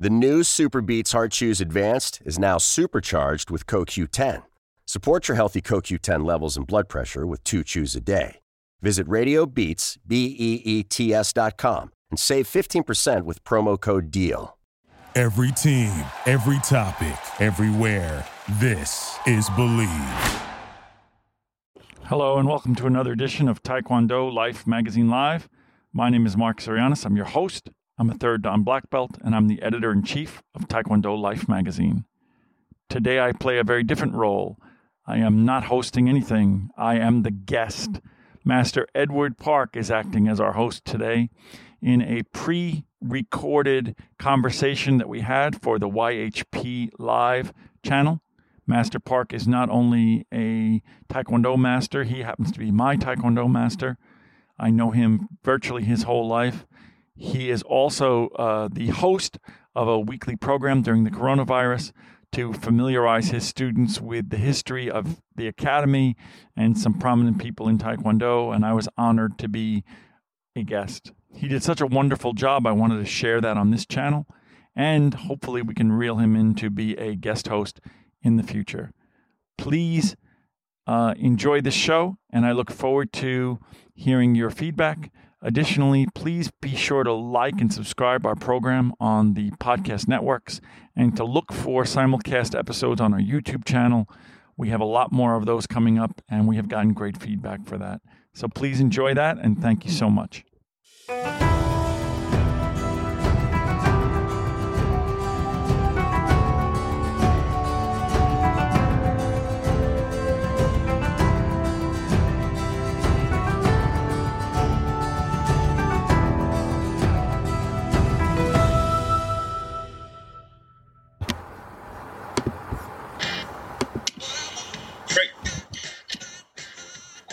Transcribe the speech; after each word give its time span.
The 0.00 0.10
new 0.10 0.42
SuperBeets 0.42 1.10
Heart 1.10 1.32
Chews 1.32 1.60
Advanced 1.60 2.22
is 2.24 2.38
now 2.38 2.56
supercharged 2.56 3.50
with 3.50 3.66
CoQ10. 3.66 4.44
Support 4.86 5.26
your 5.26 5.34
healthy 5.34 5.60
CoQ10 5.60 6.24
levels 6.24 6.56
and 6.56 6.64
blood 6.64 6.88
pressure 6.88 7.26
with 7.26 7.42
two 7.42 7.64
chews 7.64 7.96
a 7.96 8.00
day. 8.00 8.38
Visit 8.80 9.08
RadioBeets, 9.08 9.98
B-E-E-T-S 10.06 11.32
dot 11.32 11.56
com 11.56 11.90
and 12.10 12.20
save 12.20 12.46
15% 12.46 13.24
with 13.24 13.42
promo 13.42 13.80
code 13.80 14.12
DEAL. 14.12 14.56
Every 15.16 15.50
team, 15.50 15.92
every 16.26 16.60
topic, 16.60 17.18
everywhere. 17.40 18.24
This 18.60 19.18
is 19.26 19.50
Believe. 19.50 19.88
Hello, 22.04 22.38
and 22.38 22.48
welcome 22.48 22.76
to 22.76 22.86
another 22.86 23.10
edition 23.10 23.48
of 23.48 23.64
Taekwondo 23.64 24.32
Life 24.32 24.64
Magazine 24.64 25.08
Live. 25.08 25.48
My 25.92 26.08
name 26.08 26.24
is 26.24 26.36
Mark 26.36 26.60
Sirianis. 26.60 27.04
I'm 27.04 27.16
your 27.16 27.24
host. 27.24 27.70
I'm 28.00 28.10
a 28.10 28.14
third 28.14 28.42
Dan 28.42 28.62
black 28.62 28.90
belt, 28.90 29.18
and 29.24 29.34
I'm 29.34 29.48
the 29.48 29.60
editor 29.60 29.90
in 29.90 30.04
chief 30.04 30.40
of 30.54 30.68
Taekwondo 30.68 31.20
Life 31.20 31.48
magazine. 31.48 32.04
Today, 32.88 33.18
I 33.18 33.32
play 33.32 33.58
a 33.58 33.64
very 33.64 33.82
different 33.82 34.14
role. 34.14 34.56
I 35.04 35.16
am 35.16 35.44
not 35.44 35.64
hosting 35.64 36.08
anything, 36.08 36.70
I 36.76 36.96
am 36.96 37.22
the 37.22 37.32
guest. 37.32 38.00
Master 38.44 38.86
Edward 38.94 39.36
Park 39.36 39.76
is 39.76 39.90
acting 39.90 40.28
as 40.28 40.38
our 40.38 40.52
host 40.52 40.84
today 40.84 41.30
in 41.82 42.00
a 42.00 42.22
pre 42.32 42.84
recorded 43.00 43.96
conversation 44.16 44.98
that 44.98 45.08
we 45.08 45.22
had 45.22 45.60
for 45.60 45.80
the 45.80 45.88
YHP 45.88 46.90
Live 47.00 47.52
channel. 47.82 48.20
Master 48.64 49.00
Park 49.00 49.32
is 49.32 49.48
not 49.48 49.70
only 49.70 50.24
a 50.32 50.82
Taekwondo 51.12 51.58
master, 51.58 52.04
he 52.04 52.20
happens 52.20 52.52
to 52.52 52.60
be 52.60 52.70
my 52.70 52.96
Taekwondo 52.96 53.50
master. 53.50 53.98
I 54.56 54.70
know 54.70 54.92
him 54.92 55.28
virtually 55.42 55.82
his 55.82 56.04
whole 56.04 56.28
life. 56.28 56.64
He 57.18 57.50
is 57.50 57.62
also 57.62 58.28
uh, 58.28 58.68
the 58.70 58.88
host 58.88 59.38
of 59.74 59.88
a 59.88 59.98
weekly 59.98 60.36
program 60.36 60.82
during 60.82 61.02
the 61.02 61.10
coronavirus 61.10 61.92
to 62.32 62.52
familiarize 62.52 63.30
his 63.30 63.44
students 63.44 64.00
with 64.00 64.30
the 64.30 64.36
history 64.36 64.88
of 64.88 65.20
the 65.34 65.48
academy 65.48 66.16
and 66.56 66.78
some 66.78 66.94
prominent 66.94 67.38
people 67.38 67.68
in 67.68 67.76
Taekwondo. 67.76 68.54
And 68.54 68.64
I 68.64 68.72
was 68.72 68.88
honored 68.96 69.36
to 69.38 69.48
be 69.48 69.82
a 70.54 70.62
guest. 70.62 71.12
He 71.34 71.48
did 71.48 71.64
such 71.64 71.80
a 71.80 71.86
wonderful 71.86 72.34
job. 72.34 72.66
I 72.66 72.72
wanted 72.72 72.98
to 72.98 73.04
share 73.04 73.40
that 73.40 73.56
on 73.56 73.70
this 73.70 73.84
channel. 73.84 74.26
And 74.76 75.12
hopefully, 75.12 75.60
we 75.60 75.74
can 75.74 75.90
reel 75.90 76.18
him 76.18 76.36
in 76.36 76.54
to 76.56 76.70
be 76.70 76.96
a 76.96 77.16
guest 77.16 77.48
host 77.48 77.80
in 78.22 78.36
the 78.36 78.44
future. 78.44 78.92
Please 79.56 80.14
uh, 80.86 81.14
enjoy 81.18 81.60
this 81.60 81.74
show, 81.74 82.16
and 82.30 82.46
I 82.46 82.52
look 82.52 82.70
forward 82.70 83.12
to 83.14 83.58
hearing 83.94 84.36
your 84.36 84.50
feedback. 84.50 85.10
Additionally, 85.40 86.06
please 86.14 86.50
be 86.60 86.74
sure 86.74 87.04
to 87.04 87.12
like 87.12 87.60
and 87.60 87.72
subscribe 87.72 88.26
our 88.26 88.34
program 88.34 88.92
on 88.98 89.34
the 89.34 89.50
podcast 89.52 90.08
networks 90.08 90.60
and 90.96 91.16
to 91.16 91.24
look 91.24 91.52
for 91.52 91.84
simulcast 91.84 92.58
episodes 92.58 93.00
on 93.00 93.14
our 93.14 93.20
YouTube 93.20 93.64
channel. 93.64 94.08
We 94.56 94.70
have 94.70 94.80
a 94.80 94.84
lot 94.84 95.12
more 95.12 95.36
of 95.36 95.46
those 95.46 95.68
coming 95.68 95.98
up, 95.98 96.20
and 96.28 96.48
we 96.48 96.56
have 96.56 96.68
gotten 96.68 96.92
great 96.92 97.16
feedback 97.16 97.64
for 97.66 97.78
that. 97.78 98.00
So 98.34 98.48
please 98.48 98.80
enjoy 98.80 99.14
that, 99.14 99.38
and 99.38 99.60
thank 99.60 99.84
you 99.84 99.92
so 99.92 100.10
much. 100.10 100.44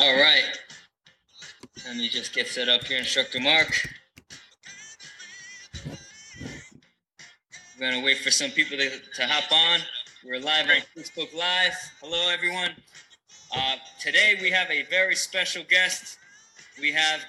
All 0.05 0.13
right. 0.13 0.43
Let 1.83 1.97
me 1.97 2.07
just 2.07 2.31
get 2.31 2.47
set 2.47 2.69
up 2.69 2.83
here, 2.83 2.99
Instructor 2.99 3.39
Mark. 3.39 3.69
We're 7.79 7.89
gonna 7.89 8.05
wait 8.05 8.19
for 8.19 8.29
some 8.29 8.51
people 8.51 8.77
to, 8.77 8.99
to 8.99 9.25
hop 9.25 9.51
on. 9.51 9.79
We're 10.23 10.39
live 10.39 10.67
on 10.67 10.75
Facebook 10.95 11.33
Live. 11.35 11.73
Hello, 12.03 12.29
everyone. 12.29 12.69
Uh, 13.51 13.77
today 13.99 14.37
we 14.39 14.51
have 14.51 14.69
a 14.69 14.83
very 14.91 15.15
special 15.15 15.63
guest. 15.67 16.19
We 16.79 16.91
have 16.91 17.21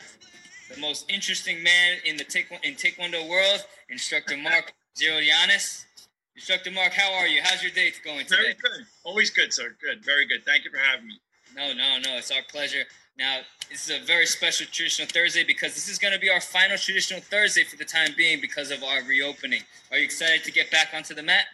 the 0.71 0.79
most 0.79 1.11
interesting 1.11 1.63
man 1.63 1.97
in 2.05 2.19
the 2.19 2.25
taekwondo, 2.25 2.63
in 2.63 2.75
taekwondo 2.75 3.27
world, 3.27 3.65
Instructor 3.89 4.37
Mark 4.37 4.75
Zerianis. 5.01 5.87
Instructor 6.35 6.73
Mark, 6.73 6.93
how 6.93 7.15
are 7.15 7.27
you? 7.27 7.41
How's 7.43 7.63
your 7.63 7.73
day 7.73 7.91
going 8.05 8.27
today? 8.27 8.43
Very 8.43 8.55
good. 8.55 8.87
Always 9.03 9.31
good, 9.31 9.55
sir. 9.55 9.75
Good. 9.81 10.05
Very 10.05 10.27
good. 10.27 10.45
Thank 10.45 10.67
you 10.67 10.71
for 10.71 10.77
having 10.77 11.07
me. 11.07 11.15
No, 11.57 11.73
no, 11.73 11.99
no. 11.99 12.17
It's 12.19 12.31
our 12.31 12.43
pleasure. 12.51 12.85
Now, 13.19 13.39
this 13.71 13.89
is 13.89 14.03
a 14.03 14.05
very 14.05 14.27
special 14.27 14.67
traditional 14.71 15.09
Thursday 15.09 15.43
because 15.43 15.75
this 15.75 15.89
is 15.89 15.99
going 15.99 16.13
to 16.13 16.21
be 16.21 16.29
our 16.29 16.41
final 16.41 16.77
traditional 16.77 17.21
Thursday 17.21 17.65
for 17.65 17.77
the 17.77 17.85
time 17.85 18.11
being 18.15 18.43
because 18.43 18.71
of 18.71 18.85
our 18.85 19.03
reopening. 19.05 19.63
Are 19.91 19.97
you 19.97 20.05
excited 20.05 20.45
to 20.45 20.53
get 20.53 20.71
back 20.71 20.89
onto 20.95 21.15
the 21.15 21.23
mat? 21.23 21.47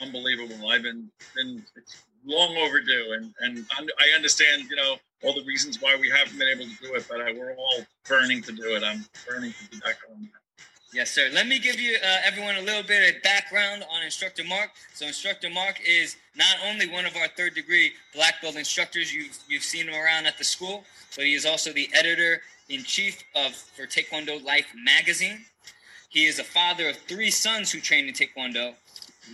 Unbelievable. 0.00 0.68
I've 0.68 0.82
been 0.82 1.10
been 1.34 1.64
it's 1.74 2.04
long 2.26 2.56
overdue, 2.58 3.14
and 3.16 3.32
and 3.40 3.64
I 3.80 4.14
understand, 4.14 4.68
you 4.68 4.76
know, 4.76 4.96
all 5.22 5.32
the 5.32 5.44
reasons 5.44 5.80
why 5.80 5.96
we 5.98 6.10
haven't 6.10 6.38
been 6.38 6.48
able 6.48 6.64
to 6.64 6.76
do 6.82 6.94
it, 6.94 7.06
but 7.08 7.20
I, 7.20 7.32
we're 7.32 7.54
all 7.54 7.84
burning 8.06 8.42
to 8.42 8.52
do 8.52 8.76
it. 8.76 8.82
I'm 8.82 9.06
burning 9.26 9.52
to 9.52 9.70
be 9.70 9.78
back 9.78 9.96
on. 10.12 10.28
Yes, 10.92 11.10
sir. 11.10 11.28
Let 11.34 11.46
me 11.46 11.58
give 11.58 11.78
you 11.78 11.96
uh, 12.02 12.16
everyone 12.24 12.56
a 12.56 12.62
little 12.62 12.82
bit 12.82 13.14
of 13.14 13.22
background 13.22 13.84
on 13.94 14.02
Instructor 14.02 14.42
Mark. 14.42 14.70
So, 14.94 15.06
Instructor 15.06 15.50
Mark 15.50 15.78
is 15.86 16.16
not 16.34 16.56
only 16.66 16.88
one 16.88 17.04
of 17.04 17.14
our 17.14 17.28
third 17.28 17.54
degree 17.54 17.92
black 18.14 18.40
belt 18.40 18.56
instructors, 18.56 19.12
you've 19.12 19.38
you've 19.48 19.62
seen 19.62 19.86
him 19.86 19.94
around 19.94 20.24
at 20.24 20.38
the 20.38 20.44
school, 20.44 20.84
but 21.14 21.26
he 21.26 21.34
is 21.34 21.44
also 21.44 21.74
the 21.74 21.90
editor 21.92 22.40
in 22.70 22.84
chief 22.84 23.22
of 23.36 23.54
for 23.54 23.86
Taekwondo 23.86 24.42
Life 24.42 24.68
magazine. 24.82 25.44
He 26.08 26.24
is 26.24 26.38
a 26.38 26.44
father 26.44 26.88
of 26.88 26.96
three 26.96 27.30
sons 27.30 27.70
who 27.70 27.80
train 27.80 28.08
in 28.08 28.14
Taekwondo, 28.14 28.72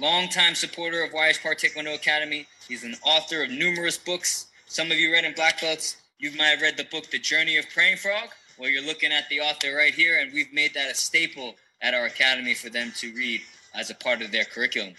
longtime 0.00 0.56
supporter 0.56 1.04
of 1.04 1.12
YH 1.12 1.40
Park 1.40 1.60
Taekwondo 1.60 1.94
Academy. 1.94 2.48
He's 2.66 2.82
an 2.82 2.96
author 3.06 3.44
of 3.44 3.50
numerous 3.50 3.96
books. 3.96 4.48
Some 4.66 4.90
of 4.90 4.98
you 4.98 5.12
read 5.12 5.24
in 5.24 5.34
black 5.34 5.60
belts. 5.60 5.98
You 6.18 6.32
might 6.32 6.46
have 6.46 6.62
read 6.62 6.76
the 6.76 6.84
book 6.84 7.12
The 7.12 7.18
Journey 7.20 7.58
of 7.58 7.66
Praying 7.70 7.98
Frog. 7.98 8.30
Well, 8.58 8.70
you're 8.70 8.84
looking 8.84 9.12
at 9.12 9.28
the 9.28 9.40
author 9.40 9.74
right 9.74 9.94
here, 9.94 10.18
and 10.20 10.32
we've 10.32 10.52
made 10.52 10.74
that 10.74 10.90
a 10.90 10.94
staple 10.94 11.56
at 11.82 11.92
our 11.92 12.06
academy 12.06 12.54
for 12.54 12.70
them 12.70 12.92
to 12.96 13.12
read 13.14 13.42
as 13.74 13.90
a 13.90 13.94
part 13.94 14.22
of 14.22 14.30
their 14.30 14.44
curriculum. 14.44 14.94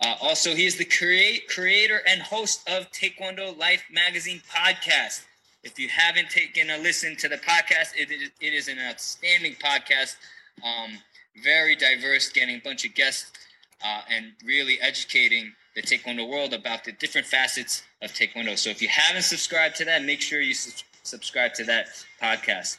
Uh, 0.00 0.14
also, 0.20 0.54
he 0.54 0.66
is 0.66 0.76
the 0.76 0.84
create, 0.84 1.48
creator 1.48 2.00
and 2.06 2.22
host 2.22 2.68
of 2.68 2.90
Taekwondo 2.92 3.56
Life 3.58 3.82
Magazine 3.92 4.40
podcast. 4.52 5.24
If 5.64 5.78
you 5.78 5.88
haven't 5.88 6.30
taken 6.30 6.70
a 6.70 6.78
listen 6.78 7.16
to 7.16 7.28
the 7.28 7.38
podcast, 7.38 7.96
it 7.96 8.10
is, 8.10 8.30
it 8.40 8.52
is 8.54 8.68
an 8.68 8.78
outstanding 8.78 9.54
podcast. 9.54 10.16
Um, 10.64 10.98
very 11.42 11.76
diverse, 11.76 12.30
getting 12.30 12.56
a 12.56 12.60
bunch 12.60 12.84
of 12.84 12.94
guests 12.94 13.30
uh, 13.84 14.02
and 14.10 14.32
really 14.44 14.80
educating 14.80 15.52
the 15.74 15.82
Taekwondo 15.82 16.28
world 16.28 16.52
about 16.52 16.84
the 16.84 16.92
different 16.92 17.26
facets 17.26 17.82
of 18.00 18.12
Taekwondo. 18.12 18.58
So 18.58 18.70
if 18.70 18.82
you 18.82 18.88
haven't 18.88 19.22
subscribed 19.22 19.76
to 19.76 19.84
that, 19.86 20.04
make 20.04 20.20
sure 20.20 20.40
you 20.40 20.54
su- 20.54 20.84
subscribe 21.02 21.54
to 21.54 21.64
that 21.64 21.86
podcast. 22.20 22.78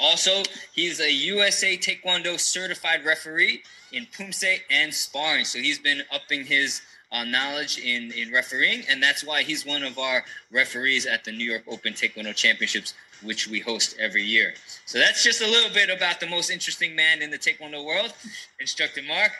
Also, 0.00 0.42
he's 0.72 1.00
a 1.00 1.12
USA 1.12 1.76
Taekwondo 1.76 2.38
certified 2.40 3.04
referee 3.04 3.62
in 3.92 4.06
Poomsae 4.06 4.60
and 4.70 4.92
sparring. 4.92 5.44
So 5.44 5.58
he's 5.58 5.78
been 5.78 6.02
upping 6.12 6.44
his 6.44 6.80
uh, 7.12 7.24
knowledge 7.24 7.78
in, 7.78 8.12
in 8.12 8.32
refereeing, 8.32 8.84
and 8.88 9.02
that's 9.02 9.24
why 9.24 9.42
he's 9.42 9.66
one 9.66 9.82
of 9.82 9.98
our 9.98 10.24
referees 10.52 11.06
at 11.06 11.24
the 11.24 11.32
New 11.32 11.44
York 11.44 11.64
Open 11.68 11.92
Taekwondo 11.92 12.34
Championships, 12.34 12.94
which 13.22 13.48
we 13.48 13.60
host 13.60 13.96
every 13.98 14.22
year. 14.22 14.54
So 14.86 14.98
that's 14.98 15.24
just 15.24 15.42
a 15.42 15.46
little 15.46 15.72
bit 15.74 15.90
about 15.90 16.20
the 16.20 16.28
most 16.28 16.50
interesting 16.50 16.94
man 16.94 17.20
in 17.20 17.30
the 17.30 17.38
Taekwondo 17.38 17.84
world, 17.84 18.12
Instructor 18.60 19.02
Mark. 19.02 19.32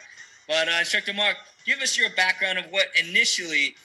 But 0.49 0.69
uh, 0.69 0.79
Instructor 0.81 1.14
Mark, 1.14 1.37
give 1.64 1.79
us 1.81 1.96
your 1.96 2.11
background 2.11 2.58
of 2.58 2.64
what 2.70 2.88
initially 2.99 3.76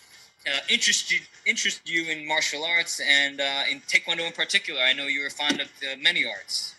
uh, 0.47 0.59
interested 0.69 1.21
interested 1.45 1.89
you 1.89 2.05
in 2.05 2.27
martial 2.27 2.63
arts 2.63 2.99
and 2.99 3.41
uh, 3.41 3.63
in 3.69 3.81
Taekwondo 3.81 4.25
in 4.25 4.33
particular. 4.33 4.81
I 4.81 4.93
know 4.93 5.07
you 5.07 5.21
were 5.21 5.29
fond 5.29 5.61
of 5.61 5.69
many 6.01 6.25
arts. 6.25 6.74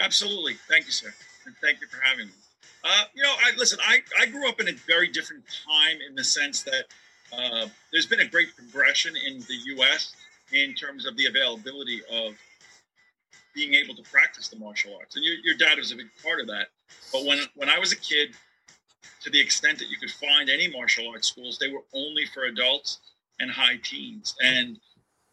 Absolutely. 0.00 0.54
Thank 0.68 0.86
you, 0.86 0.92
sir, 0.92 1.12
and 1.46 1.54
thank 1.62 1.80
you 1.80 1.86
for 1.86 2.00
having 2.02 2.26
me. 2.26 2.32
Uh, 2.82 3.04
you 3.14 3.22
know, 3.22 3.32
I 3.38 3.56
listen. 3.56 3.78
I, 3.86 4.00
I 4.20 4.26
grew 4.26 4.48
up 4.48 4.60
in 4.60 4.68
a 4.68 4.72
very 4.72 5.08
different 5.08 5.44
time 5.66 5.98
in 6.06 6.14
the 6.14 6.24
sense 6.24 6.62
that 6.62 6.84
uh, 7.32 7.66
there's 7.92 8.06
been 8.06 8.20
a 8.20 8.26
great 8.26 8.54
progression 8.56 9.14
in 9.16 9.40
the 9.40 9.56
U.S. 9.76 10.12
in 10.52 10.74
terms 10.74 11.06
of 11.06 11.16
the 11.16 11.26
availability 11.26 12.02
of 12.12 12.34
being 13.54 13.74
able 13.74 13.94
to 13.94 14.02
practice 14.02 14.48
the 14.48 14.56
martial 14.56 14.96
arts, 14.98 15.16
and 15.16 15.24
your, 15.24 15.36
your 15.44 15.56
dad 15.56 15.78
was 15.78 15.92
a 15.92 15.96
big 15.96 16.10
part 16.22 16.40
of 16.40 16.46
that. 16.48 16.68
But 17.12 17.24
when 17.24 17.38
when 17.54 17.68
I 17.68 17.78
was 17.78 17.92
a 17.92 17.96
kid, 17.96 18.34
to 19.22 19.30
the 19.30 19.40
extent 19.40 19.78
that 19.78 19.88
you 19.88 19.96
could 19.96 20.10
find 20.10 20.50
any 20.50 20.68
martial 20.68 21.08
arts 21.08 21.28
schools, 21.28 21.58
they 21.58 21.70
were 21.70 21.84
only 21.94 22.26
for 22.26 22.44
adults 22.44 22.98
and 23.40 23.50
high 23.50 23.78
teens. 23.82 24.34
And 24.42 24.78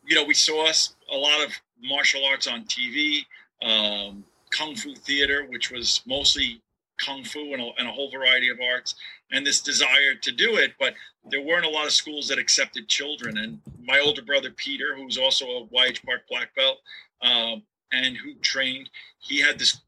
you 0.06 0.16
know, 0.16 0.24
we 0.24 0.34
saw 0.34 0.72
a 1.12 1.18
lot 1.18 1.46
of 1.46 1.52
martial 1.82 2.26
arts 2.26 2.48
on 2.48 2.64
TV, 2.66 3.26
um, 3.64 4.24
kung 4.52 4.76
fu 4.76 4.94
theater, 4.96 5.46
which 5.50 5.72
was 5.72 6.02
mostly 6.06 6.62
kung 6.98 7.24
fu 7.24 7.54
and 7.54 7.62
a, 7.62 7.70
and 7.78 7.88
a 7.88 7.92
whole 7.92 8.12
variety 8.12 8.50
of 8.50 8.60
arts 8.62 8.96
and 9.32 9.46
this 9.46 9.62
desire 9.62 10.14
to 10.22 10.32
do 10.32 10.58
it 10.58 10.74
but 10.80 10.94
there 11.30 11.42
weren't 11.42 11.66
a 11.66 11.70
lot 11.70 11.86
of 11.86 11.92
schools 11.92 12.28
that 12.28 12.40
accepted 12.40 12.88
children. 12.88 13.38
And 13.38 13.62
my 13.84 14.00
older 14.00 14.22
brother 14.22 14.52
peter 14.52 14.96
who's 14.96 15.18
also 15.18 15.46
a 15.46 15.66
YH 15.68 16.04
park 16.06 16.22
black 16.30 16.56
belt 16.56 16.80
um, 17.22 17.64
and 17.92 18.18
who 18.18 18.36
trained 18.36 18.90
he 19.20 19.40
had 19.40 19.60
this 19.60 19.82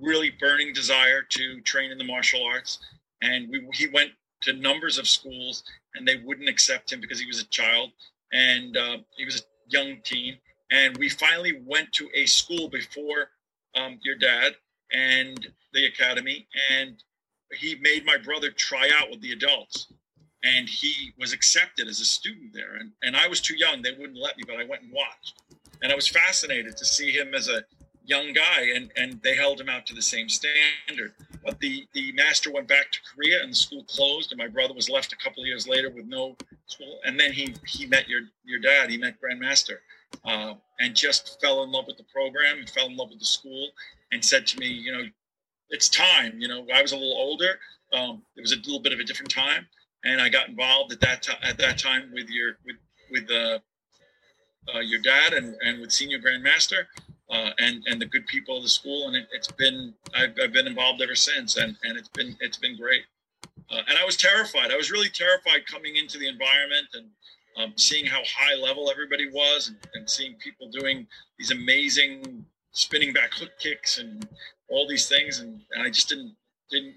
really 0.00 0.30
burning 0.30 0.72
desire 0.72 1.22
to 1.22 1.60
train 1.62 1.90
in 1.90 1.98
the 1.98 2.04
martial 2.04 2.44
arts. 2.44 2.78
And 3.22 3.48
we, 3.48 3.66
he 3.72 3.88
went 3.88 4.10
to 4.42 4.52
numbers 4.52 4.98
of 4.98 5.08
schools 5.08 5.64
and 5.94 6.06
they 6.06 6.16
wouldn't 6.16 6.48
accept 6.48 6.92
him 6.92 7.00
because 7.00 7.20
he 7.20 7.26
was 7.26 7.40
a 7.40 7.46
child 7.46 7.90
and 8.32 8.76
uh, 8.76 8.98
he 9.16 9.24
was 9.24 9.40
a 9.40 9.44
young 9.68 9.98
teen. 10.04 10.38
And 10.70 10.96
we 10.98 11.08
finally 11.08 11.60
went 11.64 11.92
to 11.92 12.08
a 12.14 12.26
school 12.26 12.68
before 12.68 13.30
um, 13.76 13.98
your 14.02 14.16
dad 14.16 14.54
and 14.92 15.46
the 15.72 15.86
academy, 15.86 16.48
and 16.72 17.02
he 17.52 17.76
made 17.76 18.04
my 18.04 18.16
brother 18.16 18.50
try 18.50 18.90
out 18.98 19.10
with 19.10 19.20
the 19.20 19.32
adults. 19.32 19.92
And 20.44 20.68
he 20.68 21.12
was 21.18 21.32
accepted 21.32 21.88
as 21.88 22.00
a 22.00 22.04
student 22.04 22.52
there. 22.52 22.76
And, 22.76 22.92
and 23.02 23.16
I 23.16 23.26
was 23.26 23.40
too 23.40 23.56
young. 23.56 23.82
They 23.82 23.92
wouldn't 23.92 24.18
let 24.18 24.36
me, 24.36 24.44
but 24.46 24.56
I 24.56 24.64
went 24.64 24.82
and 24.82 24.92
watched. 24.92 25.42
And 25.82 25.90
I 25.90 25.96
was 25.96 26.06
fascinated 26.06 26.76
to 26.76 26.84
see 26.84 27.10
him 27.10 27.34
as 27.34 27.48
a 27.48 27.64
young 28.04 28.32
guy, 28.32 28.70
and, 28.76 28.92
and 28.96 29.20
they 29.22 29.34
held 29.34 29.60
him 29.60 29.68
out 29.68 29.86
to 29.86 29.94
the 29.94 30.02
same 30.02 30.28
standard. 30.28 31.14
But 31.44 31.58
the, 31.58 31.86
the 31.94 32.12
master 32.12 32.52
went 32.52 32.68
back 32.68 32.92
to 32.92 32.98
Korea 33.12 33.42
and 33.42 33.50
the 33.50 33.56
school 33.56 33.82
closed, 33.84 34.30
and 34.30 34.38
my 34.38 34.46
brother 34.46 34.74
was 34.74 34.88
left 34.88 35.12
a 35.12 35.16
couple 35.16 35.42
of 35.42 35.48
years 35.48 35.66
later 35.66 35.90
with 35.90 36.06
no 36.06 36.36
school. 36.66 37.00
And 37.04 37.18
then 37.18 37.32
he, 37.32 37.54
he 37.66 37.86
met 37.86 38.08
your, 38.08 38.20
your 38.44 38.60
dad, 38.60 38.90
he 38.90 38.98
met 38.98 39.16
Grandmaster, 39.20 39.78
uh, 40.24 40.54
and 40.80 40.94
just 40.94 41.40
fell 41.40 41.62
in 41.62 41.70
love 41.70 41.86
with 41.86 41.96
the 41.96 42.04
program 42.12 42.58
and 42.58 42.68
fell 42.68 42.86
in 42.86 42.96
love 42.96 43.10
with 43.10 43.18
the 43.18 43.26
school 43.26 43.68
and 44.12 44.24
said 44.24 44.46
to 44.48 44.58
me, 44.58 44.66
you 44.66 44.92
know, 44.92 45.04
it's 45.70 45.88
time. 45.88 46.34
You 46.38 46.48
know, 46.48 46.66
I 46.74 46.82
was 46.82 46.92
a 46.92 46.96
little 46.96 47.16
older. 47.16 47.58
Um, 47.92 48.22
it 48.36 48.40
was 48.40 48.52
a 48.52 48.56
little 48.56 48.80
bit 48.80 48.92
of 48.92 49.00
a 49.00 49.04
different 49.04 49.30
time, 49.30 49.66
and 50.04 50.20
I 50.20 50.28
got 50.28 50.48
involved 50.48 50.92
at 50.92 51.00
that 51.00 51.22
time. 51.22 51.38
At 51.42 51.58
that 51.58 51.78
time, 51.78 52.10
with 52.12 52.28
your 52.28 52.58
with 52.64 52.76
with 53.10 53.30
uh, 53.30 53.58
uh, 54.74 54.80
your 54.80 55.00
dad 55.00 55.32
and 55.32 55.56
and 55.64 55.80
with 55.80 55.92
senior 55.92 56.18
grandmaster. 56.18 56.84
Uh, 57.28 57.50
and 57.58 57.82
and 57.88 58.00
the 58.00 58.06
good 58.06 58.24
people 58.28 58.56
of 58.56 58.62
the 58.62 58.68
school, 58.68 59.08
and 59.08 59.16
it, 59.16 59.26
has 59.36 59.48
been 59.48 59.92
I've, 60.14 60.32
I've 60.40 60.52
been 60.52 60.68
involved 60.68 61.02
ever 61.02 61.16
since, 61.16 61.56
and 61.56 61.76
and 61.82 61.98
it's 61.98 62.08
been 62.10 62.36
it's 62.40 62.56
been 62.56 62.76
great. 62.76 63.02
Uh, 63.68 63.82
and 63.88 63.98
I 63.98 64.04
was 64.04 64.16
terrified. 64.16 64.70
I 64.70 64.76
was 64.76 64.92
really 64.92 65.08
terrified 65.08 65.66
coming 65.66 65.96
into 65.96 66.18
the 66.18 66.28
environment 66.28 66.86
and 66.94 67.06
um, 67.56 67.72
seeing 67.76 68.06
how 68.06 68.22
high 68.24 68.54
level 68.54 68.90
everybody 68.90 69.28
was, 69.30 69.68
and, 69.68 69.78
and 69.94 70.08
seeing 70.08 70.34
people 70.36 70.70
doing 70.70 71.06
these 71.38 71.50
amazing 71.50 72.44
spinning 72.72 73.12
back 73.12 73.32
hook 73.32 73.50
kicks 73.58 73.98
and 73.98 74.28
all 74.68 74.86
these 74.86 75.08
things, 75.08 75.40
and, 75.40 75.60
and 75.72 75.82
I 75.82 75.90
just 75.90 76.08
didn't 76.08 76.34
didn't 76.70 76.94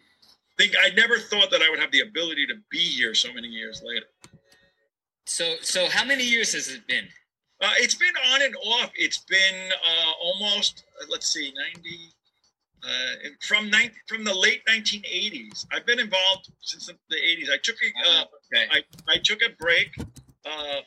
think 0.57 0.73
I 0.79 0.89
never 0.89 1.17
thought 1.17 1.51
that 1.51 1.61
I 1.61 1.69
would 1.69 1.79
have 1.79 1.91
the 1.91 2.01
ability 2.01 2.45
to 2.47 2.55
be 2.69 2.79
here 2.79 3.13
so 3.15 3.33
many 3.33 3.47
years 3.47 3.81
later. 3.83 4.05
So, 5.25 5.55
so 5.61 5.87
how 5.87 6.03
many 6.03 6.23
years 6.23 6.53
has 6.53 6.69
it 6.69 6.85
been? 6.87 7.07
Uh, 7.61 7.71
it's 7.77 7.95
been 7.95 8.13
on 8.33 8.41
and 8.41 8.55
off. 8.55 8.91
It's 8.95 9.19
been 9.19 9.71
uh, 9.71 10.11
almost 10.21 10.83
uh, 11.01 11.05
let's 11.09 11.27
see, 11.27 11.53
ninety. 11.55 12.13
Uh, 12.81 13.29
from 13.41 13.69
nine, 13.69 13.91
from 14.07 14.23
the 14.23 14.33
late 14.33 14.61
1980s, 14.65 15.65
I've 15.73 15.85
been 15.85 15.99
involved 15.99 16.49
since 16.61 16.85
the, 16.85 17.15
80s. 17.15 17.49
I 17.51 17.57
took 17.61 17.75
a, 17.75 18.09
uh, 18.09 18.23
okay. 18.55 18.67
I, 18.71 19.13
I 19.13 19.17
took 19.17 19.41
a 19.41 19.49
break 19.59 19.89
uh, 20.45 20.81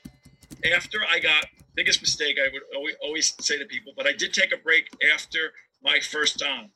after 0.74 0.98
I 1.10 1.18
got 1.18 1.46
biggest 1.74 2.02
mistake 2.02 2.36
I 2.38 2.48
would 2.52 2.62
always, 2.76 2.94
always 3.02 3.34
say 3.40 3.58
to 3.58 3.64
people, 3.64 3.92
but 3.96 4.06
I 4.06 4.12
did 4.12 4.32
take 4.32 4.52
a 4.52 4.58
break 4.58 4.88
after 5.14 5.52
my 5.82 5.98
first 6.00 6.38
Dan. 6.38 6.70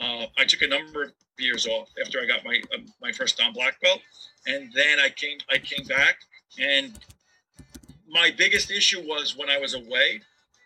Uh, 0.00 0.26
I 0.38 0.44
took 0.44 0.62
a 0.62 0.68
number 0.68 1.04
of 1.04 1.12
years 1.38 1.66
off 1.66 1.88
after 2.04 2.20
I 2.20 2.26
got 2.26 2.44
my 2.44 2.60
uh, 2.74 2.78
my 3.00 3.12
first 3.12 3.38
Dan 3.38 3.52
black 3.52 3.80
belt, 3.80 4.00
and 4.46 4.70
then 4.74 4.98
I 5.00 5.08
came 5.10 5.38
I 5.50 5.58
came 5.58 5.86
back, 5.86 6.16
and 6.58 6.98
my 8.08 8.32
biggest 8.36 8.70
issue 8.70 9.00
was 9.06 9.36
when 9.36 9.48
I 9.48 9.58
was 9.58 9.74
away. 9.74 10.20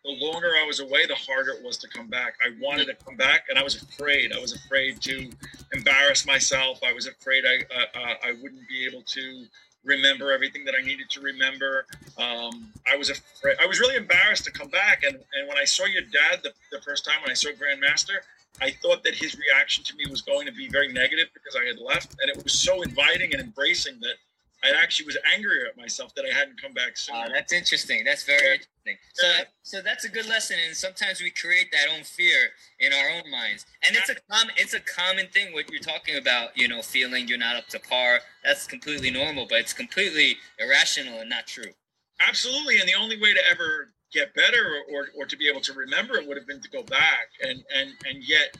The 0.05 0.13
longer 0.13 0.53
I 0.59 0.65
was 0.67 0.81
away, 0.81 1.05
the 1.07 1.15
harder 1.15 1.51
it 1.51 1.63
was 1.63 1.77
to 1.79 1.89
come 1.89 2.09
back. 2.09 2.35
I 2.43 2.53
wanted 2.59 2.87
to 2.87 2.95
come 3.05 3.17
back, 3.17 3.45
and 3.51 3.59
I 3.59 3.63
was 3.63 3.83
afraid. 3.83 4.33
I 4.33 4.41
was 4.41 4.55
afraid 4.55 5.03
to 5.03 5.31
embarrass 5.75 6.27
myself. 6.27 6.81
I 6.83 6.95
was 6.95 7.07
afraid 7.07 7.45
I 7.45 7.59
uh, 7.75 7.99
uh 7.99 8.15
I 8.25 8.33
wouldn't 8.41 8.67
be 8.69 8.87
able 8.87 9.03
to 9.03 9.45
remember 9.85 10.33
everything 10.33 10.65
that 10.65 10.75
I 10.79 10.85
needed 10.85 11.09
to 11.11 11.21
remember. 11.21 11.87
Um, 12.19 12.73
I 12.91 12.97
was 12.97 13.11
afraid, 13.11 13.57
I 13.61 13.67
was 13.67 13.81
really 13.81 13.97
embarrassed 13.97 14.45
to 14.45 14.51
come 14.51 14.69
back. 14.69 15.03
And, 15.05 15.15
and 15.15 15.49
when 15.49 15.57
I 15.59 15.65
saw 15.65 15.87
your 15.87 16.03
dad 16.03 16.41
the, 16.43 16.53
the 16.71 16.81
first 16.83 17.05
time, 17.05 17.17
when 17.23 17.31
I 17.31 17.35
saw 17.35 17.51
Grandmaster, 17.51 18.19
I 18.61 18.71
thought 18.83 19.03
that 19.05 19.15
his 19.15 19.37
reaction 19.37 19.85
to 19.85 19.97
me 19.97 20.05
was 20.11 20.23
going 20.23 20.47
to 20.47 20.53
be 20.53 20.69
very 20.69 20.93
negative 20.93 21.29
because 21.33 21.57
I 21.57 21.65
had 21.65 21.79
left. 21.79 22.17
And 22.21 22.31
it 22.31 22.43
was 22.43 22.53
so 22.53 22.83
inviting 22.83 23.33
and 23.33 23.41
embracing 23.41 23.99
that 24.01 24.17
I 24.63 24.73
actually 24.83 25.07
was 25.07 25.17
angrier 25.35 25.67
at 25.67 25.77
myself 25.77 26.15
that 26.17 26.25
I 26.25 26.35
hadn't 26.35 26.61
come 26.61 26.73
back 26.73 26.97
sooner. 26.97 27.19
Oh, 27.27 27.33
that's 27.33 27.53
interesting. 27.53 28.05
That's 28.05 28.25
very 28.25 28.45
yeah. 28.45 28.53
interesting. 28.53 28.97
So, 29.15 29.27
yeah. 29.27 29.45
so 29.63 29.81
that's 29.83 30.05
a 30.05 30.09
good 30.09 30.29
lesson. 30.29 30.57
And 30.67 30.77
sometimes 30.77 31.21
we 31.21 31.31
create 31.31 31.69
that 31.73 31.87
own 31.95 32.05
fear 32.05 32.51
in 32.79 32.93
our 32.93 33.11
own 33.11 33.31
minds, 33.31 33.65
and 33.87 33.97
it's 33.97 34.11
a 34.11 34.17
common, 34.31 34.55
it's 34.57 34.75
a 34.75 34.81
common 34.81 35.29
thing. 35.29 35.53
What 35.53 35.71
you're 35.71 35.81
talking 35.81 36.17
about, 36.17 36.57
you 36.57 36.69
know, 36.69 36.83
feeling 36.83 37.27
you're 37.27 37.39
not 37.39 37.57
up 37.57 37.69
to 37.69 37.81
par. 37.81 38.21
That's 38.45 38.67
completely 38.67 39.11
normal, 39.11 39.47
but 39.49 39.61
it's 39.61 39.73
completely 39.73 40.37
irrational 40.59 41.21
and 41.21 41.31
not 41.31 41.47
true. 41.47 41.73
Absolutely, 42.21 42.81
and 42.81 42.89
the 42.89 42.95
only 42.95 43.19
way 43.21 43.33
to 43.33 43.41
ever 43.51 43.89
get 44.13 44.35
better 44.35 44.83
or, 44.91 44.95
or, 44.95 45.07
or 45.17 45.25
to 45.25 45.37
be 45.37 45.49
able 45.49 45.61
to 45.61 45.73
remember 45.73 46.17
it 46.17 46.27
would 46.27 46.37
have 46.37 46.47
been 46.47 46.61
to 46.61 46.71
go 46.71 46.83
back, 46.83 47.29
and 47.43 47.65
and 47.75 47.93
and 48.07 48.23
yet 48.29 48.57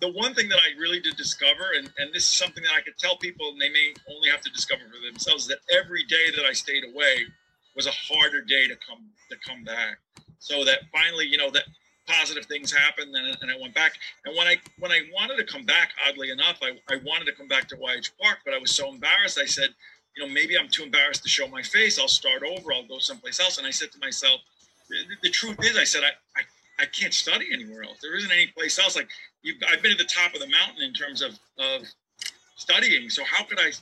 the 0.00 0.10
one 0.12 0.34
thing 0.34 0.48
that 0.48 0.58
I 0.58 0.78
really 0.78 1.00
did 1.00 1.16
discover, 1.16 1.72
and, 1.76 1.90
and 1.98 2.12
this 2.12 2.24
is 2.24 2.30
something 2.30 2.62
that 2.62 2.72
I 2.76 2.80
could 2.80 2.98
tell 2.98 3.16
people, 3.16 3.50
and 3.50 3.60
they 3.60 3.68
may 3.68 3.94
only 4.10 4.28
have 4.28 4.40
to 4.42 4.50
discover 4.50 4.82
for 4.84 5.04
themselves, 5.04 5.46
that 5.48 5.58
every 5.72 6.04
day 6.04 6.30
that 6.36 6.44
I 6.44 6.52
stayed 6.52 6.84
away 6.84 7.26
was 7.76 7.86
a 7.86 7.90
harder 7.90 8.40
day 8.40 8.66
to 8.68 8.76
come 8.76 9.04
to 9.30 9.36
come 9.46 9.64
back. 9.64 9.98
So 10.38 10.64
that 10.64 10.80
finally, 10.92 11.26
you 11.26 11.38
know, 11.38 11.50
that 11.50 11.64
positive 12.06 12.44
things 12.46 12.72
happened, 12.72 13.14
and, 13.14 13.36
and 13.40 13.50
I 13.50 13.56
went 13.60 13.74
back. 13.74 13.94
And 14.24 14.36
when 14.36 14.46
I 14.46 14.56
when 14.78 14.92
I 14.92 15.00
wanted 15.12 15.36
to 15.38 15.44
come 15.44 15.64
back, 15.64 15.92
oddly 16.06 16.30
enough, 16.30 16.58
I, 16.62 16.72
I 16.92 16.98
wanted 17.04 17.26
to 17.26 17.32
come 17.32 17.48
back 17.48 17.68
to 17.68 17.76
YH 17.76 18.10
Park, 18.20 18.38
but 18.44 18.54
I 18.54 18.58
was 18.58 18.70
so 18.70 18.90
embarrassed. 18.90 19.38
I 19.38 19.46
said, 19.46 19.70
you 20.16 20.26
know, 20.26 20.32
maybe 20.32 20.58
I'm 20.58 20.68
too 20.68 20.84
embarrassed 20.84 21.22
to 21.24 21.28
show 21.28 21.48
my 21.48 21.62
face. 21.62 21.98
I'll 21.98 22.08
start 22.08 22.42
over. 22.42 22.72
I'll 22.72 22.86
go 22.86 22.98
someplace 22.98 23.40
else. 23.40 23.58
And 23.58 23.66
I 23.66 23.70
said 23.70 23.90
to 23.92 23.98
myself, 23.98 24.40
the, 24.88 24.96
the 25.22 25.30
truth 25.30 25.56
is, 25.62 25.76
I 25.76 25.84
said, 25.84 26.02
I, 26.04 26.10
I 26.38 26.42
I 26.78 26.86
can't 26.86 27.14
study 27.14 27.46
anywhere 27.52 27.82
else. 27.84 27.98
There 28.02 28.16
isn't 28.16 28.30
any 28.32 28.48
place 28.48 28.78
else. 28.78 28.96
Like 28.96 29.08
I've 29.70 29.82
been 29.82 29.92
at 29.92 29.98
the 29.98 30.04
top 30.04 30.34
of 30.34 30.40
the 30.40 30.48
mountain 30.48 30.82
in 30.82 30.92
terms 30.92 31.22
of, 31.22 31.38
of 31.58 31.82
studying. 32.56 33.10
So 33.10 33.22
how 33.24 33.44
could 33.44 33.58
I 33.60 33.72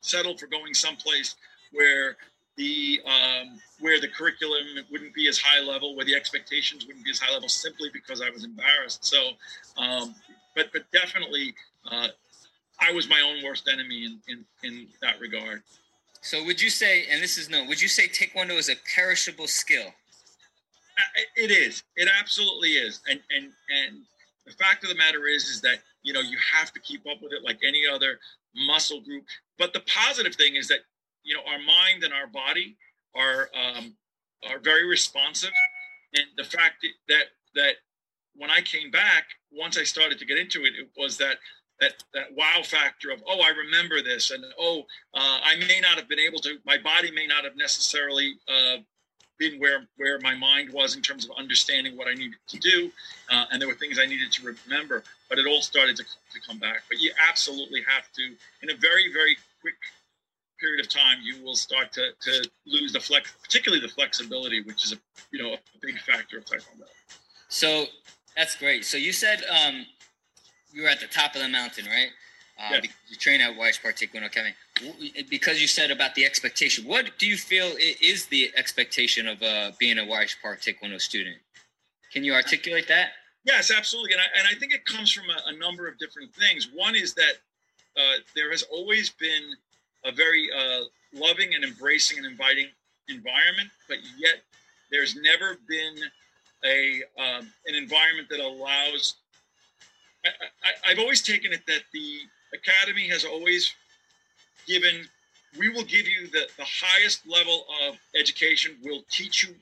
settle 0.00 0.36
for 0.36 0.46
going 0.46 0.74
someplace 0.74 1.36
where 1.72 2.16
the 2.56 3.00
um, 3.06 3.58
where 3.80 4.00
the 4.00 4.08
curriculum 4.08 4.62
wouldn't 4.90 5.14
be 5.14 5.28
as 5.28 5.38
high 5.38 5.60
level, 5.60 5.96
where 5.96 6.04
the 6.04 6.14
expectations 6.14 6.86
wouldn't 6.86 7.04
be 7.04 7.10
as 7.10 7.18
high 7.18 7.32
level, 7.32 7.48
simply 7.48 7.88
because 7.92 8.20
I 8.20 8.30
was 8.30 8.44
embarrassed. 8.44 9.04
So, 9.04 9.30
um, 9.78 10.14
but 10.54 10.66
but 10.72 10.82
definitely, 10.92 11.54
uh, 11.90 12.08
I 12.78 12.92
was 12.92 13.08
my 13.08 13.22
own 13.22 13.42
worst 13.42 13.70
enemy 13.72 14.04
in, 14.04 14.20
in 14.28 14.44
in 14.62 14.88
that 15.00 15.18
regard. 15.18 15.62
So 16.20 16.44
would 16.44 16.60
you 16.60 16.70
say, 16.70 17.06
and 17.10 17.22
this 17.22 17.36
is 17.38 17.48
no, 17.48 17.64
would 17.64 17.80
you 17.80 17.88
say 17.88 18.06
Taekwondo 18.06 18.52
is 18.52 18.68
a 18.68 18.76
perishable 18.94 19.48
skill? 19.48 19.92
It 21.36 21.50
is. 21.50 21.82
It 21.96 22.08
absolutely 22.20 22.70
is. 22.70 23.00
And 23.08 23.20
and 23.34 23.44
and 23.44 24.02
the 24.46 24.52
fact 24.52 24.82
of 24.84 24.90
the 24.90 24.96
matter 24.96 25.26
is, 25.26 25.44
is 25.44 25.60
that 25.62 25.78
you 26.02 26.12
know 26.12 26.20
you 26.20 26.38
have 26.54 26.72
to 26.72 26.80
keep 26.80 27.02
up 27.10 27.18
with 27.22 27.32
it 27.32 27.44
like 27.44 27.58
any 27.66 27.82
other 27.86 28.18
muscle 28.54 29.00
group. 29.00 29.24
But 29.58 29.72
the 29.72 29.80
positive 29.80 30.34
thing 30.34 30.56
is 30.56 30.68
that 30.68 30.80
you 31.24 31.34
know 31.34 31.42
our 31.46 31.58
mind 31.58 32.04
and 32.04 32.12
our 32.12 32.26
body 32.26 32.76
are 33.14 33.48
um, 33.54 33.94
are 34.48 34.58
very 34.58 34.86
responsive, 34.86 35.52
and 36.14 36.26
the 36.36 36.44
fact 36.44 36.86
that 37.08 37.24
that 37.54 37.74
when 38.34 38.50
I 38.50 38.60
came 38.60 38.90
back, 38.90 39.24
once 39.52 39.78
I 39.78 39.84
started 39.84 40.18
to 40.18 40.26
get 40.26 40.38
into 40.38 40.64
it, 40.64 40.74
it 40.78 40.88
was 40.96 41.18
that 41.18 41.38
that 41.80 42.02
that 42.14 42.34
wow 42.36 42.62
factor 42.62 43.10
of 43.10 43.22
oh 43.28 43.40
I 43.40 43.50
remember 43.50 44.02
this 44.02 44.30
and 44.30 44.44
oh 44.58 44.80
uh, 45.14 45.40
I 45.44 45.56
may 45.68 45.80
not 45.80 45.96
have 45.96 46.08
been 46.08 46.20
able 46.20 46.38
to 46.40 46.58
my 46.64 46.78
body 46.78 47.10
may 47.10 47.26
not 47.26 47.44
have 47.44 47.56
necessarily 47.56 48.34
uh, 48.48 48.76
been 49.42 49.60
where 49.60 49.86
where 49.96 50.18
my 50.20 50.34
mind 50.34 50.72
was 50.72 50.96
in 50.96 51.02
terms 51.02 51.24
of 51.24 51.30
understanding 51.36 51.96
what 51.96 52.06
I 52.08 52.14
needed 52.14 52.38
to 52.48 52.58
do, 52.58 52.90
uh, 53.30 53.44
and 53.50 53.60
there 53.60 53.68
were 53.68 53.74
things 53.74 53.98
I 53.98 54.06
needed 54.06 54.30
to 54.32 54.54
remember. 54.66 55.02
But 55.28 55.38
it 55.38 55.46
all 55.46 55.62
started 55.62 55.96
to, 55.96 56.04
to 56.04 56.40
come 56.46 56.58
back. 56.58 56.82
But 56.88 57.00
you 57.00 57.10
absolutely 57.28 57.82
have 57.88 58.10
to, 58.12 58.22
in 58.62 58.70
a 58.70 58.76
very 58.76 59.12
very 59.12 59.36
quick 59.60 59.74
period 60.60 60.80
of 60.80 60.88
time, 60.88 61.18
you 61.22 61.42
will 61.42 61.56
start 61.56 61.92
to, 61.92 62.10
to 62.20 62.48
lose 62.66 62.92
the 62.92 63.00
flex, 63.00 63.34
particularly 63.42 63.84
the 63.84 63.92
flexibility, 63.92 64.62
which 64.62 64.84
is 64.84 64.92
a 64.92 64.96
you 65.32 65.42
know 65.42 65.54
a 65.54 65.58
big 65.80 65.98
factor 66.00 66.38
of 66.38 66.44
taekwondo. 66.44 66.86
So 67.48 67.86
that's 68.36 68.54
great. 68.56 68.84
So 68.84 68.96
you 68.96 69.12
said 69.12 69.42
um, 69.50 69.86
you 70.72 70.82
were 70.82 70.88
at 70.88 71.00
the 71.00 71.06
top 71.06 71.34
of 71.34 71.42
the 71.42 71.48
mountain, 71.48 71.86
right? 71.86 72.10
Uh, 72.62 72.68
yes. 72.70 72.92
You 73.08 73.16
train 73.16 73.40
at 73.40 73.56
Park 73.56 73.96
Taekwondo 73.96 74.26
Academy 74.26 74.54
because 75.28 75.60
you 75.60 75.66
said 75.66 75.90
about 75.90 76.14
the 76.14 76.24
expectation. 76.24 76.84
What 76.84 77.18
do 77.18 77.26
you 77.26 77.36
feel 77.36 77.72
is 78.00 78.26
the 78.26 78.52
expectation 78.56 79.26
of 79.26 79.42
uh, 79.42 79.72
being 79.78 79.98
a 79.98 80.02
YH 80.02 80.36
Park 80.40 80.60
Taekwondo 80.60 81.00
student? 81.00 81.36
Can 82.12 82.22
you 82.22 82.34
articulate 82.34 82.86
that? 82.88 83.10
Yes, 83.44 83.72
absolutely, 83.76 84.12
and 84.12 84.20
I, 84.20 84.38
and 84.38 84.48
I 84.48 84.58
think 84.58 84.72
it 84.72 84.84
comes 84.84 85.10
from 85.10 85.24
a, 85.28 85.54
a 85.54 85.58
number 85.58 85.88
of 85.88 85.98
different 85.98 86.32
things. 86.34 86.68
One 86.72 86.94
is 86.94 87.14
that 87.14 87.32
uh, 87.96 88.18
there 88.36 88.52
has 88.52 88.62
always 88.62 89.10
been 89.10 89.42
a 90.04 90.12
very 90.12 90.48
uh, 90.56 90.82
loving 91.12 91.54
and 91.54 91.64
embracing 91.64 92.18
and 92.18 92.26
inviting 92.26 92.68
environment, 93.08 93.70
but 93.88 93.98
yet 94.16 94.42
there's 94.92 95.16
never 95.16 95.56
been 95.68 95.96
a 96.64 97.02
um, 97.18 97.52
an 97.66 97.74
environment 97.74 98.28
that 98.30 98.38
allows. 98.38 99.16
I, 100.84 100.90
have 100.90 101.00
always 101.00 101.20
taken 101.20 101.52
it 101.52 101.62
that 101.66 101.82
the 101.92 102.20
academy 102.54 103.08
has 103.08 103.24
always 103.24 103.74
given. 104.66 105.06
We 105.58 105.68
will 105.68 105.84
give 105.84 106.08
you 106.08 106.28
the, 106.28 106.48
the 106.56 106.64
highest 106.64 107.26
level 107.26 107.66
of 107.86 107.96
education. 108.18 108.76
We'll 108.82 109.04
teach 109.10 109.46
you 109.46 109.54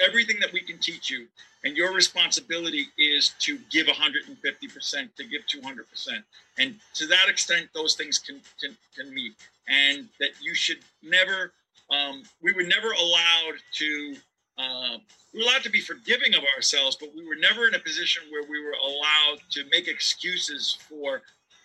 everything 0.00 0.38
that 0.40 0.52
we 0.52 0.60
can 0.60 0.78
teach 0.78 1.10
you 1.10 1.26
and 1.64 1.76
your 1.76 1.92
responsibility 1.92 2.86
is 2.98 3.34
to 3.40 3.58
give 3.70 3.86
150% 3.86 4.28
to 5.16 5.24
give 5.24 5.42
200% 5.46 6.22
and 6.58 6.74
to 6.94 7.06
that 7.06 7.28
extent 7.28 7.68
those 7.74 7.94
things 7.94 8.18
can 8.18 8.40
can, 8.60 8.76
can 8.96 9.12
meet 9.12 9.32
and 9.68 10.08
that 10.20 10.30
you 10.40 10.54
should 10.54 10.78
never 11.02 11.52
um, 11.90 12.22
we 12.42 12.52
were 12.52 12.62
never 12.62 12.92
allowed 12.92 13.58
to 13.72 14.16
uh, 14.58 14.98
we 15.32 15.40
were 15.40 15.46
allowed 15.46 15.62
to 15.62 15.70
be 15.70 15.80
forgiving 15.80 16.34
of 16.34 16.42
ourselves 16.56 16.96
but 16.96 17.10
we 17.14 17.26
were 17.26 17.36
never 17.36 17.66
in 17.66 17.74
a 17.74 17.78
position 17.78 18.22
where 18.30 18.44
we 18.48 18.62
were 18.64 18.76
allowed 18.82 19.38
to 19.50 19.64
make 19.70 19.88
excuses 19.88 20.76
for 20.88 21.22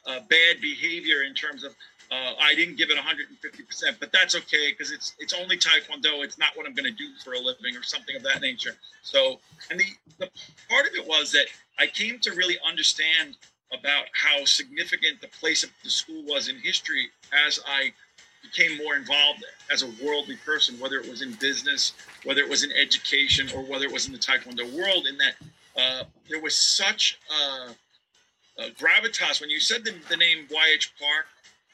uh, 0.09 0.19
bad 0.21 0.61
behavior 0.61 1.23
in 1.23 1.33
terms 1.33 1.63
of 1.63 1.75
uh, 2.11 2.33
I 2.41 2.55
didn't 2.55 2.77
give 2.77 2.89
it 2.89 2.97
150%, 2.97 3.99
but 3.99 4.11
that's 4.11 4.35
okay 4.35 4.71
because 4.71 4.91
it's 4.91 5.15
it's 5.19 5.33
only 5.33 5.57
Taekwondo. 5.57 6.23
It's 6.23 6.39
not 6.39 6.49
what 6.55 6.65
I'm 6.65 6.73
going 6.73 6.91
to 6.91 6.97
do 6.97 7.09
for 7.23 7.33
a 7.33 7.39
living 7.39 7.75
or 7.75 7.83
something 7.83 8.15
of 8.15 8.23
that 8.23 8.41
nature. 8.41 8.75
So, 9.03 9.39
and 9.69 9.79
the 9.79 9.85
the 10.17 10.29
part 10.69 10.87
of 10.87 10.95
it 10.95 11.07
was 11.07 11.31
that 11.33 11.45
I 11.77 11.85
came 11.85 12.17
to 12.19 12.31
really 12.31 12.57
understand 12.67 13.37
about 13.71 14.05
how 14.13 14.43
significant 14.45 15.21
the 15.21 15.27
place 15.27 15.63
of 15.63 15.69
the 15.83 15.91
school 15.91 16.23
was 16.25 16.49
in 16.49 16.57
history 16.57 17.09
as 17.45 17.59
I 17.67 17.93
became 18.41 18.77
more 18.77 18.95
involved 18.95 19.43
as 19.71 19.83
a 19.83 19.87
worldly 20.03 20.37
person, 20.37 20.79
whether 20.79 20.97
it 20.99 21.07
was 21.07 21.21
in 21.21 21.33
business, 21.33 21.93
whether 22.23 22.41
it 22.41 22.49
was 22.49 22.63
in 22.63 22.71
education, 22.71 23.47
or 23.55 23.61
whether 23.61 23.85
it 23.85 23.91
was 23.91 24.07
in 24.07 24.13
the 24.13 24.17
Taekwondo 24.17 24.65
world. 24.73 25.05
In 25.05 25.17
that 25.17 25.35
uh, 25.77 26.03
there 26.27 26.41
was 26.41 26.55
such 26.55 27.19
a, 27.29 27.75
a 28.59 28.69
gravitas 28.71 29.41
when 29.41 29.49
you 29.49 29.59
said 29.59 29.83
the, 29.83 29.93
the 30.09 30.17
name 30.17 30.47
YH 30.47 30.89
Park 30.99 31.25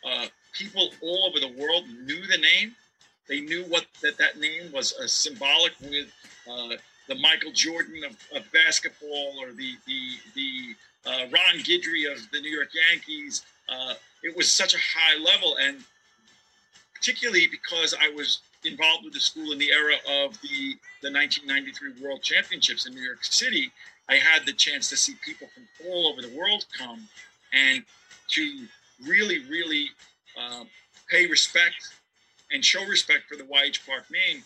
uh, 0.05 0.27
people 0.53 0.89
all 1.01 1.25
over 1.25 1.39
the 1.39 1.59
world 1.59 1.83
knew 2.05 2.25
the 2.27 2.37
name. 2.37 2.75
They 3.27 3.41
knew 3.41 3.63
what 3.63 3.85
that 4.01 4.17
that 4.17 4.39
name 4.39 4.71
was 4.71 4.93
uh, 4.93 5.07
symbolic 5.07 5.73
with 5.81 6.07
uh, 6.49 6.75
the 7.07 7.15
Michael 7.15 7.51
Jordan 7.51 8.03
of, 8.03 8.15
of, 8.35 8.51
basketball 8.51 9.33
or 9.39 9.51
the 9.51 9.73
the 9.87 10.01
the 10.35 10.75
uh, 11.09 11.25
Ron 11.31 11.59
Guidry 11.63 12.11
of 12.11 12.29
the 12.31 12.39
New 12.39 12.51
York 12.51 12.69
Yankees. 12.91 13.43
Uh, 13.67 13.95
it 14.23 14.35
was 14.35 14.51
such 14.51 14.75
a 14.75 14.77
high 14.77 15.17
level, 15.17 15.57
and 15.59 15.83
particularly 16.93 17.47
because 17.47 17.95
I 17.99 18.09
was 18.09 18.41
involved 18.63 19.05
with 19.05 19.13
the 19.13 19.19
school 19.19 19.51
in 19.51 19.57
the 19.57 19.71
era 19.71 19.95
of 20.07 20.39
the 20.41 20.77
the 21.01 21.11
1993 21.11 22.03
World 22.03 22.21
Championships 22.21 22.85
in 22.85 22.93
New 22.93 23.01
York 23.01 23.23
City. 23.23 23.71
I 24.09 24.15
had 24.15 24.45
the 24.45 24.53
chance 24.53 24.89
to 24.89 24.97
see 24.97 25.15
people 25.23 25.47
from 25.53 25.67
all 25.87 26.07
over 26.07 26.21
the 26.21 26.35
world 26.37 26.65
come 26.77 27.07
and 27.53 27.83
to 28.29 28.65
really, 29.03 29.39
really 29.49 29.87
uh, 30.39 30.63
pay 31.09 31.27
respect 31.27 31.93
and 32.51 32.63
show 32.63 32.85
respect 32.85 33.23
for 33.27 33.35
the 33.35 33.43
YH 33.43 33.85
Park 33.87 34.05
name 34.11 34.43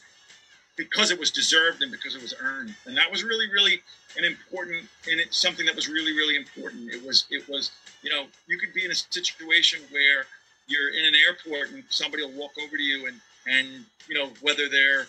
because 0.78 1.12
it 1.12 1.20
was 1.20 1.30
deserved 1.30 1.84
and 1.84 1.92
because 1.92 2.16
it 2.16 2.22
was 2.22 2.34
earned. 2.42 2.74
And 2.86 2.96
that 2.96 3.12
was 3.12 3.24
really, 3.24 3.52
really 3.52 3.82
an 4.18 4.24
important, 4.24 4.88
and 5.12 5.20
it's 5.20 5.38
something 5.38 5.66
that 5.66 5.76
was 5.76 5.90
really, 5.90 6.14
really 6.14 6.38
important. 6.38 6.94
It 6.94 7.06
was, 7.06 7.26
it 7.30 7.48
was, 7.50 7.72
you 8.02 8.10
know, 8.10 8.28
you 8.48 8.58
could 8.58 8.74
be 8.74 8.86
in 8.86 8.92
a 8.92 8.96
situation 8.96 9.82
where 9.92 10.26
you're 10.68 10.90
in 10.90 11.06
an 11.06 11.14
airport 11.28 11.72
and 11.72 11.84
somebody 11.90 12.24
will 12.24 12.32
walk 12.32 12.52
over 12.64 12.78
to 12.78 12.84
you 12.84 13.08
and, 13.08 13.20
and, 13.46 13.86
you 14.08 14.16
know, 14.16 14.30
whether 14.42 14.70
they're, 14.70 15.08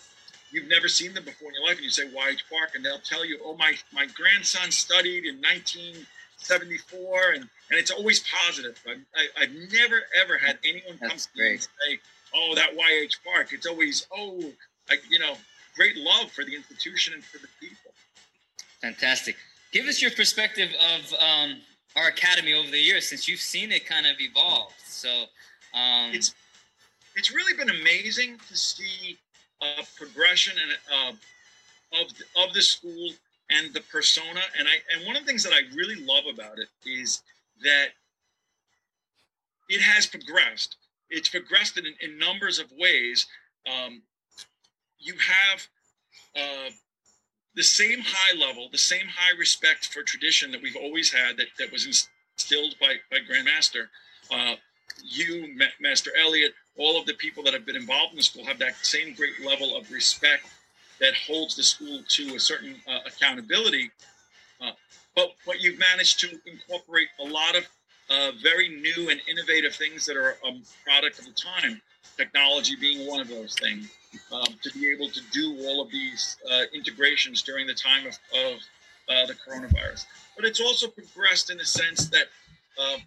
you've 0.51 0.67
never 0.67 0.87
seen 0.87 1.13
them 1.13 1.23
before 1.23 1.49
in 1.49 1.55
your 1.55 1.65
life 1.65 1.77
and 1.77 1.83
you 1.83 1.89
say 1.89 2.07
YH 2.07 2.43
Park 2.49 2.71
and 2.75 2.83
they'll 2.83 2.99
tell 2.99 3.25
you, 3.25 3.39
oh, 3.43 3.55
my, 3.55 3.73
my 3.93 4.05
grandson 4.07 4.71
studied 4.71 5.25
in 5.25 5.37
1974 5.37 7.31
and 7.35 7.49
and 7.71 7.79
it's 7.79 7.89
always 7.89 8.19
positive. 8.19 8.77
I, 8.85 9.27
I, 9.37 9.45
have 9.45 9.51
never 9.71 10.01
ever 10.21 10.37
had 10.37 10.59
anyone 10.65 10.97
come 10.99 11.09
That's 11.09 11.27
to 11.27 11.41
me 11.41 11.51
and 11.51 11.61
say, 11.61 11.99
"Oh, 12.35 12.53
that 12.55 12.71
YH 12.77 13.15
Park." 13.23 13.53
It's 13.53 13.65
always, 13.65 14.07
"Oh, 14.11 14.43
like 14.89 15.01
you 15.09 15.19
know, 15.19 15.35
great 15.75 15.95
love 15.95 16.29
for 16.31 16.43
the 16.43 16.53
institution 16.53 17.13
and 17.13 17.23
for 17.23 17.37
the 17.37 17.47
people." 17.61 17.93
Fantastic. 18.81 19.37
Give 19.71 19.85
us 19.85 20.01
your 20.01 20.11
perspective 20.11 20.69
of 20.95 21.13
um, 21.13 21.61
our 21.95 22.09
academy 22.09 22.53
over 22.53 22.69
the 22.69 22.79
years, 22.79 23.07
since 23.07 23.27
you've 23.27 23.39
seen 23.39 23.71
it 23.71 23.85
kind 23.85 24.05
of 24.05 24.17
evolve. 24.19 24.73
So 24.85 25.09
um, 25.73 26.11
it's 26.11 26.35
it's 27.15 27.33
really 27.33 27.53
been 27.53 27.69
amazing 27.69 28.37
to 28.49 28.55
see 28.57 29.17
a 29.61 29.83
progression 29.97 30.55
and 30.61 31.19
of 31.93 32.07
of 32.35 32.53
the 32.53 32.61
school 32.61 33.11
and 33.49 33.73
the 33.73 33.81
persona. 33.91 34.41
And 34.57 34.67
I 34.67 34.95
and 34.95 35.05
one 35.05 35.15
of 35.15 35.23
the 35.23 35.27
things 35.27 35.43
that 35.43 35.53
I 35.53 35.61
really 35.75 36.03
love 36.05 36.23
about 36.31 36.57
it 36.57 36.69
is 36.85 37.21
that 37.63 37.89
it 39.69 39.81
has 39.81 40.05
progressed. 40.05 40.77
It's 41.09 41.29
progressed 41.29 41.77
in, 41.77 41.85
in 42.01 42.17
numbers 42.17 42.59
of 42.59 42.71
ways. 42.77 43.27
Um, 43.67 44.01
you 44.99 45.13
have 45.15 45.67
uh, 46.35 46.71
the 47.55 47.63
same 47.63 47.99
high 48.01 48.37
level, 48.37 48.69
the 48.71 48.77
same 48.77 49.07
high 49.07 49.37
respect 49.37 49.87
for 49.87 50.03
tradition 50.03 50.51
that 50.51 50.61
we've 50.61 50.75
always 50.75 51.11
had 51.11 51.37
that, 51.37 51.47
that 51.59 51.71
was 51.71 51.85
instilled 51.85 52.75
by, 52.79 52.95
by 53.09 53.17
Grandmaster. 53.19 53.87
Uh, 54.31 54.55
you, 55.03 55.53
Ma- 55.57 55.65
Master 55.81 56.11
Elliot, 56.19 56.53
all 56.77 56.99
of 56.99 57.05
the 57.05 57.13
people 57.15 57.43
that 57.43 57.53
have 57.53 57.65
been 57.65 57.75
involved 57.75 58.11
in 58.11 58.17
the 58.17 58.23
school 58.23 58.45
have 58.45 58.59
that 58.59 58.75
same 58.81 59.13
great 59.15 59.45
level 59.45 59.75
of 59.75 59.91
respect 59.91 60.43
that 60.99 61.13
holds 61.15 61.55
the 61.55 61.63
school 61.63 62.01
to 62.07 62.35
a 62.35 62.39
certain 62.39 62.75
uh, 62.87 62.99
accountability. 63.05 63.91
Uh, 64.61 64.71
but 65.15 65.33
but 65.45 65.59
you've 65.59 65.79
managed 65.79 66.19
to 66.19 66.39
incorporate 66.45 67.07
a 67.19 67.23
lot 67.23 67.55
of 67.55 67.67
uh, 68.09 68.31
very 68.41 68.69
new 68.69 69.09
and 69.09 69.21
innovative 69.29 69.75
things 69.75 70.05
that 70.05 70.15
are 70.15 70.37
a 70.45 70.51
product 70.83 71.19
of 71.19 71.25
the 71.25 71.31
time. 71.31 71.81
Technology 72.17 72.75
being 72.75 73.07
one 73.07 73.21
of 73.21 73.27
those 73.27 73.55
things. 73.55 73.89
Um, 74.31 74.43
to 74.61 74.71
be 74.73 74.91
able 74.91 75.09
to 75.09 75.21
do 75.31 75.57
all 75.61 75.81
of 75.81 75.89
these 75.89 76.35
uh, 76.51 76.63
integrations 76.73 77.41
during 77.43 77.65
the 77.65 77.73
time 77.73 78.05
of, 78.05 78.19
of 78.35 78.59
uh, 79.07 79.25
the 79.25 79.35
coronavirus. 79.35 80.05
But 80.35 80.43
it's 80.43 80.59
also 80.59 80.87
progressed 80.87 81.49
in 81.49 81.57
the 81.57 81.65
sense 81.65 82.09
that 82.09 82.25
uh, 82.77 82.97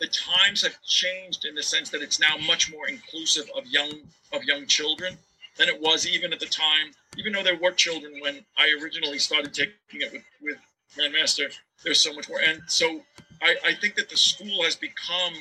the 0.00 0.08
times 0.08 0.62
have 0.62 0.80
changed 0.82 1.44
in 1.44 1.54
the 1.54 1.62
sense 1.62 1.90
that 1.90 2.02
it's 2.02 2.18
now 2.18 2.36
much 2.46 2.72
more 2.72 2.88
inclusive 2.88 3.50
of 3.56 3.66
young 3.66 3.92
of 4.32 4.44
young 4.44 4.66
children 4.66 5.16
than 5.56 5.68
it 5.68 5.80
was 5.80 6.06
even 6.06 6.32
at 6.32 6.40
the 6.40 6.46
time. 6.46 6.92
Even 7.18 7.32
though 7.32 7.42
there 7.42 7.56
were 7.56 7.72
children 7.72 8.14
when 8.20 8.44
I 8.56 8.74
originally 8.82 9.18
started 9.18 9.52
taking 9.52 9.74
it 9.92 10.12
with, 10.12 10.22
with 10.40 10.56
Grandmaster, 10.96 11.52
there's 11.84 12.00
so 12.00 12.14
much 12.14 12.28
more. 12.28 12.40
And 12.40 12.62
so 12.66 13.02
I, 13.42 13.56
I 13.64 13.74
think 13.74 13.94
that 13.96 14.08
the 14.08 14.16
school 14.16 14.62
has 14.62 14.76
become 14.76 15.34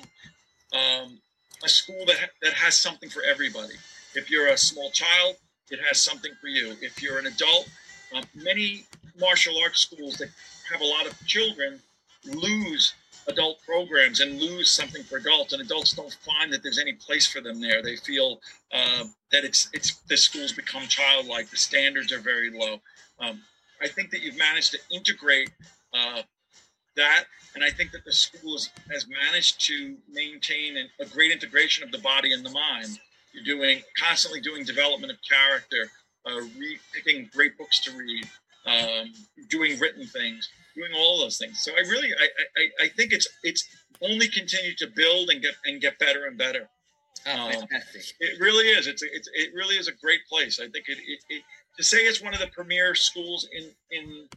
um, 0.74 1.20
a 1.64 1.70
school 1.70 2.04
that, 2.08 2.18
ha- 2.18 2.34
that 2.42 2.54
has 2.54 2.78
something 2.78 3.10
for 3.10 3.22
everybody. 3.24 3.76
If 4.16 4.30
you're 4.30 4.48
a 4.48 4.58
small 4.58 4.90
child, 4.92 5.36
it 5.70 5.80
has 5.88 6.02
something 6.02 6.32
for 6.42 6.48
you. 6.48 6.76
If 6.82 7.02
you're 7.02 7.20
an 7.20 7.28
adult, 7.28 7.70
um, 8.16 8.24
many 8.34 8.86
martial 9.20 9.56
arts 9.64 9.80
schools 9.80 10.18
that 10.18 10.30
have 10.72 10.82
a 10.82 10.86
lot 10.86 11.06
of 11.06 11.18
children 11.28 11.80
lose 12.26 12.94
adult 13.30 13.60
programs 13.66 14.20
and 14.20 14.40
lose 14.40 14.70
something 14.70 15.04
for 15.04 15.18
adults, 15.18 15.54
and 15.54 15.62
adults 15.62 15.94
don't 15.94 16.18
find 16.26 16.52
that 16.52 16.64
there's 16.64 16.80
any 16.80 16.94
place 16.94 17.28
for 17.28 17.42
them 17.42 17.62
there. 17.62 17.82
They 17.82 17.96
feel 17.96 18.40
uh, 18.74 19.06
that 19.32 19.44
it's 19.44 19.70
it's 19.74 19.96
the 20.10 20.18
schools 20.18 20.52
become 20.52 20.84
childlike. 20.84 21.50
The 21.50 21.58
standards 21.58 22.12
are 22.12 22.20
very 22.20 22.52
low. 22.52 22.82
Um, 23.20 23.42
I 23.82 23.88
think 23.88 24.12
that 24.12 24.22
you've 24.22 24.38
managed 24.38 24.72
to 24.72 24.80
integrate 24.92 25.52
uh, 25.94 26.22
that, 26.96 27.26
and 27.56 27.64
I 27.64 27.70
think 27.70 27.92
that 27.92 28.04
the 28.04 28.12
school 28.12 28.58
has, 28.92 29.08
managed 29.08 29.66
to 29.68 29.96
maintain 30.12 30.78
an, 30.78 30.90
a 31.00 31.06
great 31.06 31.32
integration 31.32 31.84
of 31.84 31.92
the 31.92 32.00
body 32.00 32.34
and 32.34 32.46
the 32.46 32.50
mind. 32.50 33.00
You're 33.34 33.44
doing 33.44 33.82
constantly 33.98 34.42
doing 34.42 34.64
development 34.66 35.12
of 35.12 35.20
character, 35.28 35.90
uh, 36.26 36.42
re- 36.58 36.80
picking 36.94 37.30
great 37.34 37.58
books 37.58 37.80
to 37.82 37.92
read, 37.92 38.26
um, 38.66 39.14
doing 39.50 39.80
written 39.80 40.06
things, 40.08 40.50
doing 40.80 40.94
all 40.98 41.20
those 41.20 41.38
things. 41.38 41.60
So 41.60 41.72
I 41.74 41.82
really, 41.82 42.10
I, 42.14 42.28
I, 42.58 42.86
I 42.86 42.88
think 42.90 43.12
it's 43.12 43.28
it's 43.44 43.68
only 44.02 44.28
continued 44.28 44.78
to 44.78 44.88
build 44.88 45.30
and 45.30 45.42
get 45.42 45.56
and 45.66 45.82
get 45.82 46.00
better 46.00 46.26
and 46.26 46.38
better. 46.38 46.70
Oh, 47.28 47.48
um, 47.48 47.68
it 48.20 48.40
really 48.40 48.70
is. 48.70 48.88
It's, 48.88 49.04
it's 49.04 49.30
it 49.34 49.54
really 49.54 49.76
is 49.76 49.88
a 49.88 49.94
great 49.94 50.22
place. 50.30 50.60
I 50.60 50.68
think 50.70 50.86
it, 50.88 50.98
it, 51.00 51.20
it 51.30 51.44
to 51.78 51.84
say 51.84 51.98
it's 51.98 52.22
one 52.22 52.34
of 52.34 52.40
the 52.40 52.48
premier 52.48 52.96
schools 52.96 53.48
in 53.52 53.66
in 53.92 54.28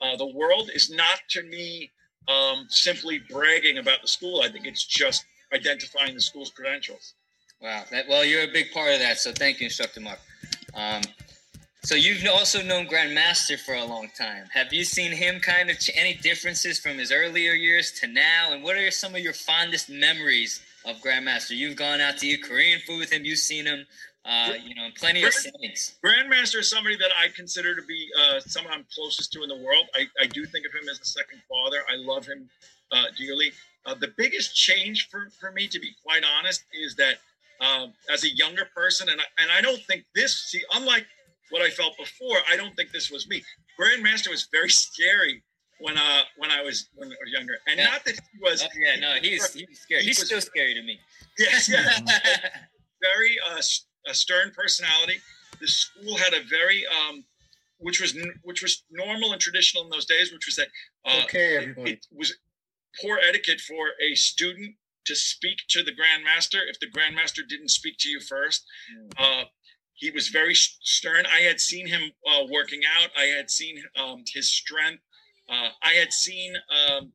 uh, 0.00 0.16
the 0.16 0.26
world 0.26 0.70
is 0.74 0.90
not 0.90 1.20
to 1.30 1.42
me 1.44 1.90
um, 2.28 2.66
simply 2.68 3.20
bragging 3.30 3.78
about 3.78 4.02
the 4.02 4.08
school. 4.08 4.42
I 4.42 4.50
think 4.50 4.66
it's 4.66 4.84
just 4.84 5.24
identifying 5.54 6.14
the 6.14 6.20
school's 6.20 6.50
credentials. 6.50 7.14
Wow. 7.60 7.84
That, 7.92 8.08
well, 8.08 8.24
you're 8.24 8.42
a 8.42 8.52
big 8.52 8.72
part 8.72 8.92
of 8.92 8.98
that. 8.98 9.18
So 9.18 9.32
thank 9.32 9.60
you, 9.60 9.66
Instructor 9.66 10.00
Mark. 10.00 10.18
Um, 10.74 11.02
So 11.84 11.96
you've 11.96 12.24
also 12.30 12.62
known 12.62 12.86
Grandmaster 12.86 13.58
for 13.58 13.74
a 13.74 13.84
long 13.84 14.08
time. 14.16 14.44
Have 14.52 14.72
you 14.72 14.84
seen 14.84 15.10
him 15.10 15.40
kind 15.40 15.68
of 15.68 15.80
ch- 15.80 15.90
any 15.96 16.14
differences 16.14 16.78
from 16.78 16.96
his 16.96 17.10
earlier 17.10 17.54
years 17.54 17.90
to 18.00 18.06
now? 18.06 18.52
And 18.52 18.62
what 18.62 18.76
are 18.76 18.88
some 18.92 19.16
of 19.16 19.20
your 19.20 19.32
fondest 19.32 19.90
memories 19.90 20.62
of 20.84 21.00
Grandmaster? 21.00 21.56
You've 21.56 21.74
gone 21.74 22.00
out 22.00 22.18
to 22.18 22.26
eat 22.28 22.44
Korean 22.44 22.78
food 22.86 23.00
with 23.00 23.12
him. 23.12 23.24
You've 23.24 23.40
seen 23.40 23.66
him, 23.66 23.84
uh, 24.24 24.52
you 24.64 24.76
know, 24.76 24.84
in 24.84 24.92
plenty 24.92 25.24
of 25.24 25.34
settings. 25.34 25.96
Grandmaster 26.04 26.60
is 26.60 26.70
somebody 26.70 26.96
that 26.98 27.10
I 27.20 27.28
consider 27.34 27.74
to 27.74 27.82
be 27.82 28.08
uh, 28.16 28.38
someone 28.38 28.72
I'm 28.72 28.86
closest 28.94 29.32
to 29.32 29.42
in 29.42 29.48
the 29.48 29.56
world. 29.56 29.86
I, 29.96 30.06
I 30.22 30.26
do 30.28 30.44
think 30.46 30.64
of 30.64 30.72
him 30.72 30.88
as 30.88 31.00
a 31.00 31.04
second 31.04 31.42
father. 31.50 31.78
I 31.92 31.96
love 31.96 32.24
him 32.24 32.48
uh, 32.92 33.06
dearly. 33.18 33.50
Uh, 33.84 33.94
the 33.94 34.12
biggest 34.16 34.54
change 34.54 35.08
for, 35.08 35.30
for 35.40 35.50
me, 35.50 35.66
to 35.66 35.80
be 35.80 35.90
quite 36.04 36.22
honest, 36.38 36.62
is 36.72 36.94
that 36.94 37.16
um, 37.60 37.92
as 38.08 38.22
a 38.22 38.30
younger 38.30 38.68
person, 38.72 39.08
and 39.08 39.20
I, 39.20 39.24
and 39.42 39.50
I 39.50 39.60
don't 39.60 39.82
think 39.82 40.04
this, 40.14 40.32
see, 40.32 40.62
unlike 40.74 41.06
what 41.52 41.62
I 41.62 41.70
felt 41.70 41.96
before, 41.96 42.36
I 42.50 42.56
don't 42.56 42.74
think 42.74 42.90
this 42.90 43.10
was 43.10 43.28
me. 43.28 43.42
Grandmaster 43.80 44.28
was 44.30 44.48
very 44.50 44.70
scary 44.70 45.42
when 45.80 45.96
uh 45.96 46.22
when 46.38 46.50
I 46.50 46.60
was 46.62 46.88
when 46.94 47.08
I 47.08 47.16
was 47.24 47.30
younger, 47.32 47.54
and 47.68 47.78
Yeah. 47.78 47.90
not 47.92 48.04
that 48.06 48.14
he 48.14 48.38
was. 48.40 48.62
Oh, 48.64 48.68
yeah, 48.84 48.96
no, 48.98 49.10
he's 49.20 49.52
he's 49.54 49.80
scary. 49.80 50.00
He 50.02 50.08
He's 50.08 50.18
was- 50.18 50.26
still 50.28 50.40
scary 50.40 50.74
to 50.74 50.82
me. 50.82 50.98
Yes, 51.38 51.68
yes. 51.68 52.00
very 53.00 53.36
uh, 53.50 53.56
s- 53.58 53.86
a 54.06 54.14
stern 54.14 54.52
personality. 54.56 55.18
The 55.60 55.68
school 55.68 56.16
had 56.16 56.32
a 56.34 56.42
very 56.48 56.84
um, 56.86 57.24
which 57.78 58.00
was 58.00 58.16
which 58.42 58.62
was 58.62 58.84
normal 58.90 59.32
and 59.32 59.40
traditional 59.40 59.84
in 59.84 59.90
those 59.90 60.06
days, 60.06 60.32
which 60.32 60.46
was 60.46 60.56
that 60.56 60.68
uh, 61.04 61.20
okay, 61.24 61.54
it, 61.56 61.62
everybody. 61.62 61.90
it 61.92 62.06
was 62.12 62.34
poor 63.00 63.18
etiquette 63.28 63.60
for 63.60 63.88
a 64.02 64.14
student 64.14 64.74
to 65.04 65.14
speak 65.16 65.58
to 65.68 65.82
the 65.82 65.90
grandmaster 65.90 66.60
if 66.68 66.78
the 66.80 66.86
grandmaster 66.86 67.42
didn't 67.48 67.70
speak 67.70 67.96
to 67.98 68.08
you 68.08 68.20
first. 68.20 68.64
Uh, 69.18 69.44
he 70.02 70.10
was 70.10 70.28
very 70.28 70.54
stern. 70.54 71.24
I 71.32 71.42
had 71.42 71.60
seen 71.60 71.86
him 71.86 72.10
uh, 72.28 72.44
working 72.50 72.80
out. 72.98 73.10
I 73.16 73.26
had 73.26 73.48
seen 73.48 73.80
um, 73.96 74.24
his 74.34 74.50
strength. 74.50 75.00
Uh, 75.48 75.68
I 75.80 75.92
had 75.92 76.12
seen 76.12 76.54
um, 76.76 77.12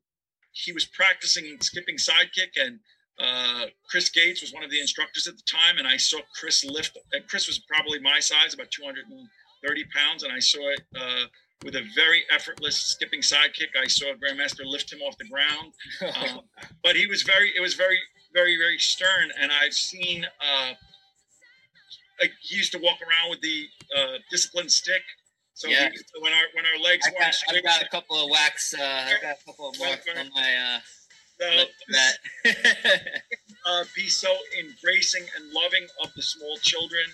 he 0.53 0.71
was 0.71 0.85
practicing 0.85 1.57
skipping 1.59 1.97
sidekick, 1.97 2.55
and 2.55 2.79
uh, 3.19 3.65
Chris 3.89 4.07
Gates 4.09 4.39
was 4.39 4.53
one 4.53 4.63
of 4.63 4.71
the 4.71 4.79
instructors 4.79 5.27
at 5.27 5.35
the 5.35 5.43
time. 5.43 5.79
And 5.79 5.85
I 5.85 5.97
saw 5.97 6.19
Chris 6.39 6.63
lift. 6.63 6.97
And 7.11 7.27
Chris 7.27 7.45
was 7.45 7.59
probably 7.59 7.99
my 7.99 8.19
size, 8.19 8.53
about 8.53 8.71
230 8.71 9.83
pounds, 9.93 10.23
and 10.23 10.31
I 10.31 10.39
saw 10.39 10.69
it 10.69 10.81
uh, 10.95 11.25
with 11.65 11.75
a 11.75 11.83
very 11.93 12.23
effortless 12.33 12.77
skipping 12.77 13.19
sidekick. 13.19 13.75
I 13.77 13.87
saw 13.87 14.13
Grandmaster 14.13 14.65
lift 14.65 14.93
him 14.93 15.01
off 15.01 15.17
the 15.17 15.27
ground 15.27 15.73
um, 16.15 16.41
but 16.83 16.95
he 16.95 17.07
was 17.07 17.23
very 17.23 17.51
it 17.57 17.59
was 17.59 17.73
very 17.73 17.97
very 18.33 18.55
very 18.57 18.77
stern 18.77 19.31
and 19.41 19.51
i've 19.63 19.73
seen 19.73 20.25
uh 20.39 20.73
like 22.21 22.31
he 22.41 22.55
used 22.55 22.71
to 22.71 22.79
walk 22.79 22.97
around 23.01 23.29
with 23.29 23.41
the 23.41 23.67
uh 23.95 24.17
discipline 24.31 24.69
stick 24.69 25.01
so 25.53 25.67
Yeah. 25.67 25.89
he 25.89 26.21
when 26.21 26.33
our 26.33 26.45
when 26.53 26.65
our 26.65 26.79
legs 26.79 27.07
I 27.07 27.11
weren't 27.11 27.35
got, 27.47 27.55
I've 27.55 27.63
got 27.63 27.81
a 27.81 27.89
couple 27.89 28.23
of 28.23 28.29
wax. 28.29 28.75
Uh, 28.77 29.07
I've 29.09 29.21
got 29.21 29.37
a 29.41 29.45
couple 29.45 29.69
of 29.69 29.79
marks 29.79 30.05
on 30.07 30.29
my 30.35 30.55
uh, 30.55 31.65
that. 31.89 32.13
uh, 33.65 33.83
be 33.95 34.07
so 34.07 34.35
embracing 34.59 35.25
and 35.35 35.51
loving 35.51 35.87
of 36.03 36.13
the 36.15 36.21
small 36.21 36.57
children 36.61 37.05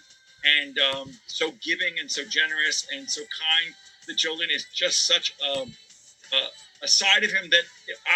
and 0.60 0.78
um, 0.80 1.12
so 1.28 1.52
giving 1.64 2.00
and 2.00 2.12
so 2.12 2.24
generous 2.26 2.86
and 2.94 3.10
so 3.10 3.22
kind 3.22 3.74
the 4.08 4.14
children 4.14 4.50
is 4.52 4.66
just 4.74 5.08
such 5.08 5.34
um, 5.42 5.74
uh, 6.34 6.48
a 6.82 6.88
side 6.88 7.24
of 7.24 7.32
him 7.32 7.50
that 7.50 7.64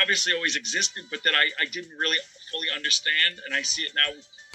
obviously 0.02 0.34
always 0.34 0.58
existed 0.58 1.06
but 1.10 1.24
that 1.24 1.34
I, 1.34 1.50
I 1.62 1.66
didn't 1.72 1.98
really 1.98 2.18
fully 2.52 2.68
understand 2.76 3.40
and 3.46 3.56
I 3.56 3.62
see 3.62 3.84
it 3.84 3.94
now 3.96 4.12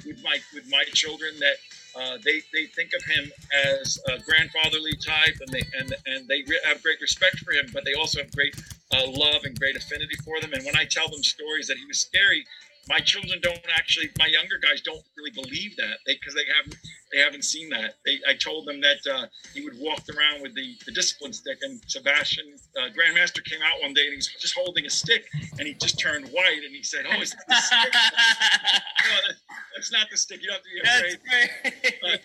with 0.06 0.22
my 0.22 0.38
with 0.54 0.68
my 0.68 0.84
children 0.92 1.32
that 1.40 1.56
uh, 1.96 2.18
they 2.25 2.40
they 2.52 2.66
think 2.66 2.90
of 2.94 3.02
him 3.04 3.30
as 3.76 3.99
a 4.08 4.18
grandfatherly 4.20 4.92
type 5.04 5.37
and 5.40 5.49
they 5.52 5.62
and 5.78 5.94
and 6.06 6.28
they 6.28 6.42
re- 6.49 6.61
have 6.64 6.82
great 6.82 7.00
respect 7.00 7.38
for 7.40 7.52
him 7.52 7.66
but 7.72 7.84
they 7.84 7.94
also 7.94 8.20
have 8.20 8.32
great 8.32 8.54
uh, 8.94 9.06
love 9.06 9.44
and 9.44 9.58
great 9.58 9.76
affinity 9.76 10.16
for 10.25 10.40
them. 10.40 10.52
And 10.52 10.64
when 10.64 10.76
I 10.76 10.84
tell 10.84 11.08
them 11.08 11.22
stories 11.22 11.66
that 11.68 11.78
he 11.78 11.87
was 11.87 11.99
scary 11.99 12.44
my 12.88 12.98
children 12.98 13.38
don't 13.42 13.60
actually 13.74 14.10
my 14.18 14.26
younger 14.26 14.58
guys 14.62 14.80
don't 14.80 15.02
really 15.16 15.30
believe 15.30 15.76
that. 15.76 15.98
They 16.06 16.14
because 16.14 16.34
they 16.34 16.44
haven't 16.56 16.76
they 17.12 17.18
haven't 17.18 17.44
seen 17.44 17.68
that. 17.70 17.94
They, 18.04 18.18
i 18.28 18.34
told 18.34 18.66
them 18.66 18.80
that 18.80 18.99
uh, 19.10 19.26
he 19.54 19.62
would 19.64 19.78
walk 19.78 20.02
around 20.16 20.42
with 20.42 20.54
the, 20.54 20.76
the 20.86 20.92
discipline 20.92 21.32
stick 21.32 21.58
and 21.62 21.80
sebastian 21.86 22.56
uh, 22.76 22.88
grandmaster 22.90 23.45
came 23.45 23.60
out 23.62 23.80
one 23.82 23.95
day 23.95 24.06
and 24.06 24.14
he's 24.14 24.28
just 24.40 24.54
holding 24.54 24.86
a 24.86 24.90
stick 24.90 25.26
and 25.58 25.68
he 25.68 25.75
just 25.75 25.99
turned 25.99 26.26
white 26.28 26.62
and 26.64 26.75
he 26.75 26.82
said 26.82 27.04
oh 27.10 27.21
is 27.21 27.30
that 27.30 27.45
the 27.49 27.54
stick? 27.54 27.92
No, 29.02 29.16
that, 29.26 29.36
that's 29.75 29.92
not 29.92 30.06
the 30.10 30.16
stick. 30.16 30.40
You 30.42 30.49
don't 30.49 30.56
have 30.56 30.62
to 30.62 30.71
be 30.71 30.80
afraid. 30.80 31.82
That's 31.84 32.00
great. 32.00 32.21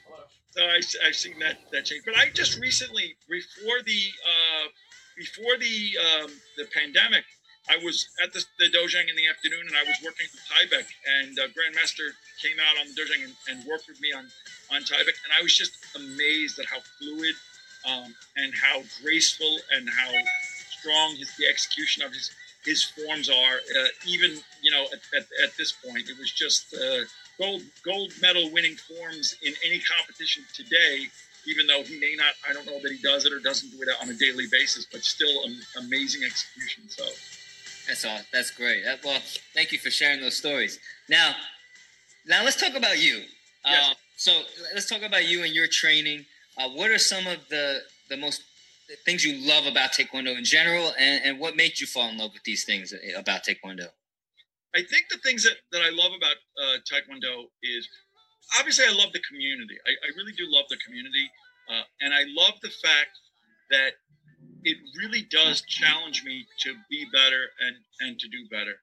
so 0.52 0.62
I, 0.62 1.08
I've 1.08 1.15
seen 1.15 1.39
that 1.39 1.58
that 1.72 1.86
change. 1.86 2.04
But 2.06 2.15
I 2.15 2.30
just 2.30 2.60
recently, 2.60 3.15
before 3.30 3.82
the 3.86 4.02
uh, 4.24 4.67
before 5.17 5.58
the 5.60 5.98
um, 5.98 6.32
the 6.58 6.65
pandemic, 6.74 7.24
I 7.70 7.84
was 7.84 8.08
at 8.24 8.32
the, 8.34 8.44
the 8.60 8.70
dojang 8.72 9.10
in 9.10 9.16
the 9.16 9.28
afternoon, 9.28 9.68
and 9.68 9.76
I 9.76 9.84
was 9.84 9.98
working 10.04 10.28
with 10.32 10.42
Taebaek, 10.48 10.88
and 11.20 11.38
uh, 11.40 11.48
Grandmaster 11.52 12.16
came 12.42 12.56
out 12.60 12.80
on 12.80 12.88
the 12.88 12.96
dojang 12.96 13.24
and, 13.26 13.36
and 13.50 13.68
worked 13.68 13.88
with 13.88 14.00
me 14.00 14.14
on 14.14 14.26
on 14.72 14.82
Taebaek, 14.84 15.18
and 15.24 15.32
I 15.38 15.42
was 15.42 15.56
just 15.56 15.74
amazed 15.96 16.60
at 16.60 16.66
how 16.66 16.80
fluid 17.00 17.36
um, 17.88 18.16
and 18.36 18.54
how 18.56 18.84
graceful 19.04 19.58
and 19.76 19.90
how 19.90 20.12
strong 20.80 21.16
his, 21.16 21.36
the 21.38 21.48
execution 21.48 22.04
of 22.04 22.14
his 22.14 22.32
his 22.64 22.84
forms 22.84 23.30
are. 23.30 23.58
Uh, 23.58 23.88
even 24.06 24.40
you 24.62 24.72
know 24.72 24.86
at, 24.86 25.02
at, 25.16 25.28
at 25.44 25.58
this 25.58 25.74
point, 25.74 26.10
it 26.10 26.18
was 26.18 26.32
just. 26.32 26.74
Uh, 26.74 27.04
gold 27.38 27.62
gold 27.86 28.12
medal 28.20 28.52
winning 28.52 28.76
forms 28.76 29.36
in 29.44 29.54
any 29.64 29.80
competition 29.80 30.44
today 30.56 31.06
even 31.46 31.68
though 31.68 31.84
he 31.84 32.00
may 32.00 32.16
not 32.18 32.34
i 32.50 32.52
don't 32.52 32.66
know 32.66 32.80
that 32.82 32.92
he 32.92 32.98
does 33.02 33.26
it 33.26 33.34
or 33.34 33.40
doesn't 33.40 33.70
do 33.70 33.82
it 33.82 33.90
on 34.02 34.10
a 34.10 34.14
daily 34.14 34.46
basis 34.52 34.88
but 34.92 35.04
still 35.04 35.44
an 35.46 35.56
amazing 35.86 36.24
execution 36.24 36.84
so 36.88 37.06
That's 37.88 38.06
all. 38.06 38.19
That's 38.34 38.52
great. 38.52 38.84
That, 38.84 39.00
well, 39.04 39.19
thank 39.54 39.71
you 39.71 39.80
for 39.80 39.89
sharing 39.89 40.21
those 40.21 40.38
stories. 40.38 40.80
Now, 41.10 41.36
now 42.26 42.43
let's 42.43 42.60
talk 42.60 42.76
about 42.76 43.02
you. 43.02 43.23
Yes. 43.65 43.91
Uh, 43.91 43.93
so 44.17 44.41
let's 44.73 44.89
talk 44.89 45.04
about 45.04 45.28
you 45.28 45.43
and 45.43 45.54
your 45.54 45.67
training. 45.67 46.26
Uh, 46.58 46.69
what 46.69 46.91
are 46.91 46.97
some 46.97 47.28
of 47.28 47.38
the 47.50 47.80
the 48.10 48.17
most 48.17 48.41
things 49.06 49.26
you 49.26 49.45
love 49.47 49.65
about 49.65 49.91
Taekwondo 49.91 50.38
in 50.38 50.45
general, 50.45 50.93
and, 50.97 51.21
and 51.23 51.39
what 51.39 51.56
made 51.56 51.80
you 51.80 51.86
fall 51.86 52.10
in 52.10 52.17
love 52.17 52.32
with 52.34 52.43
these 52.43 52.63
things 52.63 52.93
about 53.17 53.43
Taekwondo? 53.43 53.89
i 54.76 54.84
think 54.84 55.10
the 55.10 55.17
things 55.26 55.43
that, 55.43 55.58
that 55.71 55.82
i 55.82 55.89
love 55.89 56.12
about 56.15 56.38
uh, 56.62 56.78
taekwondo 56.86 57.50
is 57.63 57.88
obviously 58.58 58.86
i 58.86 58.93
love 58.93 59.12
the 59.13 59.23
community 59.28 59.78
i, 59.88 59.91
I 59.91 60.10
really 60.15 60.34
do 60.34 60.45
love 60.47 60.65
the 60.69 60.78
community 60.86 61.26
uh, 61.69 61.84
and 62.02 62.13
i 62.13 62.23
love 62.28 62.54
the 62.62 62.69
fact 62.69 63.17
that 63.71 63.97
it 64.63 64.78
really 64.98 65.22
does 65.22 65.62
challenge 65.62 66.24
me 66.24 66.46
to 66.60 66.76
be 66.89 67.06
better 67.12 67.48
and 67.60 67.76
and 68.02 68.20
to 68.20 68.28
do 68.28 68.48
better 68.50 68.76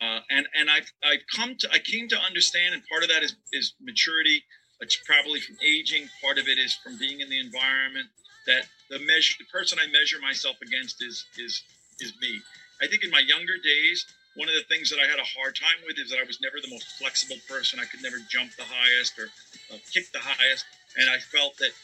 uh, 0.00 0.20
and 0.30 0.46
and 0.58 0.70
I've 0.70 0.90
I've 1.04 1.24
come 1.34 1.56
to 1.60 1.68
I 1.72 1.78
came 1.78 2.08
to 2.08 2.18
understand, 2.18 2.74
and 2.74 2.82
part 2.88 3.02
of 3.02 3.10
that 3.10 3.22
is 3.22 3.36
is 3.52 3.74
maturity. 3.80 4.42
It's 4.80 4.96
probably 4.96 5.40
from 5.40 5.56
aging. 5.62 6.08
Part 6.22 6.38
of 6.38 6.48
it 6.48 6.56
is 6.56 6.74
from 6.74 6.96
being 6.96 7.20
in 7.20 7.28
the 7.28 7.38
environment. 7.38 8.06
That 8.46 8.64
the 8.88 8.98
measure, 8.98 9.34
the 9.38 9.44
person 9.52 9.78
I 9.78 9.86
measure 9.92 10.16
myself 10.20 10.56
against 10.62 11.02
is 11.04 11.26
is 11.36 11.62
is 12.00 12.14
me. 12.20 12.40
I 12.80 12.86
think 12.86 13.04
in 13.04 13.10
my 13.10 13.20
younger 13.20 13.60
days, 13.62 14.06
one 14.36 14.48
of 14.48 14.54
the 14.54 14.64
things 14.72 14.88
that 14.88 14.98
I 14.98 15.06
had 15.06 15.20
a 15.20 15.28
hard 15.36 15.54
time 15.54 15.84
with 15.86 15.98
is 15.98 16.08
that 16.10 16.18
I 16.18 16.24
was 16.24 16.40
never 16.40 16.56
the 16.62 16.70
most 16.72 16.96
flexible 16.96 17.36
person. 17.46 17.78
I 17.78 17.84
could 17.84 18.02
never 18.02 18.16
jump 18.30 18.56
the 18.56 18.64
highest 18.64 19.18
or 19.18 19.28
uh, 19.68 19.76
kick 19.92 20.10
the 20.12 20.24
highest, 20.24 20.64
and 20.96 21.10
I 21.10 21.18
felt 21.18 21.58
that 21.58 21.76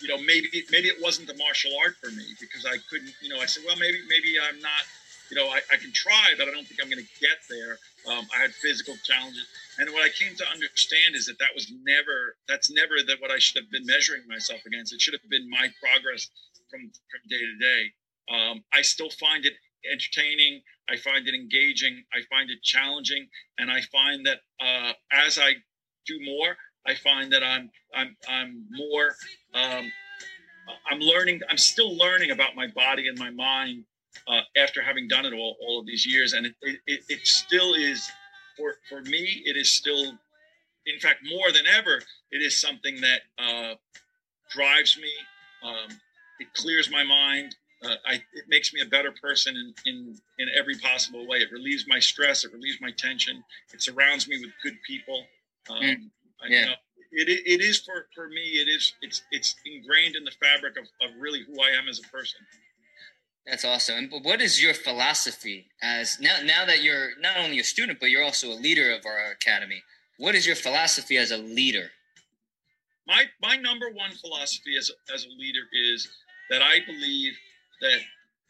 you 0.00 0.08
know 0.08 0.18
maybe 0.18 0.48
maybe 0.70 0.88
it 0.88 1.00
wasn't 1.00 1.28
the 1.28 1.36
martial 1.36 1.72
art 1.82 1.96
for 2.02 2.10
me 2.10 2.24
because 2.40 2.64
I 2.66 2.76
couldn't. 2.90 3.12
You 3.20 3.28
know, 3.28 3.40
I 3.40 3.46
said, 3.46 3.64
well, 3.66 3.76
maybe 3.76 3.98
maybe 4.08 4.36
I'm 4.40 4.60
not 4.60 4.84
you 5.30 5.36
know, 5.36 5.48
I, 5.48 5.60
I 5.72 5.76
can 5.76 5.92
try, 5.92 6.34
but 6.36 6.48
I 6.48 6.50
don't 6.50 6.66
think 6.66 6.80
I'm 6.82 6.90
going 6.90 7.02
to 7.02 7.20
get 7.20 7.38
there. 7.48 7.78
Um, 8.06 8.26
I 8.36 8.42
had 8.42 8.52
physical 8.52 8.94
challenges, 9.02 9.46
and 9.78 9.90
what 9.90 10.04
I 10.04 10.10
came 10.10 10.36
to 10.36 10.44
understand 10.52 11.14
is 11.14 11.26
that 11.26 11.38
that 11.38 11.50
was 11.54 11.72
never, 11.82 12.36
that's 12.46 12.70
never 12.70 13.02
that 13.06 13.20
what 13.20 13.30
I 13.30 13.38
should 13.38 13.62
have 13.62 13.70
been 13.70 13.86
measuring 13.86 14.22
myself 14.28 14.60
against. 14.66 14.92
It 14.92 15.00
should 15.00 15.14
have 15.14 15.28
been 15.30 15.48
my 15.48 15.68
progress 15.80 16.28
from 16.70 16.90
from 17.10 17.20
day 17.28 17.40
to 17.40 17.56
day. 17.58 17.82
Um, 18.30 18.64
I 18.72 18.82
still 18.82 19.10
find 19.10 19.44
it 19.44 19.54
entertaining. 19.90 20.62
I 20.88 20.96
find 20.96 21.26
it 21.26 21.34
engaging. 21.34 22.04
I 22.12 22.20
find 22.28 22.50
it 22.50 22.62
challenging, 22.62 23.26
and 23.58 23.70
I 23.70 23.80
find 23.92 24.26
that 24.26 24.40
uh, 24.60 24.92
as 25.10 25.38
I 25.38 25.54
do 26.06 26.20
more, 26.22 26.56
I 26.86 26.94
find 26.94 27.32
that 27.32 27.42
I'm 27.42 27.70
I'm 27.94 28.16
I'm 28.28 28.66
more. 28.70 29.16
Um, 29.54 29.92
I'm 30.90 30.98
learning. 31.00 31.40
I'm 31.48 31.58
still 31.58 31.96
learning 31.96 32.30
about 32.30 32.54
my 32.56 32.66
body 32.68 33.08
and 33.08 33.18
my 33.18 33.30
mind 33.30 33.84
uh, 34.28 34.40
after 34.56 34.82
having 34.82 35.08
done 35.08 35.26
it 35.26 35.32
all, 35.32 35.56
all 35.60 35.80
of 35.80 35.86
these 35.86 36.06
years. 36.06 36.32
And 36.32 36.46
it, 36.46 36.54
it, 36.86 37.00
it 37.08 37.26
still 37.26 37.74
is, 37.74 38.10
for, 38.56 38.74
for 38.88 39.02
me, 39.02 39.42
it 39.44 39.56
is 39.56 39.70
still, 39.70 40.12
in 40.86 41.00
fact, 41.00 41.20
more 41.28 41.52
than 41.52 41.66
ever, 41.66 42.00
it 42.30 42.38
is 42.38 42.60
something 42.60 43.00
that 43.00 43.20
uh, 43.38 43.74
drives 44.50 44.96
me. 44.96 45.10
Um, 45.62 45.98
it 46.40 46.52
clears 46.54 46.90
my 46.90 47.04
mind. 47.04 47.54
Uh, 47.82 47.96
I, 48.06 48.14
it 48.14 48.44
makes 48.48 48.72
me 48.72 48.80
a 48.80 48.86
better 48.86 49.12
person 49.22 49.54
in, 49.56 49.74
in, 49.86 50.16
in 50.38 50.48
every 50.58 50.76
possible 50.78 51.26
way. 51.28 51.38
It 51.38 51.52
relieves 51.52 51.84
my 51.86 51.98
stress. 51.98 52.44
It 52.44 52.52
relieves 52.52 52.78
my 52.80 52.90
tension. 52.92 53.44
It 53.72 53.82
surrounds 53.82 54.26
me 54.26 54.38
with 54.40 54.50
good 54.62 54.76
people. 54.86 55.24
Um, 55.70 56.10
Mm, 56.44 56.50
yeah. 56.50 56.60
you 56.60 56.66
know, 56.66 56.74
it, 57.14 57.42
it 57.46 57.60
is 57.60 57.80
for, 57.80 58.06
for 58.14 58.28
me, 58.28 58.40
it 58.40 58.68
is, 58.68 58.92
it's, 59.02 59.22
it's 59.30 59.54
ingrained 59.64 60.16
in 60.16 60.24
the 60.24 60.32
fabric 60.32 60.76
of, 60.76 60.84
of 61.06 61.14
really 61.18 61.42
who 61.44 61.60
I 61.62 61.70
am 61.70 61.88
as 61.88 62.00
a 62.00 62.08
person. 62.08 62.40
That's 63.46 63.64
awesome. 63.64 64.08
But 64.10 64.24
what 64.24 64.40
is 64.40 64.62
your 64.62 64.74
philosophy 64.74 65.66
as 65.82 66.18
now, 66.20 66.38
now 66.44 66.64
that 66.64 66.82
you're 66.82 67.10
not 67.20 67.36
only 67.36 67.60
a 67.60 67.64
student, 67.64 68.00
but 68.00 68.10
you're 68.10 68.24
also 68.24 68.48
a 68.48 68.58
leader 68.58 68.92
of 68.92 69.04
our 69.04 69.32
academy? 69.32 69.82
What 70.18 70.34
is 70.34 70.46
your 70.46 70.56
philosophy 70.56 71.18
as 71.18 71.30
a 71.30 71.36
leader? 71.36 71.90
My, 73.06 73.24
my 73.42 73.56
number 73.56 73.90
one 73.90 74.12
philosophy 74.12 74.76
as, 74.78 74.90
as 75.12 75.26
a 75.26 75.38
leader 75.38 75.60
is 75.72 76.08
that 76.50 76.62
I 76.62 76.78
believe 76.86 77.34
that 77.82 77.98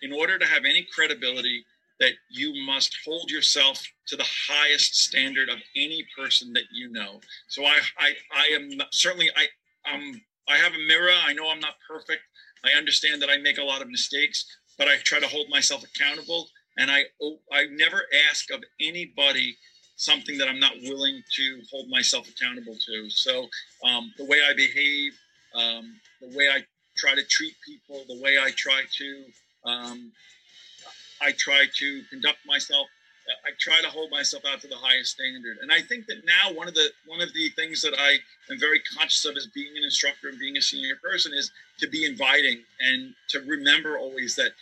in 0.02 0.12
order 0.12 0.38
to 0.38 0.46
have 0.46 0.64
any 0.64 0.86
credibility, 0.94 1.64
that 2.00 2.12
you 2.30 2.52
must 2.66 2.96
hold 3.04 3.30
yourself 3.30 3.82
to 4.08 4.16
the 4.16 4.26
highest 4.48 4.96
standard 4.96 5.48
of 5.48 5.58
any 5.76 6.04
person 6.16 6.52
that 6.52 6.64
you 6.72 6.90
know. 6.90 7.20
So 7.48 7.64
I, 7.64 7.78
I, 7.98 8.12
I 8.34 8.46
am 8.54 8.70
certainly 8.92 9.30
I, 9.36 9.46
um, 9.92 10.20
I 10.48 10.56
have 10.56 10.72
a 10.72 10.86
mirror. 10.86 11.12
I 11.26 11.32
know 11.32 11.50
I'm 11.50 11.60
not 11.60 11.74
perfect. 11.88 12.22
I 12.64 12.76
understand 12.76 13.22
that 13.22 13.30
I 13.30 13.36
make 13.38 13.58
a 13.58 13.62
lot 13.62 13.82
of 13.82 13.88
mistakes, 13.88 14.44
but 14.78 14.88
I 14.88 14.96
try 15.04 15.20
to 15.20 15.28
hold 15.28 15.48
myself 15.50 15.84
accountable. 15.84 16.48
And 16.76 16.90
I, 16.90 17.04
I 17.52 17.66
never 17.70 18.02
ask 18.28 18.50
of 18.50 18.62
anybody 18.80 19.56
something 19.96 20.36
that 20.38 20.48
I'm 20.48 20.58
not 20.58 20.72
willing 20.82 21.22
to 21.36 21.62
hold 21.70 21.88
myself 21.88 22.28
accountable 22.28 22.74
to. 22.74 23.10
So 23.10 23.46
um, 23.84 24.12
the 24.18 24.24
way 24.24 24.38
I 24.48 24.52
behave, 24.54 25.12
um, 25.54 25.94
the 26.20 26.36
way 26.36 26.48
I 26.48 26.64
try 26.96 27.14
to 27.14 27.24
treat 27.24 27.54
people, 27.64 28.04
the 28.08 28.20
way 28.20 28.36
I 28.38 28.50
try 28.56 28.82
to 28.98 29.24
um, 29.64 30.12
I 31.20 31.32
try 31.32 31.66
to 31.78 32.02
conduct 32.10 32.38
myself. 32.46 32.86
I 33.46 33.50
try 33.58 33.80
to 33.80 33.88
hold 33.88 34.10
myself 34.10 34.44
out 34.44 34.60
to 34.60 34.68
the 34.68 34.76
highest 34.76 35.12
standard. 35.12 35.56
And 35.62 35.72
I 35.72 35.80
think 35.80 36.06
that 36.06 36.26
now 36.26 36.52
one 36.52 36.68
of 36.68 36.74
the 36.74 36.90
one 37.06 37.22
of 37.22 37.32
the 37.32 37.48
things 37.50 37.80
that 37.82 37.94
I 37.98 38.18
am 38.52 38.60
very 38.60 38.80
conscious 38.96 39.24
of 39.24 39.36
as 39.36 39.46
being 39.54 39.76
an 39.76 39.84
instructor 39.84 40.28
and 40.28 40.38
being 40.38 40.58
a 40.58 40.62
senior 40.62 40.96
person 41.02 41.32
is 41.32 41.50
to 41.78 41.88
be 41.88 42.04
inviting 42.04 42.62
and 42.80 43.14
to 43.30 43.40
remember 43.40 43.98
always 43.98 44.36
that 44.36 44.52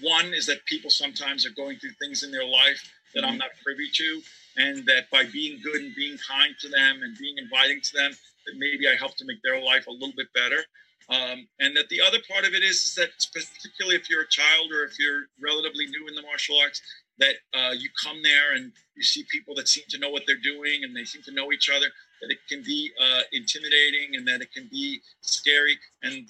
one 0.00 0.32
is 0.32 0.46
that 0.46 0.64
people 0.66 0.90
sometimes 0.90 1.44
are 1.44 1.50
going 1.50 1.78
through 1.78 1.92
things 2.00 2.22
in 2.22 2.30
their 2.30 2.46
life 2.46 2.80
that 3.14 3.24
I'm 3.24 3.30
mm-hmm. 3.30 3.38
not 3.38 3.50
privy 3.62 3.88
to, 3.92 4.22
and 4.56 4.86
that 4.86 5.10
by 5.10 5.24
being 5.24 5.60
good 5.62 5.82
and 5.82 5.94
being 5.94 6.18
kind 6.18 6.54
to 6.60 6.68
them 6.68 7.02
and 7.02 7.16
being 7.18 7.36
inviting 7.38 7.80
to 7.80 7.92
them, 7.94 8.12
that 8.46 8.54
maybe 8.56 8.88
I 8.88 8.94
help 8.96 9.16
to 9.16 9.24
make 9.24 9.42
their 9.42 9.60
life 9.62 9.86
a 9.86 9.90
little 9.90 10.12
bit 10.16 10.32
better. 10.34 10.62
Um, 11.10 11.48
and 11.58 11.74
that 11.76 11.88
the 11.88 12.02
other 12.02 12.18
part 12.30 12.44
of 12.44 12.52
it 12.52 12.62
is, 12.62 12.84
is, 12.84 12.94
that 12.96 13.08
particularly 13.32 13.96
if 13.96 14.10
you're 14.10 14.22
a 14.22 14.28
child 14.28 14.70
or 14.72 14.84
if 14.84 14.98
you're 14.98 15.28
relatively 15.42 15.86
new 15.86 16.06
in 16.06 16.14
the 16.14 16.22
martial 16.22 16.58
arts, 16.60 16.82
that 17.18 17.36
uh, 17.54 17.72
you 17.72 17.88
come 18.02 18.22
there 18.22 18.54
and 18.54 18.72
you 18.94 19.02
see 19.02 19.24
people 19.30 19.54
that 19.54 19.68
seem 19.68 19.84
to 19.88 19.98
know 19.98 20.10
what 20.10 20.22
they're 20.26 20.36
doing 20.36 20.84
and 20.84 20.94
they 20.94 21.04
seem 21.04 21.22
to 21.22 21.32
know 21.32 21.50
each 21.50 21.70
other, 21.70 21.86
that 22.20 22.30
it 22.30 22.38
can 22.48 22.62
be 22.62 22.90
uh, 23.00 23.22
intimidating 23.32 24.16
and 24.16 24.26
that 24.28 24.42
it 24.42 24.52
can 24.52 24.68
be 24.70 25.00
scary. 25.22 25.78
And 26.02 26.26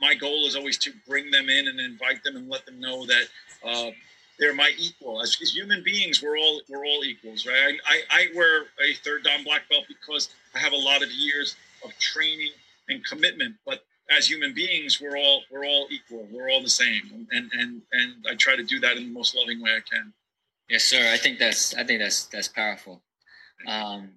my 0.00 0.14
goal 0.14 0.46
is 0.46 0.54
always 0.54 0.78
to 0.78 0.92
bring 1.08 1.30
them 1.30 1.48
in 1.48 1.68
and 1.68 1.80
invite 1.80 2.22
them 2.22 2.36
and 2.36 2.48
let 2.48 2.66
them 2.66 2.78
know 2.78 3.06
that 3.06 3.24
uh, 3.64 3.90
they're 4.38 4.54
my 4.54 4.72
equal. 4.78 5.20
As, 5.20 5.36
as, 5.42 5.54
human 5.54 5.82
beings, 5.82 6.22
we're 6.22 6.38
all 6.38 6.62
we're 6.68 6.84
all 6.84 7.04
equals, 7.04 7.46
right? 7.46 7.78
I, 7.86 8.00
I 8.10 8.26
wear 8.34 8.62
a 8.82 8.94
third 9.04 9.24
dan 9.24 9.44
black 9.44 9.68
belt 9.68 9.84
because 9.88 10.30
I 10.54 10.58
have 10.58 10.72
a 10.72 10.78
lot 10.78 11.02
of 11.02 11.10
years 11.10 11.56
of 11.84 11.96
training 11.98 12.50
and 12.88 13.04
commitment, 13.04 13.56
but 13.66 13.84
as 14.10 14.28
human 14.28 14.52
beings, 14.52 15.00
we're 15.00 15.16
all 15.16 15.42
we're 15.50 15.64
all 15.64 15.86
equal. 15.90 16.26
We're 16.30 16.50
all 16.50 16.62
the 16.62 16.68
same, 16.68 17.26
and 17.30 17.50
and 17.52 17.82
and 17.92 18.26
I 18.28 18.34
try 18.34 18.56
to 18.56 18.64
do 18.64 18.80
that 18.80 18.96
in 18.96 19.04
the 19.04 19.10
most 19.12 19.34
loving 19.34 19.62
way 19.62 19.70
I 19.70 19.80
can. 19.80 20.12
Yes, 20.68 20.84
sir. 20.84 21.10
I 21.12 21.16
think 21.16 21.38
that's 21.38 21.74
I 21.74 21.84
think 21.84 22.00
that's 22.00 22.24
that's 22.26 22.48
powerful. 22.48 23.02
Um, 23.66 24.10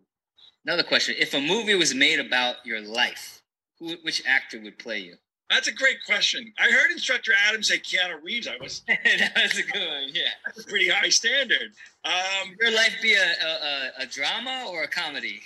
another 0.66 0.84
question: 0.84 1.16
If 1.18 1.34
a 1.34 1.42
movie 1.42 1.76
was 1.76 1.94
made 1.94 2.20
about 2.20 2.66
your 2.66 2.82
life, 2.82 3.42
who 3.80 3.96
which 4.02 4.24
actor 4.26 4.60
would 4.62 4.80
play 4.80 5.00
you? 5.00 5.16
That's 5.50 5.68
a 5.68 5.74
great 5.74 5.98
question. 6.06 6.52
I 6.58 6.72
heard 6.72 6.90
Instructor 6.92 7.32
Adams 7.48 7.68
say 7.68 7.78
Keanu 7.78 8.24
Reeves. 8.24 8.48
I 8.48 8.58
was 8.60 8.82
that 8.88 9.32
was 9.36 9.60
a 9.60 9.64
good 9.64 9.88
one. 9.88 10.10
Yeah, 10.12 10.30
that's 10.46 10.62
a 10.62 10.64
pretty 10.64 10.90
high 10.90 11.10
standard. 11.10 11.74
Um, 12.06 12.50
Would 12.50 12.58
your 12.60 12.72
life 12.72 12.96
be 13.02 13.14
a, 13.14 13.46
a, 13.46 13.92
a 14.00 14.06
drama 14.08 14.66
or 14.70 14.84
a 14.84 14.88
comedy? 14.88 15.42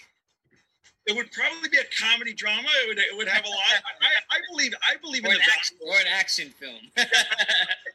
It 1.07 1.15
would 1.15 1.31
probably 1.31 1.69
be 1.69 1.77
a 1.77 1.87
comedy 1.99 2.33
drama. 2.33 2.67
It 2.83 2.87
would 2.89 2.99
it 2.99 3.15
would 3.17 3.27
have 3.27 3.45
a 3.45 3.49
lot. 3.49 3.79
I, 4.01 4.37
I 4.37 4.39
believe 4.51 4.73
I 4.83 4.97
believe 5.01 5.23
or 5.23 5.29
in 5.31 5.35
the 5.35 5.43
action, 5.55 5.77
or 5.81 5.93
an 5.95 6.07
action 6.11 6.49
film. 6.59 6.81
I 6.97 7.05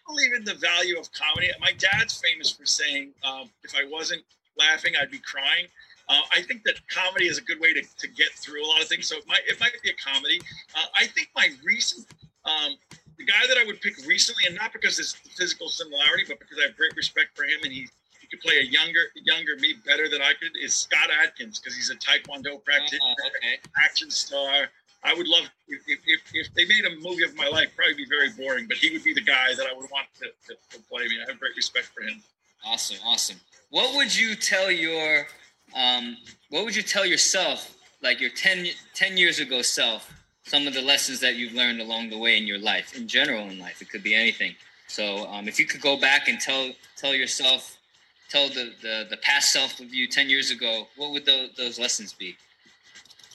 believe 0.06 0.32
in 0.32 0.44
the 0.44 0.54
value 0.54 0.98
of 0.98 1.12
comedy. 1.12 1.50
My 1.60 1.72
dad's 1.78 2.18
famous 2.18 2.50
for 2.50 2.64
saying, 2.64 3.12
um, 3.22 3.50
"If 3.62 3.74
I 3.76 3.84
wasn't 3.88 4.22
laughing, 4.58 4.94
I'd 5.00 5.10
be 5.10 5.20
crying." 5.20 5.66
Uh, 6.08 6.20
I 6.34 6.42
think 6.42 6.64
that 6.64 6.76
comedy 6.88 7.26
is 7.26 7.38
a 7.38 7.42
good 7.42 7.60
way 7.60 7.72
to, 7.72 7.82
to 7.82 8.08
get 8.08 8.30
through 8.32 8.64
a 8.64 8.66
lot 8.66 8.82
of 8.82 8.88
things. 8.88 9.06
So 9.06 9.16
it 9.16 9.26
might 9.28 9.42
it 9.46 9.60
might 9.60 9.72
be 9.82 9.90
a 9.90 9.94
comedy. 10.02 10.40
Uh, 10.74 10.86
I 10.96 11.06
think 11.06 11.28
my 11.36 11.48
recent 11.62 12.06
um, 12.44 12.76
the 13.18 13.24
guy 13.24 13.46
that 13.46 13.58
I 13.58 13.64
would 13.66 13.80
pick 13.82 13.94
recently, 14.06 14.44
and 14.46 14.56
not 14.56 14.72
because 14.72 14.96
there's 14.96 15.12
physical 15.12 15.68
similarity, 15.68 16.24
but 16.26 16.38
because 16.40 16.58
I 16.58 16.62
have 16.68 16.76
great 16.76 16.96
respect 16.96 17.36
for 17.36 17.44
him 17.44 17.60
and 17.62 17.72
he 17.72 17.88
could 18.32 18.40
play 18.40 18.58
a 18.58 18.64
younger 18.64 19.00
younger 19.14 19.56
me 19.60 19.74
better 19.86 20.08
than 20.08 20.22
I 20.22 20.32
could 20.40 20.52
is 20.60 20.74
Scott 20.74 21.10
Adkins 21.22 21.58
because 21.58 21.76
he's 21.76 21.90
a 21.90 21.96
Taekwondo 21.96 22.64
practitioner, 22.64 23.00
oh, 23.02 23.28
okay. 23.28 23.60
action 23.84 24.10
star. 24.10 24.68
I 25.04 25.14
would 25.14 25.26
love 25.26 25.50
if, 25.68 25.80
if, 25.88 26.20
if, 26.32 26.54
they 26.54 26.64
made 26.64 26.84
a 26.84 26.94
movie 27.02 27.24
of 27.24 27.34
my 27.34 27.48
life, 27.48 27.70
probably 27.76 27.94
be 27.94 28.06
very 28.08 28.30
boring, 28.30 28.68
but 28.68 28.76
he 28.76 28.90
would 28.90 29.02
be 29.02 29.12
the 29.12 29.20
guy 29.20 29.52
that 29.56 29.66
I 29.66 29.74
would 29.74 29.90
want 29.90 30.06
to, 30.20 30.26
to, 30.46 30.54
to 30.70 30.82
play 30.88 31.02
me. 31.08 31.16
I 31.20 31.28
have 31.28 31.40
great 31.40 31.56
respect 31.56 31.86
for 31.86 32.02
him. 32.02 32.22
Awesome, 32.64 32.98
awesome. 33.04 33.36
What 33.70 33.96
would 33.96 34.16
you 34.16 34.36
tell 34.36 34.70
your 34.70 35.26
um, 35.74 36.16
what 36.50 36.64
would 36.64 36.76
you 36.76 36.82
tell 36.82 37.04
yourself, 37.04 37.76
like 38.02 38.20
your 38.20 38.30
10, 38.30 38.66
10 38.94 39.16
years 39.16 39.40
ago 39.40 39.62
self, 39.62 40.12
some 40.44 40.66
of 40.66 40.74
the 40.74 40.82
lessons 40.82 41.20
that 41.20 41.36
you've 41.36 41.54
learned 41.54 41.80
along 41.80 42.10
the 42.10 42.18
way 42.18 42.36
in 42.36 42.46
your 42.46 42.58
life, 42.58 42.96
in 42.96 43.08
general 43.08 43.48
in 43.48 43.58
life? 43.58 43.82
It 43.82 43.90
could 43.90 44.02
be 44.02 44.14
anything. 44.14 44.54
So 44.86 45.26
um, 45.26 45.48
if 45.48 45.58
you 45.58 45.66
could 45.66 45.80
go 45.80 45.98
back 45.98 46.28
and 46.28 46.38
tell 46.38 46.70
tell 46.96 47.14
yourself 47.14 47.78
tell 48.32 48.48
the, 48.48 48.72
the, 48.80 49.06
the 49.10 49.16
past 49.18 49.52
self 49.52 49.78
of 49.80 49.92
you 49.92 50.08
10 50.08 50.30
years 50.30 50.50
ago, 50.50 50.86
what 50.96 51.12
would 51.12 51.26
those, 51.26 51.50
those 51.56 51.78
lessons 51.78 52.14
be? 52.14 52.34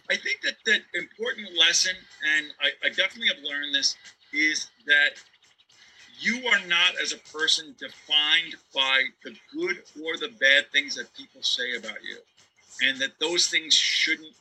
I 0.10 0.16
think 0.16 0.42
that 0.42 0.56
that 0.66 0.82
important 0.96 1.50
lesson, 1.58 1.94
and 2.36 2.48
I, 2.62 2.70
I 2.86 2.90
definitely 2.90 3.28
have 3.28 3.44
learned 3.44 3.76
this, 3.76 3.96
is 4.34 4.70
that 4.88 5.22
you 6.20 6.48
are 6.48 6.66
not 6.68 6.94
as 7.02 7.14
a 7.14 7.18
person 7.38 7.76
defined 7.78 8.56
by 8.74 9.04
the 9.24 9.36
good 9.54 9.84
or 10.04 10.18
the 10.18 10.34
bad 10.40 10.72
things 10.72 10.96
that 10.96 11.14
people 11.14 11.44
say 11.44 11.76
about 11.76 12.02
you, 12.04 12.18
and 12.82 13.00
that 13.00 13.12
those 13.20 13.48
things 13.48 13.74
shouldn't 13.74 14.34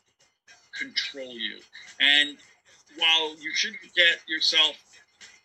control 0.79 1.33
you. 1.33 1.59
And 2.01 2.37
while 2.97 3.31
you 3.41 3.53
shouldn't 3.55 3.83
get 3.95 4.21
yourself 4.29 4.77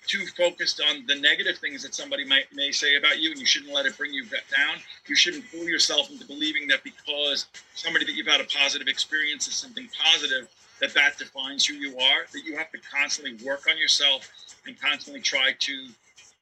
too 0.07 0.25
focused 0.37 0.81
on 0.81 1.05
the 1.07 1.15
negative 1.15 1.57
things 1.57 1.83
that 1.83 1.93
somebody 1.93 2.25
might 2.25 2.45
may 2.53 2.71
say 2.71 2.95
about 2.95 3.19
you, 3.19 3.31
and 3.31 3.39
you 3.39 3.45
shouldn't 3.45 3.73
let 3.73 3.85
it 3.85 3.97
bring 3.97 4.13
you 4.13 4.23
down. 4.25 4.77
You 5.07 5.15
shouldn't 5.15 5.45
fool 5.45 5.65
yourself 5.65 6.09
into 6.09 6.25
believing 6.25 6.67
that 6.67 6.83
because 6.83 7.47
somebody 7.75 8.05
that 8.05 8.13
you've 8.13 8.27
had 8.27 8.41
a 8.41 8.45
positive 8.45 8.87
experience 8.87 9.47
is 9.47 9.53
something 9.53 9.87
positive, 10.03 10.47
that 10.79 10.93
that 10.93 11.17
defines 11.17 11.65
who 11.65 11.75
you 11.75 11.97
are. 11.97 12.25
That 12.33 12.43
you 12.45 12.57
have 12.57 12.71
to 12.71 12.79
constantly 12.79 13.45
work 13.45 13.67
on 13.69 13.77
yourself 13.77 14.29
and 14.65 14.79
constantly 14.79 15.21
try 15.21 15.53
to 15.57 15.87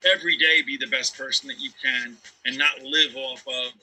every 0.05 0.37
day 0.37 0.61
be 0.61 0.77
the 0.77 0.87
best 0.87 1.17
person 1.17 1.47
that 1.49 1.59
you 1.59 1.71
can, 1.83 2.15
and 2.45 2.57
not 2.57 2.81
live 2.81 3.15
off 3.15 3.45
of 3.47 3.73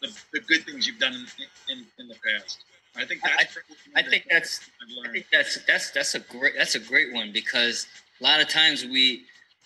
the, 0.00 0.16
the 0.32 0.40
good 0.40 0.64
things 0.64 0.86
you've 0.86 0.98
done 0.98 1.14
in, 1.14 1.76
in, 1.76 1.86
in 1.98 2.08
the 2.08 2.16
past. 2.26 2.64
I 2.96 3.04
think 3.04 3.20
that's. 3.22 3.58
I, 3.94 4.00
I 4.00 4.02
think 4.02 4.24
that's. 4.30 4.60
I 5.06 5.10
think 5.10 5.26
that's 5.30 5.58
that's 5.66 5.90
that's 5.90 6.14
a 6.14 6.20
great 6.20 6.54
that's 6.56 6.74
a 6.74 6.80
great 6.80 7.12
one 7.12 7.30
because 7.32 7.86
a 8.20 8.24
lot 8.24 8.40
of 8.40 8.48
times 8.48 8.84
we 8.84 9.24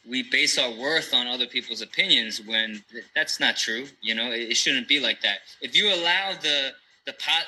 we 0.08 0.22
base 0.24 0.58
our 0.58 0.70
worth 0.70 1.14
on 1.14 1.26
other 1.26 1.46
people's 1.46 1.80
opinions 1.80 2.40
when 2.44 2.82
that's 3.14 3.38
not 3.38 3.56
true. 3.56 3.86
You 4.00 4.14
know, 4.14 4.32
it, 4.32 4.50
it 4.50 4.56
shouldn't 4.56 4.88
be 4.88 4.98
like 4.98 5.20
that. 5.22 5.38
If 5.60 5.76
you 5.76 5.88
allow 5.94 6.32
the 6.40 6.72
the 7.06 7.12
pot, 7.14 7.44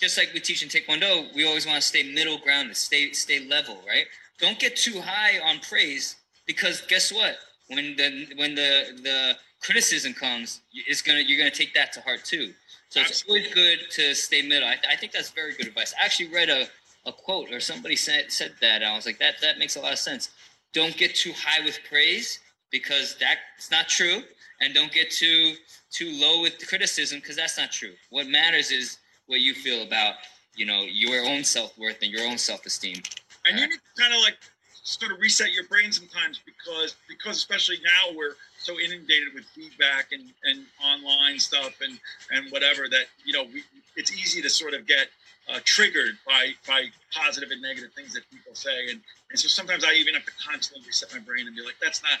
just 0.00 0.16
like 0.18 0.30
we 0.32 0.40
teach 0.40 0.62
in 0.62 0.68
Taekwondo, 0.68 1.34
we 1.34 1.46
always 1.46 1.66
want 1.66 1.80
to 1.80 1.86
stay 1.86 2.02
middle 2.12 2.38
ground, 2.38 2.76
stay 2.76 3.12
stay 3.12 3.46
level, 3.46 3.78
right? 3.86 4.06
Don't 4.38 4.58
get 4.58 4.76
too 4.76 5.00
high 5.00 5.38
on 5.40 5.60
praise 5.60 6.16
because 6.46 6.82
guess 6.82 7.12
what? 7.12 7.36
When 7.68 7.96
the 7.96 8.28
when 8.36 8.54
the 8.54 9.00
the 9.02 9.36
criticism 9.60 10.12
comes, 10.14 10.60
it's 10.72 11.02
gonna 11.02 11.20
you're 11.20 11.38
gonna 11.38 11.50
take 11.50 11.74
that 11.74 11.92
to 11.94 12.00
heart 12.02 12.24
too. 12.24 12.52
So 12.88 13.00
it's 13.00 13.24
always 13.28 13.52
good 13.52 13.80
to 13.92 14.14
stay 14.14 14.42
middle. 14.42 14.68
I, 14.68 14.76
I 14.90 14.96
think 14.96 15.12
that's 15.12 15.30
very 15.30 15.54
good 15.54 15.66
advice. 15.66 15.92
I 16.00 16.04
actually 16.04 16.28
read 16.28 16.48
a 16.48 16.68
a 17.06 17.12
quote 17.12 17.52
or 17.52 17.60
somebody 17.60 17.96
said 17.96 18.30
said 18.30 18.52
that. 18.60 18.82
and 18.82 18.84
I 18.84 18.96
was 18.96 19.06
like, 19.06 19.18
that 19.18 19.36
that 19.42 19.58
makes 19.58 19.76
a 19.76 19.80
lot 19.80 19.92
of 19.92 19.98
sense. 19.98 20.30
Don't 20.72 20.96
get 20.96 21.14
too 21.14 21.32
high 21.32 21.64
with 21.64 21.78
praise 21.88 22.40
because 22.70 23.16
that's 23.18 23.70
not 23.70 23.88
true, 23.88 24.22
and 24.60 24.74
don't 24.74 24.92
get 24.92 25.10
too 25.10 25.54
too 25.90 26.10
low 26.20 26.42
with 26.42 26.66
criticism 26.68 27.20
because 27.20 27.36
that's 27.36 27.56
not 27.56 27.72
true. 27.72 27.92
What 28.10 28.26
matters 28.26 28.70
is 28.70 28.98
what 29.26 29.40
you 29.40 29.54
feel 29.54 29.82
about 29.82 30.14
you 30.54 30.66
know 30.66 30.82
your 30.82 31.24
own 31.24 31.44
self 31.44 31.76
worth 31.78 31.98
and 32.02 32.10
your 32.10 32.26
own 32.26 32.38
self 32.38 32.66
esteem. 32.66 33.02
And 33.44 33.58
you 33.58 33.68
need 33.68 33.74
to 33.76 34.02
kind 34.02 34.12
of 34.12 34.20
like 34.20 34.36
sort 34.82 35.12
of 35.12 35.20
reset 35.20 35.52
your 35.52 35.64
brain 35.64 35.90
sometimes 35.90 36.40
because 36.44 36.94
because 37.08 37.36
especially 37.36 37.76
now 37.84 38.16
we're 38.16 38.34
so 38.58 38.78
inundated 38.78 39.34
with 39.34 39.44
feedback 39.46 40.12
and 40.12 40.32
and 40.44 40.64
online 40.84 41.38
stuff 41.38 41.74
and 41.80 41.98
and 42.30 42.50
whatever 42.50 42.88
that 42.88 43.06
you 43.24 43.32
know 43.32 43.44
we, 43.52 43.62
it's 43.96 44.12
easy 44.12 44.40
to 44.42 44.50
sort 44.50 44.74
of 44.74 44.86
get 44.86 45.08
uh, 45.48 45.60
triggered 45.64 46.18
by 46.26 46.52
by 46.66 46.86
positive 47.12 47.50
and 47.50 47.62
negative 47.62 47.90
things 47.94 48.14
that 48.14 48.28
people 48.30 48.54
say, 48.54 48.90
and 48.90 49.00
and 49.30 49.38
so 49.38 49.48
sometimes 49.48 49.84
I 49.84 49.92
even 49.92 50.14
have 50.14 50.24
to 50.24 50.32
constantly 50.44 50.86
reset 50.86 51.12
my 51.12 51.20
brain 51.20 51.46
and 51.46 51.56
be 51.56 51.62
like, 51.62 51.76
that's 51.82 52.02
not. 52.02 52.18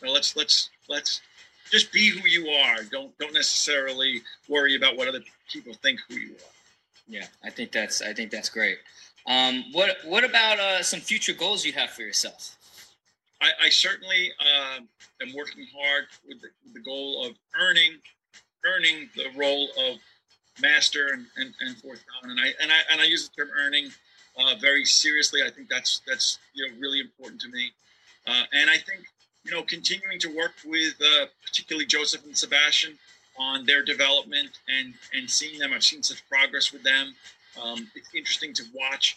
You 0.00 0.06
know, 0.06 0.12
let's 0.12 0.36
let's 0.36 0.70
let's 0.88 1.20
just 1.70 1.92
be 1.92 2.10
who 2.10 2.26
you 2.28 2.48
are. 2.48 2.82
Don't 2.84 3.16
don't 3.18 3.34
necessarily 3.34 4.22
worry 4.48 4.76
about 4.76 4.96
what 4.96 5.08
other 5.08 5.20
people 5.50 5.74
think 5.74 6.00
who 6.08 6.16
you 6.16 6.32
are. 6.32 6.54
Yeah, 7.06 7.26
I 7.42 7.50
think 7.50 7.72
that's 7.72 8.02
I 8.02 8.12
think 8.12 8.30
that's 8.30 8.48
great. 8.48 8.78
Um, 9.26 9.64
what 9.72 9.96
what 10.04 10.24
about 10.24 10.58
uh, 10.58 10.82
some 10.82 11.00
future 11.00 11.32
goals 11.32 11.64
you 11.64 11.72
have 11.72 11.90
for 11.90 12.02
yourself? 12.02 12.56
I, 13.40 13.66
I 13.66 13.68
certainly 13.68 14.32
uh, 14.40 14.80
am 15.22 15.32
working 15.34 15.66
hard 15.76 16.06
with 16.26 16.40
the, 16.40 16.48
with 16.64 16.74
the, 16.74 16.80
goal 16.80 17.24
of 17.24 17.36
earning 17.60 17.98
earning 18.66 19.08
the 19.14 19.26
role 19.38 19.68
of 19.78 19.98
master 20.60 21.08
and, 21.12 21.26
and, 21.36 21.54
and 21.60 21.76
fourth 21.78 22.02
dan. 22.22 22.30
And 22.30 22.40
I 22.40 22.52
and 22.60 22.70
I 22.72 22.78
and 22.92 23.00
I 23.00 23.04
use 23.04 23.28
the 23.28 23.44
term 23.44 23.50
earning 23.56 23.90
uh, 24.38 24.54
very 24.60 24.84
seriously. 24.84 25.40
I 25.44 25.50
think 25.50 25.68
that's 25.68 26.02
that's 26.06 26.38
you 26.54 26.66
know 26.66 26.74
really 26.78 27.00
important 27.00 27.40
to 27.42 27.48
me. 27.48 27.70
Uh, 28.26 28.42
and 28.52 28.70
I 28.70 28.76
think 28.78 29.04
you 29.44 29.52
know 29.52 29.62
continuing 29.62 30.18
to 30.20 30.28
work 30.36 30.52
with 30.64 30.94
uh, 31.00 31.26
particularly 31.44 31.86
Joseph 31.86 32.24
and 32.24 32.36
Sebastian 32.36 32.98
on 33.38 33.64
their 33.66 33.84
development 33.84 34.50
and 34.68 34.94
and 35.14 35.30
seeing 35.30 35.58
them. 35.58 35.72
I've 35.72 35.84
seen 35.84 36.02
such 36.02 36.26
progress 36.28 36.72
with 36.72 36.82
them. 36.82 37.14
Um, 37.60 37.90
it's 37.94 38.14
interesting 38.14 38.52
to 38.54 38.64
watch 38.74 39.16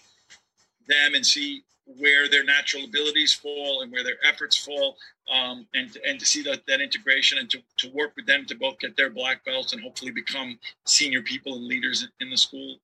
them 0.88 1.14
and 1.14 1.26
see 1.26 1.64
where 1.86 2.30
their 2.30 2.44
natural 2.44 2.86
abilities 2.86 3.34
fall 3.34 3.82
and 3.82 3.92
where 3.92 4.04
their 4.04 4.18
efforts 4.24 4.56
fall, 4.58 4.98
um, 5.34 5.68
and 5.74 5.98
and 6.06 6.20
to 6.20 6.26
see 6.26 6.42
that 6.44 6.66
that 6.68 6.82
integration 6.82 7.38
and 7.38 7.50
to, 7.50 7.60
to 7.78 7.90
work 7.92 8.14
with 8.16 8.26
them 8.26 8.46
to 8.46 8.56
both 8.56 8.80
get 8.80 8.96
their 8.96 9.10
black 9.10 9.44
belts 9.46 9.74
and 9.74 9.82
hopefully 9.82 10.12
become 10.12 10.58
senior 10.86 11.22
people 11.22 11.56
and 11.56 11.66
leaders 11.66 12.04
in, 12.04 12.26
in 12.26 12.30
the 12.30 12.38
school. 12.38 12.78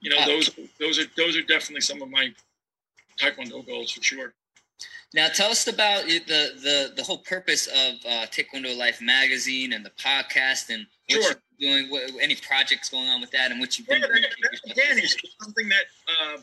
You 0.00 0.10
know, 0.10 0.26
those 0.26 0.50
those 0.78 0.98
are 0.98 1.06
those 1.16 1.36
are 1.36 1.42
definitely 1.42 1.80
some 1.80 2.02
of 2.02 2.10
my 2.10 2.32
taekwondo 3.20 3.66
goals 3.66 3.92
for 3.92 4.02
sure. 4.02 4.34
Now, 5.14 5.28
tell 5.28 5.50
us 5.50 5.66
about 5.66 6.04
the 6.04 6.20
the 6.26 6.92
the 6.94 7.02
whole 7.02 7.18
purpose 7.18 7.66
of 7.66 7.94
uh, 8.06 8.26
Taekwondo 8.26 8.76
Life 8.76 9.00
magazine 9.00 9.72
and 9.72 9.84
the 9.84 9.90
podcast, 9.90 10.68
and 10.68 10.86
what 11.08 11.22
sure. 11.22 11.32
you're 11.56 11.72
doing, 11.72 11.90
what, 11.90 12.10
any 12.20 12.36
projects 12.36 12.90
going 12.90 13.08
on 13.08 13.20
with 13.20 13.30
that, 13.30 13.50
and 13.50 13.58
what 13.58 13.78
you've 13.78 13.88
been 13.88 14.02
yeah, 14.02 14.06
doing. 14.06 14.22
That, 14.22 14.70
again, 14.70 14.98
is 14.98 15.16
something 15.40 15.68
that 15.70 15.84
uh, 16.06 16.38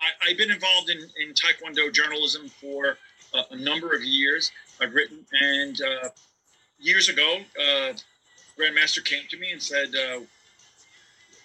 I, 0.00 0.28
have 0.28 0.38
been 0.38 0.50
involved 0.50 0.90
in, 0.90 0.98
in 0.98 1.34
Taekwondo 1.34 1.92
journalism 1.92 2.48
for 2.48 2.96
uh, 3.34 3.42
a 3.50 3.56
number 3.56 3.92
of 3.92 4.02
years. 4.02 4.50
I've 4.80 4.94
written, 4.94 5.24
and 5.32 5.80
uh, 5.80 6.08
years 6.78 7.08
ago, 7.08 7.38
uh, 7.58 7.92
Grandmaster 8.58 9.04
came 9.04 9.24
to 9.30 9.38
me 9.38 9.52
and 9.52 9.62
said, 9.62 9.88
uh, 9.94 10.20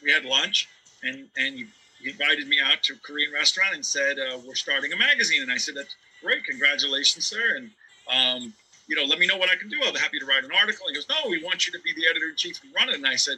we 0.03 0.11
had 0.11 0.25
lunch, 0.25 0.67
and, 1.03 1.27
and 1.37 1.55
he, 1.55 1.65
invited 2.05 2.47
me 2.47 2.59
out 2.63 2.83
to 2.83 2.93
a 2.93 2.97
Korean 2.97 3.33
restaurant 3.33 3.73
and 3.73 3.83
said, 3.83 4.17
uh, 4.19 4.37
we're 4.45 4.53
starting 4.53 4.93
a 4.93 4.97
magazine. 4.97 5.41
And 5.41 5.51
I 5.51 5.57
said, 5.57 5.73
that's 5.75 5.95
great. 6.21 6.43
Congratulations, 6.43 7.25
sir. 7.25 7.57
And, 7.57 7.71
um, 8.13 8.53
you 8.87 8.95
know, 8.95 9.05
let 9.05 9.17
me 9.17 9.25
know 9.25 9.37
what 9.37 9.49
I 9.49 9.55
can 9.55 9.69
do. 9.69 9.77
I'll 9.83 9.91
be 9.91 9.97
happy 9.97 10.19
to 10.19 10.25
write 10.25 10.43
an 10.43 10.51
article. 10.51 10.85
He 10.87 10.93
goes, 10.93 11.07
no, 11.09 11.15
we 11.27 11.43
want 11.43 11.65
you 11.65 11.73
to 11.73 11.79
be 11.79 11.93
the 11.93 12.07
editor 12.07 12.29
in 12.29 12.35
chief 12.35 12.61
and 12.63 12.71
run 12.75 12.89
it. 12.89 12.95
And 12.95 13.07
I 13.07 13.15
said, 13.15 13.37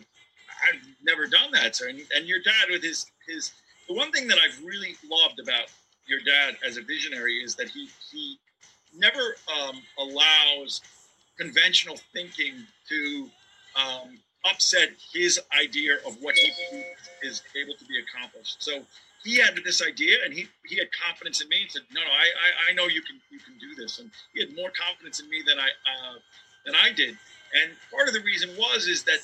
I've 0.68 0.82
never 1.02 1.28
done 1.28 1.52
that, 1.54 1.78
sir. 1.78 1.88
And, 1.88 2.02
and 2.14 2.28
your 2.28 2.40
dad 2.40 2.68
with 2.70 2.84
his, 2.84 3.06
his, 3.26 3.54
the 3.88 3.94
one 3.94 4.12
thing 4.12 4.28
that 4.28 4.38
I've 4.38 4.64
really 4.64 4.96
loved 5.10 5.40
about 5.40 5.68
your 6.08 6.20
dad 6.26 6.58
as 6.66 6.78
a 6.78 6.82
visionary 6.82 7.36
is 7.36 7.56
that 7.56 7.70
he 7.70 7.90
he 8.12 8.38
never 8.96 9.36
um, 9.54 9.82
allows 10.00 10.82
conventional 11.38 11.98
thinking 12.14 12.54
to 12.90 13.30
um, 13.76 14.18
upset 14.46 14.90
his 15.14 15.40
idea 15.60 15.98
of 16.06 16.18
what 16.22 16.36
he 16.36 16.52
is 17.22 17.44
able 17.56 17.76
to 17.78 17.86
be 17.86 17.96
accomplished. 18.00 18.62
So 18.64 18.82
he 19.24 19.38
had 19.38 19.60
this 19.64 19.82
idea, 19.82 20.18
and 20.24 20.34
he 20.34 20.48
he 20.66 20.78
had 20.78 20.88
confidence 20.92 21.42
in 21.42 21.50
me 21.50 21.64
and 21.64 21.72
said, 21.72 21.82
"No, 21.92 22.02
no, 22.02 22.10
I 22.10 22.14
I, 22.14 22.72
I 22.72 22.74
know 22.74 22.88
you 22.88 23.02
can 23.02 23.20
you 23.30 23.40
can 23.40 23.58
do 23.60 23.76
this." 23.76 24.00
And 24.00 24.10
he 24.34 24.40
had 24.42 24.56
more 24.56 24.72
confidence 24.72 25.20
in 25.20 25.30
me 25.30 25.44
than 25.46 25.60
I 25.60 25.68
uh, 25.68 26.16
than 26.66 26.76
I 26.76 26.92
did. 26.92 27.18
And 27.62 27.72
part 27.92 28.08
of 28.08 28.14
the 28.14 28.22
reason 28.22 28.50
was 28.58 28.88
is 28.88 29.04
that 29.04 29.20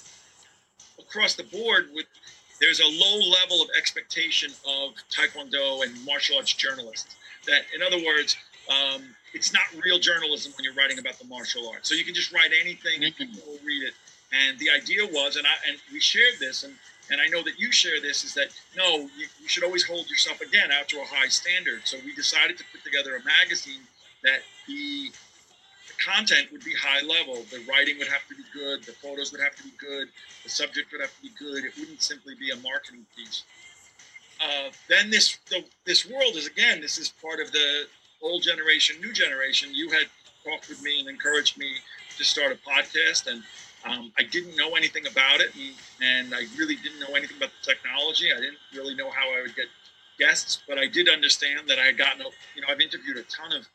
across 1.00 1.36
the 1.36 1.44
board 1.44 1.90
with 1.94 2.06
there's 2.64 2.80
a 2.80 2.88
low 2.88 3.18
level 3.18 3.62
of 3.62 3.68
expectation 3.78 4.50
of 4.66 4.94
Taekwondo 5.12 5.84
and 5.84 5.94
martial 6.06 6.38
arts 6.38 6.54
journalists. 6.54 7.14
That, 7.46 7.64
in 7.76 7.82
other 7.82 7.98
words, 8.06 8.38
um, 8.70 9.04
it's 9.34 9.52
not 9.52 9.64
real 9.84 10.00
journalism 10.00 10.54
when 10.56 10.64
you're 10.64 10.74
writing 10.74 10.98
about 10.98 11.20
the 11.20 11.26
martial 11.28 11.68
arts. 11.68 11.90
So 11.90 11.96
you 11.96 12.06
can 12.06 12.14
just 12.14 12.32
write 12.32 12.52
anything 12.58 13.04
and 13.04 13.14
people 13.14 13.42
will 13.46 13.60
read 13.66 13.84
it. 13.84 13.94
And 14.32 14.58
the 14.60 14.70
idea 14.70 15.06
was, 15.06 15.36
and 15.36 15.46
I 15.46 15.52
and 15.68 15.78
we 15.92 16.00
shared 16.00 16.36
this, 16.40 16.64
and 16.64 16.74
and 17.12 17.20
I 17.20 17.28
know 17.28 17.44
that 17.44 17.60
you 17.60 17.70
share 17.72 18.00
this, 18.00 18.24
is 18.24 18.34
that 18.36 18.48
no, 18.78 19.10
you, 19.18 19.28
you 19.42 19.48
should 19.48 19.66
always 19.66 19.84
hold 19.84 20.10
yourself 20.10 20.40
again 20.40 20.72
out 20.72 20.88
to 20.90 21.02
a 21.02 21.06
high 21.06 21.28
standard. 21.28 21.82
So 21.84 21.98
we 22.06 22.16
decided 22.16 22.58
to 22.58 22.64
put 22.72 22.84
together 22.84 23.18
a 23.18 23.24
magazine 23.24 23.82
that 24.24 24.40
the 24.68 25.12
content 25.98 26.52
would 26.52 26.64
be 26.64 26.74
high 26.74 27.02
level. 27.02 27.44
The 27.52 27.64
writing 27.70 27.98
would 28.00 28.08
have 28.08 28.28
to 28.30 28.36
be 28.36 28.44
good. 28.54 28.84
The 28.84 28.94
photos 28.94 29.32
would 29.32 29.42
have 29.42 29.56
to 29.56 29.64
be 29.64 29.72
good. 29.78 30.08
The 30.44 30.50
subject 30.50 30.92
would 30.92 31.02
have 31.02 31.16
to 31.16 31.22
be 31.22 31.32
good. 31.38 31.66
It 31.66 31.74
wouldn't 31.78 32.02
simply 32.02 32.36
be 32.36 32.52
a 32.52 32.58
marketing 32.58 33.06
piece. 33.16 33.44
Uh, 34.42 34.70
then 34.90 35.10
this 35.10 35.38
the, 35.50 35.64
this 35.86 36.06
world 36.06 36.36
is 36.36 36.48
again. 36.48 36.82
This 36.82 36.98
is 36.98 37.10
part 37.22 37.40
of 37.40 37.52
the 37.52 37.86
old 38.22 38.44
generation, 38.44 39.00
new 39.02 39.14
generation. 39.14 39.70
You 39.74 39.90
had 39.90 40.08
talked 40.44 40.70
with 40.70 40.82
me 40.82 41.00
and 41.00 41.10
encouraged 41.10 41.58
me 41.58 41.72
to 42.18 42.24
start 42.24 42.52
a 42.52 42.70
podcast, 42.70 43.28
and 43.28 43.44
um, 43.86 44.12
I 44.18 44.24
didn't 44.24 44.56
know 44.56 44.76
anything 44.76 45.08
about 45.08 45.40
it, 45.42 45.52
and, 45.56 45.76
and 46.02 46.36
I 46.36 46.46
really 46.58 46.76
didn't 46.76 47.00
know 47.00 47.16
anything 47.16 47.38
about 47.38 47.52
the 47.62 47.74
technology. 47.74 48.32
I 48.32 48.40
didn't 48.40 48.58
really 48.74 48.96
know 48.96 49.10
how 49.10 49.34
I 49.34 49.42
would 49.42 49.56
get 49.56 49.68
guests, 50.20 50.62
but 50.68 50.78
I 50.78 50.88
did 50.88 51.10
understand 51.10 51.68
that 51.68 51.80
I 51.80 51.86
had 51.86 51.98
gotten, 51.98 52.26
you 52.56 52.62
know, 52.62 52.68
I've 52.70 52.82
interviewed 52.82 53.18
a 53.18 53.24
ton 53.24 53.52
of 53.54 53.68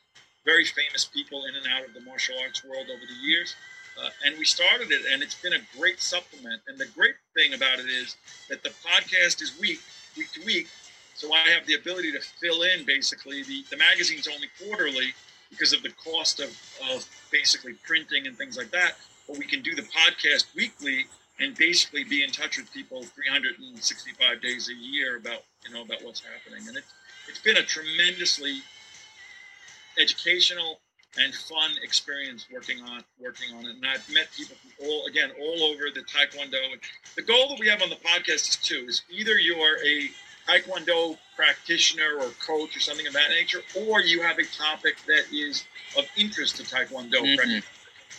very 0.49 0.65
famous 0.65 1.05
people 1.05 1.45
in 1.45 1.55
and 1.57 1.67
out 1.77 1.87
of 1.87 1.93
the 1.93 2.01
martial 2.01 2.35
arts 2.43 2.65
world 2.65 2.87
over 2.89 3.05
the 3.05 3.29
years. 3.29 3.55
Uh, 4.01 4.09
and 4.25 4.39
we 4.39 4.47
started 4.47 4.91
it, 4.91 5.03
and 5.13 5.23
it's 5.23 5.35
been 5.35 5.53
a 5.53 5.61
great 5.77 6.01
supplement. 6.01 6.63
And 6.69 6.79
the 6.79 6.87
great 6.97 7.17
thing 7.35 7.53
about 7.53 7.79
it 7.79 7.87
is 7.87 8.17
that 8.49 8.63
the 8.63 8.71
podcast 8.81 9.43
is 9.43 9.53
week, 9.61 9.81
week 10.17 10.33
to 10.33 10.41
week. 10.47 10.69
So 11.15 11.35
I 11.35 11.41
have 11.51 11.67
the 11.67 11.75
ability 11.75 12.13
to 12.13 12.21
fill 12.41 12.63
in 12.63 12.87
basically. 12.87 13.43
The, 13.43 13.65
the 13.71 13.77
magazine's 13.77 14.27
only 14.27 14.49
quarterly 14.57 15.13
because 15.51 15.75
of 15.75 15.83
the 15.83 15.93
cost 16.03 16.41
of, 16.41 16.49
of 16.95 17.05
basically 17.31 17.75
printing 17.87 18.27
and 18.27 18.39
things 18.39 18.57
like 18.57 18.71
that. 18.71 18.93
But 19.27 19.37
we 19.37 19.45
can 19.45 19.61
do 19.61 19.75
the 19.75 19.83
podcast 19.83 20.47
weekly 20.57 21.07
and 21.41 21.55
basically 21.57 22.05
be 22.05 22.23
in 22.25 22.31
touch 22.31 22.57
with 22.57 22.73
people 22.73 23.03
365 23.03 24.41
days 24.41 24.71
a 24.71 24.75
year 24.75 25.19
about 25.19 25.43
you 25.67 25.75
know 25.75 25.83
about 25.83 26.03
what's 26.03 26.23
happening. 26.23 26.67
And 26.69 26.77
it, 26.77 26.85
it's 27.29 27.41
been 27.41 27.59
a 27.59 27.63
tremendously 27.63 28.63
educational 29.99 30.81
and 31.19 31.35
fun 31.35 31.71
experience 31.83 32.47
working 32.53 32.81
on 32.83 33.03
working 33.21 33.55
on 33.57 33.65
it. 33.65 33.77
And 33.77 33.87
I've 33.87 34.09
met 34.13 34.29
people 34.37 34.57
from 34.57 34.87
all 34.87 35.07
again 35.07 35.31
all 35.41 35.65
over 35.65 35.85
the 35.93 36.03
Taekwondo. 36.03 36.59
The 37.17 37.23
goal 37.23 37.49
that 37.49 37.59
we 37.59 37.69
have 37.69 37.83
on 37.83 37.91
the 37.91 37.97
podcast 37.97 38.49
is 38.49 38.59
two: 38.63 38.85
is 38.89 39.03
either 39.11 39.39
you 39.39 39.57
are 39.57 39.77
a 39.85 40.11
Taekwondo 40.49 41.19
practitioner 41.37 42.19
or 42.21 42.31
coach 42.45 42.77
or 42.77 42.81
something 42.81 43.07
of 43.07 43.13
that 43.13 43.31
nature, 43.31 43.61
or 43.87 44.01
you 44.01 44.23
have 44.23 44.39
a 44.39 44.45
topic 44.45 44.97
that 45.07 45.25
is 45.33 45.65
of 45.97 46.05
interest 46.17 46.57
to 46.57 46.63
Taekwondo. 46.63 47.21
Mm-hmm. 47.21 47.59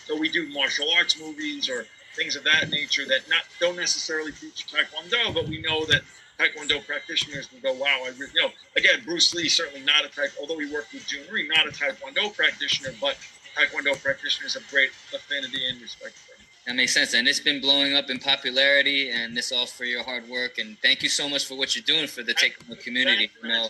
So 0.05 0.17
we 0.17 0.29
do 0.29 0.47
martial 0.49 0.87
arts 0.97 1.19
movies 1.19 1.69
or 1.69 1.85
things 2.15 2.35
of 2.35 2.43
that 2.43 2.69
nature 2.69 3.05
that 3.05 3.21
not 3.29 3.43
don't 3.59 3.75
necessarily 3.75 4.31
feature 4.31 4.67
Taekwondo, 4.67 5.33
but 5.33 5.47
we 5.47 5.61
know 5.61 5.85
that 5.85 6.01
Taekwondo 6.39 6.85
practitioners 6.85 7.51
will 7.51 7.59
go, 7.59 7.73
wow, 7.73 8.03
I, 8.05 8.11
you 8.17 8.41
know, 8.41 8.49
again, 8.77 9.01
Bruce 9.03 9.33
Lee 9.35 9.49
certainly 9.49 9.81
not 9.81 10.05
a 10.05 10.09
type, 10.09 10.31
although 10.39 10.57
he 10.57 10.71
worked 10.71 10.93
with 10.93 11.05
Rhee, 11.29 11.47
not 11.47 11.67
a 11.67 11.71
Taekwondo 11.71 12.33
practitioner, 12.33 12.95
but 13.01 13.17
Taekwondo 13.57 14.01
practitioners 14.01 14.53
have 14.53 14.67
great 14.69 14.91
affinity 15.13 15.67
and 15.69 15.81
respect 15.81 16.15
for 16.15 16.33
him. 16.33 16.45
That 16.65 16.75
makes 16.75 16.93
sense, 16.93 17.13
and 17.13 17.27
it's 17.27 17.39
been 17.39 17.59
blowing 17.59 17.95
up 17.95 18.09
in 18.09 18.19
popularity, 18.19 19.09
and 19.09 19.35
this 19.35 19.51
all 19.51 19.65
for 19.65 19.85
your 19.85 20.03
hard 20.03 20.29
work. 20.29 20.59
And 20.59 20.77
thank 20.81 21.03
you 21.03 21.09
so 21.09 21.27
much 21.27 21.45
for 21.45 21.57
what 21.57 21.75
you're 21.75 21.83
doing 21.83 22.07
for 22.07 22.23
the 22.23 22.33
Taekwondo 22.33 22.79
community. 22.81 23.29
You 23.41 23.49
know, 23.49 23.67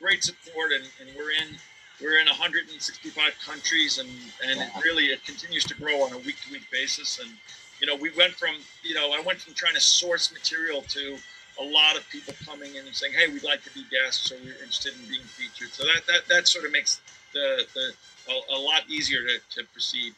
great 0.00 0.22
support, 0.22 0.72
and, 0.72 0.84
and 1.00 1.16
we're 1.16 1.30
in 1.30 1.56
we're 2.00 2.18
in 2.18 2.26
165 2.26 3.32
countries, 3.44 3.98
and 3.98 4.08
and 4.46 4.58
wow. 4.58 4.66
it 4.76 4.84
really 4.84 5.04
it 5.06 5.24
continues 5.24 5.64
to 5.64 5.74
grow 5.74 6.02
on 6.02 6.12
a 6.12 6.18
week 6.18 6.36
to 6.46 6.52
week 6.52 6.70
basis. 6.70 7.20
And 7.20 7.30
you 7.80 7.86
know, 7.86 7.96
we 7.96 8.10
went 8.16 8.34
from 8.34 8.56
you 8.82 8.94
know 8.94 9.12
I 9.12 9.20
went 9.20 9.40
from 9.40 9.54
trying 9.54 9.74
to 9.74 9.80
source 9.80 10.32
material 10.32 10.82
to 10.82 11.16
a 11.60 11.64
lot 11.64 11.96
of 11.96 12.08
people 12.10 12.34
coming 12.44 12.74
in 12.74 12.86
and 12.86 12.94
saying, 12.94 13.12
"Hey, 13.12 13.28
we'd 13.28 13.44
like 13.44 13.62
to 13.64 13.70
be 13.74 13.84
guests, 13.90 14.28
so 14.28 14.36
we're 14.42 14.52
interested 14.54 14.94
in 14.94 15.08
being 15.08 15.22
featured." 15.22 15.72
So 15.72 15.84
that 15.84 16.06
that, 16.06 16.28
that 16.28 16.48
sort 16.48 16.64
of 16.64 16.72
makes 16.72 17.00
the 17.32 17.66
the 17.74 17.92
a, 18.28 18.56
a 18.56 18.58
lot 18.58 18.82
easier 18.88 19.20
to, 19.20 19.38
to 19.56 19.68
proceed. 19.72 20.14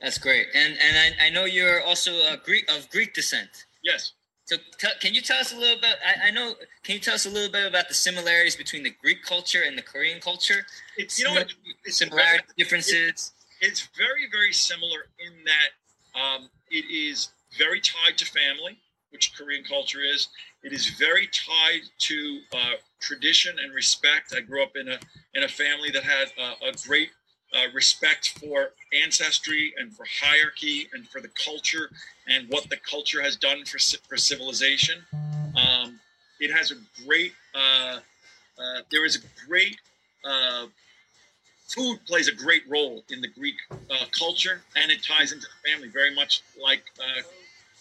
That's 0.00 0.18
great, 0.18 0.46
and 0.54 0.74
and 0.74 1.14
I, 1.20 1.26
I 1.26 1.30
know 1.30 1.44
you're 1.44 1.82
also 1.82 2.12
a 2.12 2.36
Greek 2.42 2.70
of 2.70 2.88
Greek 2.90 3.14
descent. 3.14 3.66
Yes. 3.82 4.12
So 4.44 4.56
t- 4.56 4.88
can 5.00 5.14
you 5.14 5.20
tell 5.20 5.38
us 5.38 5.52
a 5.52 5.56
little 5.56 5.80
bit? 5.80 5.96
I, 6.04 6.28
I, 6.28 6.30
know. 6.30 6.54
Can 6.82 6.94
you 6.94 7.00
tell 7.00 7.14
us 7.14 7.26
a 7.26 7.30
little 7.30 7.50
bit 7.50 7.66
about 7.66 7.88
the 7.88 7.94
similarities 7.94 8.56
between 8.56 8.82
the 8.82 8.90
Greek 8.90 9.22
culture 9.22 9.62
and 9.64 9.78
the 9.78 9.82
Korean 9.82 10.20
culture? 10.20 10.66
It's 10.96 11.18
you 11.18 11.26
know 11.26 11.32
what 11.32 11.54
it's 11.84 11.98
similarities, 11.98 12.42
differences. 12.56 13.32
it's 13.60 13.88
very 13.96 14.28
very 14.30 14.52
similar 14.52 15.06
in 15.20 15.32
that 15.44 16.20
um, 16.20 16.50
it 16.70 16.84
is 16.90 17.28
very 17.56 17.80
tied 17.80 18.18
to 18.18 18.24
family 18.26 18.78
which 19.12 19.34
Korean 19.36 19.62
culture 19.62 20.00
is. 20.00 20.28
It 20.62 20.72
is 20.72 20.88
very 20.88 21.28
tied 21.28 21.82
to 21.98 22.40
uh, 22.52 22.72
tradition 23.00 23.56
and 23.62 23.74
respect. 23.74 24.32
I 24.36 24.40
grew 24.40 24.62
up 24.62 24.76
in 24.76 24.88
a 24.88 24.98
in 25.34 25.44
a 25.44 25.48
family 25.48 25.90
that 25.90 26.02
had 26.02 26.28
uh, 26.40 26.54
a 26.68 26.72
great 26.86 27.10
uh, 27.54 27.66
respect 27.74 28.38
for 28.38 28.70
ancestry 29.04 29.74
and 29.78 29.94
for 29.94 30.06
hierarchy 30.20 30.88
and 30.94 31.06
for 31.08 31.20
the 31.20 31.28
culture 31.28 31.90
and 32.26 32.48
what 32.48 32.68
the 32.70 32.78
culture 32.78 33.22
has 33.22 33.36
done 33.36 33.64
for 33.64 33.78
for 34.08 34.16
civilization. 34.16 35.02
Um, 35.56 36.00
it 36.40 36.50
has 36.50 36.72
a 36.72 36.76
great. 37.06 37.32
Uh, 37.54 38.00
uh, 38.58 38.80
there 38.90 39.04
is 39.04 39.16
a 39.16 39.46
great. 39.46 39.76
Uh, 40.24 40.66
food 41.68 41.98
plays 42.06 42.28
a 42.28 42.34
great 42.34 42.62
role 42.68 43.02
in 43.08 43.20
the 43.20 43.28
Greek 43.28 43.54
culture, 44.18 44.62
and 44.76 44.90
it 44.90 45.02
ties 45.02 45.32
into 45.32 45.46
the 45.46 45.70
family 45.70 45.88
very 45.88 46.14
much 46.14 46.42
like 46.62 46.82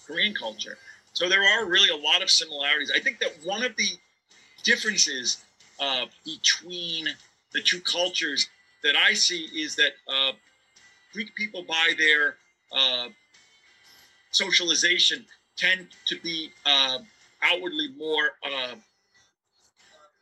Korean 0.06 0.34
culture. 0.34 0.78
So 1.13 1.28
there 1.28 1.43
are 1.43 1.65
really 1.65 1.89
a 1.89 1.95
lot 1.95 2.21
of 2.21 2.30
similarities. 2.30 2.91
I 2.95 3.00
think 3.00 3.19
that 3.19 3.32
one 3.43 3.63
of 3.63 3.76
the 3.76 3.89
differences 4.63 5.43
uh, 5.80 6.06
between 6.26 7.08
the 7.54 7.62
two 7.62 7.82
cultures 7.82 8.47
that 8.84 8.95
I 8.95 9.13
see 9.13 9.50
is 9.54 9.76
that 9.76 9.91
uh, 10.08 10.32
Greek 11.13 11.36
people, 11.36 11.63
by 11.67 11.93
their 11.97 12.36
uh, 12.71 13.10
socialization, 14.32 15.26
tend 15.58 15.88
to 16.08 16.19
be 16.21 16.50
uh, 16.65 17.00
outwardly 17.43 17.89
more 17.97 18.32
uh, 18.43 18.76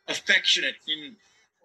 affectionate 0.08 0.74
in 0.88 1.16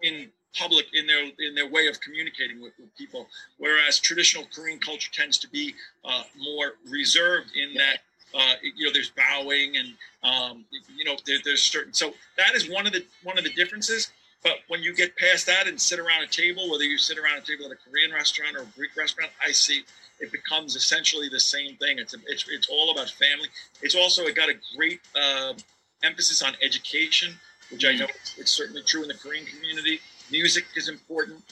in 0.02 0.28
public 0.56 0.86
in 0.94 1.06
their 1.06 1.24
in 1.24 1.54
their 1.54 1.68
way 1.68 1.86
of 1.88 2.00
communicating 2.00 2.62
with, 2.62 2.72
with 2.78 2.94
people, 2.96 3.26
whereas 3.58 3.98
traditional 3.98 4.46
Korean 4.54 4.78
culture 4.78 5.10
tends 5.12 5.36
to 5.38 5.48
be 5.48 5.74
uh, 6.04 6.22
more 6.38 6.74
reserved 6.88 7.50
in 7.56 7.74
that 7.74 7.98
uh, 8.36 8.54
you 8.62 8.86
know, 8.86 8.92
there's 8.92 9.10
bowing 9.10 9.76
and 9.76 9.94
um, 10.22 10.64
you 10.94 11.04
know, 11.04 11.16
there, 11.26 11.38
there's 11.44 11.62
certain. 11.62 11.94
So 11.94 12.12
that 12.36 12.54
is 12.54 12.68
one 12.68 12.86
of 12.86 12.92
the 12.92 13.04
one 13.22 13.38
of 13.38 13.44
the 13.44 13.52
differences. 13.52 14.12
But 14.42 14.58
when 14.68 14.82
you 14.82 14.94
get 14.94 15.16
past 15.16 15.46
that 15.46 15.66
and 15.66 15.80
sit 15.80 15.98
around 15.98 16.22
a 16.22 16.26
table, 16.26 16.70
whether 16.70 16.84
you 16.84 16.98
sit 16.98 17.18
around 17.18 17.38
a 17.38 17.40
table 17.40 17.64
at 17.64 17.72
a 17.72 17.76
Korean 17.76 18.12
restaurant 18.12 18.56
or 18.56 18.62
a 18.62 18.66
Greek 18.76 18.96
restaurant, 18.96 19.32
I 19.44 19.50
see 19.50 19.82
it 20.20 20.30
becomes 20.30 20.76
essentially 20.76 21.28
the 21.28 21.40
same 21.40 21.76
thing. 21.76 21.98
It's 21.98 22.14
a, 22.14 22.18
it's 22.26 22.46
it's 22.48 22.68
all 22.68 22.92
about 22.92 23.10
family. 23.10 23.48
It's 23.82 23.94
also 23.94 24.24
it 24.24 24.36
got 24.36 24.48
a 24.48 24.54
great 24.76 25.00
uh, 25.20 25.54
emphasis 26.02 26.42
on 26.42 26.54
education, 26.62 27.34
which 27.70 27.84
I 27.84 27.94
know 27.94 28.04
it's, 28.04 28.38
it's, 28.38 28.50
certainly 28.50 28.82
true 28.82 29.02
in 29.02 29.08
the 29.08 29.14
Korean 29.14 29.46
community. 29.46 30.00
Music 30.30 30.64
is 30.76 30.88
important. 30.88 31.42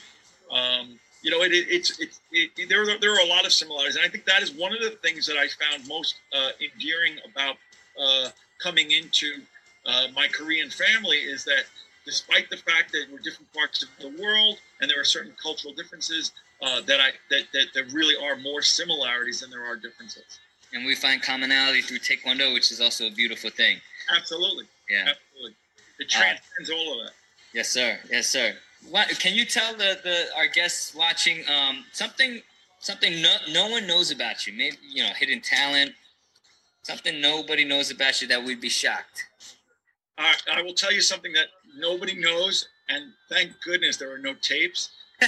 Um, 0.51 0.99
you 1.25 1.31
know, 1.31 1.41
it, 1.41 1.51
it, 1.51 1.65
it's 1.69 1.99
it, 1.99 2.09
it, 2.31 2.69
there 2.69 2.83
are, 2.83 2.99
there 2.99 3.11
are 3.15 3.25
a 3.25 3.27
lot 3.27 3.47
of 3.47 3.51
similarities, 3.51 3.95
and 3.95 4.05
I 4.05 4.09
think 4.09 4.25
that 4.25 4.43
is 4.43 4.51
one 4.53 4.71
of 4.71 4.79
the 4.79 4.91
things 4.91 5.25
that 5.25 5.37
I 5.37 5.47
found 5.47 5.87
most 5.87 6.17
uh, 6.31 6.51
endearing 6.61 7.15
about 7.29 7.57
uh, 7.99 8.29
coming 8.59 8.91
into 8.91 9.41
uh, 9.87 10.07
my 10.15 10.27
Korean 10.27 10.69
family 10.69 11.17
is 11.17 11.43
that 11.45 11.63
despite 12.05 12.51
the 12.51 12.57
fact 12.57 12.91
that 12.91 13.07
we're 13.11 13.17
different 13.17 13.51
parts 13.53 13.81
of 13.81 13.89
the 13.99 14.21
world 14.21 14.59
and 14.79 14.89
there 14.89 15.01
are 15.01 15.03
certain 15.03 15.33
cultural 15.41 15.73
differences, 15.73 16.31
uh, 16.61 16.81
that 16.81 17.01
I 17.01 17.09
that, 17.31 17.45
that 17.53 17.65
there 17.73 17.85
really 17.91 18.15
are 18.23 18.37
more 18.37 18.61
similarities 18.61 19.41
than 19.41 19.49
there 19.49 19.65
are 19.65 19.75
differences. 19.75 20.39
And 20.73 20.85
we 20.85 20.93
find 20.93 21.23
commonality 21.23 21.81
through 21.81 21.99
Taekwondo, 21.99 22.53
which 22.53 22.71
is 22.71 22.79
also 22.79 23.07
a 23.07 23.11
beautiful 23.11 23.49
thing. 23.49 23.77
Absolutely. 24.15 24.65
Yeah. 24.91 25.07
Absolutely. 25.09 25.55
It 25.97 26.09
transcends 26.09 26.69
all 26.69 26.99
of 26.99 27.07
that. 27.07 27.13
Yes, 27.51 27.69
sir. 27.69 27.97
Yes, 28.11 28.27
sir. 28.27 28.53
What 28.89 29.09
can 29.19 29.33
you 29.33 29.45
tell 29.45 29.73
the, 29.73 29.99
the 30.03 30.25
our 30.37 30.47
guests 30.47 30.93
watching 30.93 31.43
um, 31.49 31.85
something 31.91 32.41
something 32.79 33.21
no, 33.21 33.35
no 33.51 33.67
one 33.69 33.87
knows 33.87 34.11
about 34.11 34.45
you? 34.45 34.53
Maybe 34.53 34.77
you 34.87 35.03
know 35.03 35.09
hidden 35.17 35.41
talent, 35.41 35.91
something 36.83 37.19
nobody 37.19 37.65
knows 37.65 37.91
about 37.91 38.21
you 38.21 38.27
that 38.27 38.43
we'd 38.43 38.61
be 38.61 38.69
shocked. 38.69 39.25
Uh, 40.17 40.31
I 40.53 40.61
will 40.61 40.73
tell 40.73 40.93
you 40.93 41.01
something 41.01 41.33
that 41.33 41.47
nobody 41.77 42.15
knows, 42.15 42.67
and 42.89 43.11
thank 43.29 43.51
goodness 43.61 43.97
there 43.97 44.13
are 44.13 44.19
no 44.19 44.33
tapes. 44.35 44.89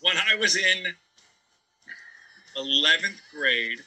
when 0.00 0.16
I 0.16 0.34
was 0.34 0.56
in 0.56 0.94
11th 2.56 3.20
grade, 3.32 3.80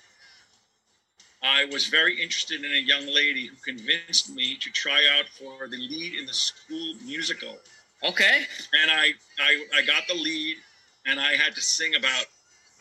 I 1.43 1.65
was 1.65 1.87
very 1.87 2.21
interested 2.21 2.63
in 2.63 2.71
a 2.71 2.79
young 2.79 3.05
lady 3.05 3.47
who 3.47 3.55
convinced 3.57 4.33
me 4.33 4.55
to 4.55 4.71
try 4.71 5.03
out 5.17 5.27
for 5.27 5.67
the 5.67 5.77
lead 5.77 6.15
in 6.15 6.25
the 6.25 6.33
school 6.33 6.95
musical. 7.05 7.57
Okay. 8.05 8.41
And 8.81 8.91
I, 8.91 9.13
I, 9.39 9.79
I 9.79 9.85
got 9.85 10.07
the 10.07 10.13
lead, 10.13 10.57
and 11.05 11.19
I 11.19 11.35
had 11.35 11.55
to 11.55 11.61
sing 11.61 11.95
about, 11.95 12.25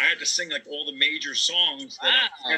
I 0.01 0.05
had 0.05 0.19
to 0.19 0.27
sing 0.27 0.51
like 0.51 0.65
all 0.69 0.85
the 0.85 0.97
major 0.97 1.35
songs. 1.35 1.99
That 2.03 2.29
wow. 2.45 2.51
I, 2.51 2.55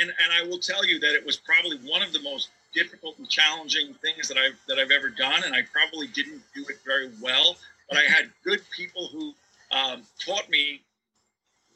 and 0.00 0.10
and 0.10 0.32
I 0.32 0.48
will 0.48 0.58
tell 0.58 0.84
you 0.84 1.00
that 1.00 1.14
it 1.14 1.24
was 1.24 1.36
probably 1.36 1.78
one 1.78 2.02
of 2.02 2.12
the 2.12 2.20
most 2.22 2.50
difficult 2.72 3.18
and 3.18 3.28
challenging 3.28 3.94
things 3.94 4.28
that 4.28 4.36
I've 4.36 4.58
that 4.68 4.78
I've 4.78 4.90
ever 4.90 5.08
done, 5.08 5.44
and 5.44 5.54
I 5.54 5.62
probably 5.72 6.06
didn't 6.08 6.42
do 6.54 6.64
it 6.68 6.78
very 6.84 7.10
well. 7.20 7.56
But 7.88 7.98
I 7.98 8.02
had 8.02 8.30
good 8.44 8.60
people 8.76 9.08
who 9.08 9.34
um, 9.72 10.02
taught 10.24 10.48
me 10.48 10.82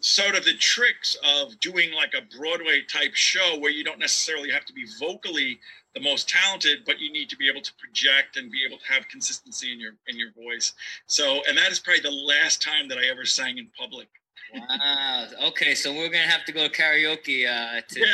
sort 0.01 0.37
of 0.37 0.45
the 0.45 0.55
tricks 0.55 1.17
of 1.25 1.59
doing 1.61 1.93
like 1.93 2.13
a 2.15 2.37
Broadway 2.37 2.83
type 2.93 3.15
show 3.15 3.59
where 3.59 3.71
you 3.71 3.83
don't 3.83 3.99
necessarily 3.99 4.51
have 4.51 4.65
to 4.67 4.73
be 4.73 4.85
vocally 5.01 5.59
the 5.95 6.01
most 6.01 6.29
talented, 6.29 6.79
but 6.85 6.99
you 6.99 7.13
need 7.13 7.29
to 7.31 7.37
be 7.37 7.49
able 7.49 7.61
to 7.61 7.73
project 7.75 8.37
and 8.37 8.51
be 8.51 8.65
able 8.67 8.79
to 8.79 8.93
have 8.93 9.07
consistency 9.09 9.73
in 9.73 9.81
your 9.81 9.93
in 10.09 10.19
your 10.19 10.33
voice. 10.33 10.73
So, 11.07 11.43
and 11.49 11.57
that 11.57 11.71
is 11.71 11.79
probably 11.79 12.03
the 12.03 12.11
last 12.11 12.61
time 12.61 12.89
that 12.89 12.99
I 12.99 13.07
ever 13.07 13.25
sang 13.25 13.59
in 13.59 13.69
public. 13.79 14.09
Wow. 14.53 15.27
Okay, 15.49 15.75
so 15.75 15.93
we're 15.93 16.09
gonna 16.09 16.25
have 16.25 16.45
to 16.45 16.53
go 16.53 16.69
karaoke 16.69 17.47
uh, 17.47 17.81
to, 17.89 18.01
yeah. 18.01 18.07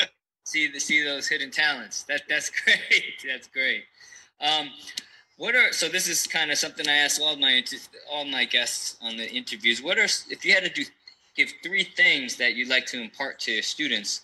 to 0.00 0.08
see 0.44 0.70
the 0.70 0.78
see 0.78 1.02
those 1.02 1.28
hidden 1.28 1.50
talents. 1.50 2.04
That 2.04 2.22
that's 2.28 2.50
great. 2.64 3.24
That's 3.26 3.48
great. 3.48 3.84
Um, 4.40 4.70
what 5.36 5.54
are 5.56 5.72
so? 5.72 5.88
This 5.88 6.08
is 6.08 6.26
kind 6.26 6.50
of 6.50 6.58
something 6.58 6.88
I 6.88 6.96
ask 6.96 7.20
all 7.20 7.36
my 7.36 7.62
all 8.10 8.24
my 8.24 8.44
guests 8.44 8.96
on 9.02 9.16
the 9.16 9.28
interviews. 9.30 9.82
What 9.82 9.98
are 9.98 10.04
if 10.04 10.44
you 10.44 10.54
had 10.54 10.64
to 10.64 10.70
do 10.70 10.84
give 11.36 11.52
three 11.64 11.82
things 11.82 12.36
that 12.36 12.54
you'd 12.54 12.68
like 12.68 12.86
to 12.86 13.00
impart 13.00 13.40
to 13.40 13.52
your 13.52 13.62
students 13.62 14.20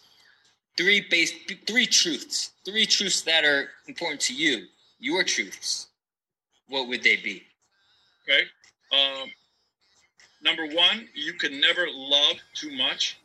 three 0.76 1.06
base 1.11 1.33
three 1.66 1.87
truths 1.87 2.52
three 2.64 2.87
truths 2.87 3.22
that 3.22 3.44
are 3.44 3.68
important 3.88 4.20
to 4.20 4.35
you 4.35 4.66
your 4.98 5.22
truths 5.24 5.88
what 6.68 6.88
would 6.88 7.02
they 7.02 7.16
be? 7.16 7.42
Okay 8.24 8.42
um, 8.92 9.30
number 10.42 10.66
one 10.66 11.09
you 11.14 11.35
can 11.35 11.61
never 11.61 11.87
love 11.92 12.37
too 12.54 12.72
much. 12.76 13.18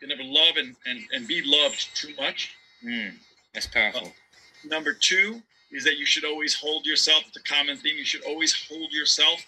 You 0.00 0.08
can 0.08 0.16
never 0.16 0.28
love 0.30 0.56
and, 0.56 0.76
and, 0.86 1.00
and 1.12 1.26
be 1.26 1.42
loved 1.44 1.88
too 1.94 2.14
much. 2.18 2.54
Mm, 2.84 3.14
that's 3.54 3.66
powerful. 3.66 4.08
Uh, 4.08 4.68
number 4.68 4.92
two 4.92 5.42
is 5.72 5.84
that 5.84 5.96
you 5.96 6.06
should 6.06 6.24
always 6.24 6.54
hold 6.54 6.86
yourself 6.86 7.24
the 7.34 7.40
common 7.40 7.76
theme 7.76 7.96
you 7.96 8.04
should 8.04 8.24
always 8.24 8.54
hold 8.68 8.92
yourself 8.92 9.44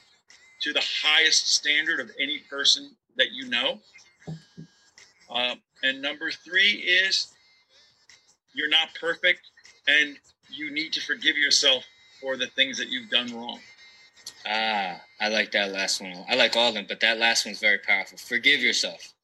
to 0.62 0.72
the 0.72 0.82
highest 1.02 1.54
standard 1.54 2.00
of 2.00 2.10
any 2.20 2.38
person 2.50 2.90
that 3.16 3.32
you 3.32 3.48
know. 3.48 3.78
Uh, 5.30 5.54
and 5.82 6.02
number 6.02 6.30
three 6.30 6.70
is 6.70 7.32
you're 8.54 8.68
not 8.68 8.88
perfect 9.00 9.40
and 9.86 10.16
you 10.50 10.70
need 10.70 10.92
to 10.94 11.00
forgive 11.00 11.36
yourself 11.36 11.84
for 12.20 12.36
the 12.36 12.46
things 12.48 12.78
that 12.78 12.88
you've 12.88 13.10
done 13.10 13.34
wrong. 13.34 13.60
Ah, 14.46 15.00
I 15.20 15.28
like 15.28 15.52
that 15.52 15.72
last 15.72 16.00
one. 16.00 16.24
I 16.28 16.34
like 16.34 16.56
all 16.56 16.68
of 16.68 16.74
them, 16.74 16.86
but 16.88 17.00
that 17.00 17.18
last 17.18 17.46
one's 17.46 17.60
very 17.60 17.78
powerful. 17.78 18.18
Forgive 18.18 18.60
yourself. 18.60 19.14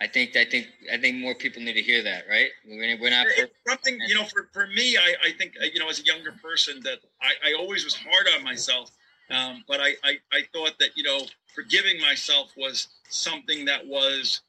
I 0.00 0.06
think 0.06 0.34
I 0.34 0.46
think 0.46 0.68
I 0.90 0.96
think 0.96 1.18
more 1.18 1.34
people 1.34 1.62
need 1.62 1.74
to 1.74 1.82
hear 1.82 2.02
that, 2.02 2.24
right? 2.28 2.48
We're, 2.66 2.98
we're 2.98 3.10
not 3.10 3.26
perfect. 3.26 3.54
something 3.68 3.98
you 4.06 4.14
know. 4.14 4.24
For, 4.24 4.48
for 4.52 4.66
me, 4.68 4.96
I, 4.96 5.14
I 5.26 5.32
think 5.32 5.54
you 5.74 5.78
know, 5.78 5.90
as 5.90 6.00
a 6.00 6.04
younger 6.04 6.32
person, 6.42 6.80
that 6.84 7.00
I, 7.20 7.50
I 7.50 7.52
always 7.52 7.84
was 7.84 7.94
hard 7.94 8.26
on 8.34 8.42
myself, 8.42 8.90
um, 9.30 9.62
but 9.68 9.80
I, 9.80 9.92
I 10.02 10.16
I 10.32 10.42
thought 10.54 10.78
that 10.78 10.96
you 10.96 11.02
know, 11.02 11.20
forgiving 11.54 12.00
myself 12.00 12.50
was 12.56 12.88
something 13.10 13.66
that 13.66 13.86
was 13.86 14.40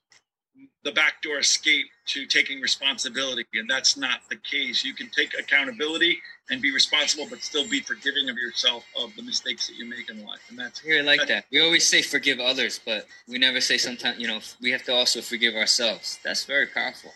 the 0.84 0.92
backdoor 0.92 1.40
escape 1.40 1.86
to 2.08 2.26
taking 2.26 2.60
responsibility 2.60 3.46
and 3.54 3.70
that's 3.70 3.98
not 3.98 4.22
the 4.30 4.36
case. 4.38 4.84
You 4.84 4.94
can 4.94 5.10
take 5.10 5.38
accountability 5.38 6.18
and 6.50 6.62
be 6.62 6.74
responsible 6.74 7.28
but 7.30 7.42
still 7.42 7.68
be 7.68 7.82
forgiving 7.82 8.30
of 8.30 8.38
yourself 8.38 8.84
of 8.98 9.16
the 9.16 9.24
mistakes 9.24 9.68
that 9.68 9.76
you 9.76 9.86
make 9.86 10.10
in 10.10 10.26
life 10.26 10.42
and 10.50 10.58
that's 10.58 10.80
here 10.80 11.02
like 11.04 11.26
that 11.28 11.46
we 11.52 11.62
always 11.62 11.88
say 11.88 12.02
forgive 12.02 12.40
others 12.40 12.80
but 12.86 13.08
we 13.28 13.38
never 13.38 13.62
say 13.62 13.78
sometimes 13.78 14.20
you 14.20 14.28
know 14.28 14.40
we 14.62 14.72
have 14.72 14.84
to 14.84 14.94
also 14.94 15.22
forgive 15.22 15.56
ourselves. 15.56 16.20
That's 16.24 16.46
very 16.46 16.68
powerful. 16.68 17.12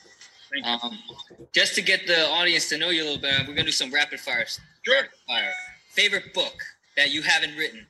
Um, 0.64 0.98
just 1.52 1.76
to 1.76 1.82
get 1.82 2.08
the 2.08 2.30
audience 2.30 2.70
to 2.70 2.78
know 2.78 2.90
you 2.90 3.04
a 3.04 3.06
little 3.06 3.20
bit 3.20 3.48
we're 3.48 3.56
gonna 3.56 3.66
do 3.66 3.72
some 3.72 3.92
rapid 3.92 4.20
fire 4.20 4.46
sure. 4.84 4.96
rapid 4.96 5.10
fire. 5.28 5.52
Favorite 5.90 6.34
book 6.34 6.56
that 6.96 7.12
you 7.12 7.22
haven't 7.22 7.58
written? 7.58 7.86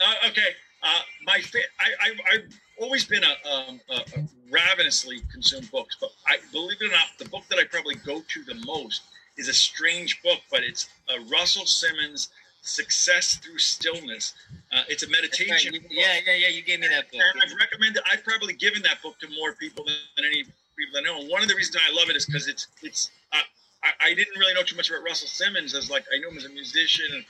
Uh, 0.00 0.28
okay 0.28 0.48
uh, 0.82 1.00
my 1.24 1.40
fa- 1.40 1.58
I, 1.80 2.08
I, 2.08 2.34
I've 2.34 2.60
always 2.80 3.04
been 3.04 3.22
a, 3.24 3.48
um, 3.48 3.80
a, 3.90 3.94
a 3.94 4.24
ravenously 4.50 5.20
consumed 5.32 5.70
books, 5.70 5.96
but 6.00 6.10
I 6.26 6.38
believe 6.52 6.78
it 6.80 6.86
or 6.86 6.90
not, 6.90 7.06
the 7.18 7.28
book 7.28 7.44
that 7.50 7.58
I 7.58 7.64
probably 7.64 7.96
go 7.96 8.20
to 8.20 8.44
the 8.44 8.54
most 8.66 9.02
is 9.36 9.48
a 9.48 9.54
strange 9.54 10.22
book, 10.22 10.38
but 10.50 10.62
it's 10.62 10.88
uh, 11.08 11.22
Russell 11.30 11.66
Simmons' 11.66 12.28
Success 12.62 13.36
Through 13.36 13.58
Stillness. 13.58 14.34
Uh, 14.72 14.82
it's 14.88 15.02
a 15.02 15.08
meditation. 15.08 15.72
Right. 15.72 15.82
yeah, 15.90 16.18
yeah, 16.26 16.34
yeah. 16.34 16.48
You 16.48 16.62
gave 16.62 16.80
me 16.80 16.88
that 16.88 17.10
book. 17.10 17.20
And 17.20 17.42
I've 17.42 17.56
recommended. 17.58 18.02
I've 18.10 18.24
probably 18.24 18.54
given 18.54 18.82
that 18.82 19.02
book 19.02 19.18
to 19.20 19.28
more 19.36 19.52
people 19.54 19.84
than, 19.84 19.94
than 20.16 20.24
any 20.24 20.44
people 20.44 20.94
that 20.94 21.04
know. 21.04 21.20
And 21.20 21.28
one 21.28 21.42
of 21.42 21.48
the 21.48 21.54
reasons 21.54 21.76
I 21.76 21.92
love 21.92 22.08
it 22.08 22.16
is 22.16 22.26
because 22.26 22.48
it's 22.48 22.68
it's. 22.82 23.10
Uh, 23.32 23.38
I, 23.84 24.08
I, 24.08 24.14
didn't 24.14 24.38
really 24.38 24.54
know 24.54 24.62
too 24.62 24.76
much 24.76 24.90
about 24.90 25.04
Russell 25.04 25.28
Simmons 25.28 25.74
as 25.74 25.90
like 25.90 26.04
I 26.12 26.18
knew 26.18 26.30
him 26.30 26.38
as 26.38 26.46
a 26.46 26.48
musician 26.48 27.06
and 27.12 27.24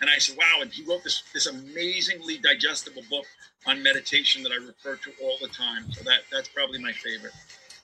and 0.00 0.10
I 0.10 0.18
said, 0.18 0.36
wow, 0.36 0.60
and 0.60 0.72
he 0.72 0.82
wrote 0.82 1.04
this 1.04 1.22
this 1.32 1.46
amazingly 1.46 2.38
digestible 2.38 3.02
book 3.08 3.26
on 3.66 3.82
meditation 3.82 4.42
that 4.42 4.52
I 4.52 4.56
refer 4.56 4.96
to 4.96 5.12
all 5.22 5.36
the 5.40 5.48
time. 5.48 5.90
So 5.92 6.02
that 6.04 6.20
that's 6.32 6.48
probably 6.48 6.82
my 6.82 6.92
favorite. 6.92 7.32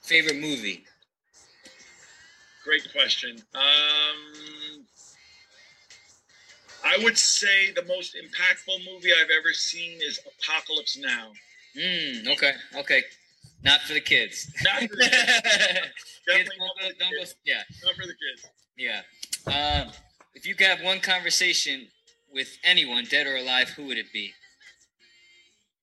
Favorite 0.01 0.39
movie? 0.39 0.83
Great 2.63 2.87
question. 2.91 3.41
Um, 3.55 4.85
I 6.85 6.97
would 7.01 7.17
say 7.17 7.71
the 7.71 7.85
most 7.85 8.15
impactful 8.15 8.85
movie 8.91 9.11
I've 9.13 9.29
ever 9.37 9.53
seen 9.53 9.99
is 10.01 10.19
Apocalypse 10.25 10.97
Now. 10.97 11.31
Mm, 11.77 12.27
okay, 12.33 12.53
okay. 12.77 13.03
Not 13.63 13.81
for 13.81 13.93
the 13.93 14.01
kids. 14.01 14.51
Not 14.63 14.81
for 14.81 14.95
the 14.95 15.03
kids. 15.03 15.15
kids 16.29 16.49
don't 16.49 16.59
go, 16.59 16.87
don't 16.99 17.17
kids. 17.17 17.33
go, 17.33 17.39
yeah. 17.45 17.63
Not 17.83 17.95
for 17.95 18.05
the 18.05 18.13
kids. 18.13 18.47
Yeah. 18.77 19.01
Um, 19.47 19.91
if 20.33 20.45
you 20.45 20.55
could 20.55 20.67
have 20.67 20.81
one 20.81 20.99
conversation 20.99 21.87
with 22.31 22.49
anyone, 22.63 23.05
dead 23.09 23.27
or 23.27 23.35
alive, 23.35 23.69
who 23.69 23.85
would 23.85 23.97
it 23.97 24.11
be? 24.13 24.31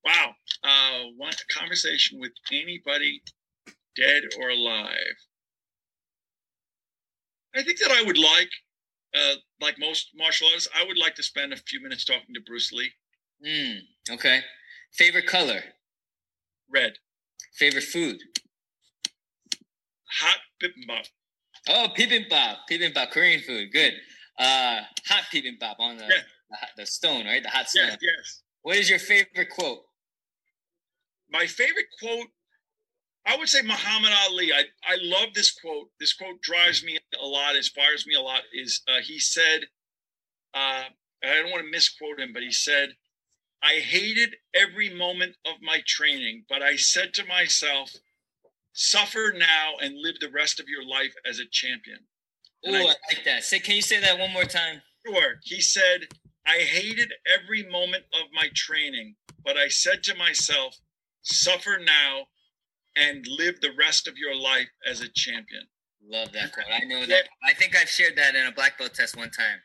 Wow. 0.05 0.31
Uh, 0.63 1.09
one 1.17 1.33
conversation 1.49 2.19
with 2.19 2.31
anybody, 2.51 3.21
dead 3.95 4.23
or 4.39 4.49
alive. 4.49 5.15
I 7.55 7.63
think 7.63 7.79
that 7.79 7.91
I 7.91 8.03
would 8.03 8.17
like, 8.17 8.49
uh, 9.15 9.35
like 9.61 9.75
most 9.79 10.11
martial 10.15 10.47
artists, 10.47 10.69
I 10.75 10.85
would 10.85 10.97
like 10.97 11.15
to 11.15 11.23
spend 11.23 11.53
a 11.53 11.57
few 11.57 11.81
minutes 11.81 12.05
talking 12.05 12.33
to 12.35 12.41
Bruce 12.45 12.71
Lee. 12.71 12.91
Mm, 13.45 13.79
okay. 14.11 14.41
Favorite 14.93 15.27
color? 15.27 15.63
Red. 16.73 16.93
Favorite 17.57 17.83
food? 17.83 18.17
Hot 20.21 20.37
bibimbap. 20.61 21.07
Oh, 21.67 21.87
bibimbap. 21.97 22.57
Bibimbap, 22.69 23.11
Korean 23.11 23.41
food. 23.41 23.71
Good. 23.71 23.93
Uh, 24.37 24.81
hot 25.07 25.23
bibimbap 25.33 25.75
on 25.79 25.97
the, 25.97 26.03
Yeah. 26.05 26.21
the, 26.49 26.57
the 26.77 26.85
stone, 26.85 27.25
right? 27.25 27.41
The 27.41 27.49
hot 27.49 27.69
stone. 27.69 27.87
Yes, 27.87 27.97
yes. 28.01 28.41
What 28.61 28.77
is 28.77 28.89
your 28.89 28.99
favorite 28.99 29.49
quote? 29.49 29.79
My 31.29 31.45
favorite 31.47 31.87
quote, 31.99 32.27
I 33.25 33.35
would 33.37 33.49
say 33.49 33.61
Muhammad 33.63 34.11
Ali. 34.27 34.51
I, 34.53 34.63
I 34.87 34.97
love 35.01 35.29
this 35.33 35.51
quote. 35.51 35.89
This 35.99 36.13
quote 36.13 36.41
drives 36.41 36.83
me 36.83 36.97
a 37.21 37.25
lot, 37.25 37.55
inspires 37.55 38.05
me 38.05 38.13
a 38.15 38.21
lot. 38.21 38.41
Is 38.53 38.81
uh, 38.87 39.01
he 39.03 39.19
said, 39.19 39.61
uh, 40.53 40.83
I 41.23 41.33
don't 41.41 41.51
want 41.51 41.65
to 41.65 41.71
misquote 41.71 42.19
him, 42.19 42.31
but 42.33 42.43
he 42.43 42.51
said, 42.51 42.89
I 43.65 43.79
hated 43.79 44.35
every 44.53 44.93
moment 44.93 45.37
of 45.45 45.53
my 45.61 45.81
training, 45.87 46.43
but 46.47 46.61
I 46.61 46.75
said 46.75 47.13
to 47.15 47.25
myself, 47.25 47.91
suffer 48.73 49.33
now 49.35 49.73
and 49.81 49.95
live 49.99 50.19
the 50.19 50.29
rest 50.29 50.59
of 50.59 50.67
your 50.69 50.85
life 50.87 51.15
as 51.27 51.39
a 51.39 51.45
champion. 51.51 51.99
Oh, 52.65 52.73
I, 52.75 52.79
I- 52.79 52.83
like 52.83 53.23
that. 53.25 53.43
Say, 53.43 53.59
can 53.59 53.75
you 53.75 53.81
say 53.81 53.99
that 53.99 54.19
one 54.19 54.31
more 54.33 54.43
time? 54.45 54.81
Sure. 55.07 55.39
He 55.43 55.61
said, 55.61 56.01
I 56.45 56.59
hated 56.59 57.11
every 57.25 57.63
moment 57.67 58.03
of 58.13 58.27
my 58.33 58.49
training, 58.53 59.15
but 59.43 59.57
I 59.57 59.67
said 59.67 60.03
to 60.03 60.15
myself, 60.15 60.77
suffer 61.23 61.79
now 61.83 62.27
and 62.95 63.25
live 63.27 63.61
the 63.61 63.71
rest 63.77 64.07
of 64.07 64.17
your 64.17 64.35
life 64.35 64.69
as 64.87 65.01
a 65.01 65.09
champion. 65.09 65.63
Love 66.07 66.31
that 66.33 66.53
quote. 66.53 66.65
I 66.71 66.85
know 66.85 67.05
that. 67.07 67.29
I 67.43 67.53
think 67.53 67.75
I've 67.75 67.89
shared 67.89 68.15
that 68.17 68.35
in 68.35 68.45
a 68.45 68.51
black 68.51 68.77
belt 68.77 68.93
test 68.93 69.17
one 69.17 69.31
time. 69.31 69.59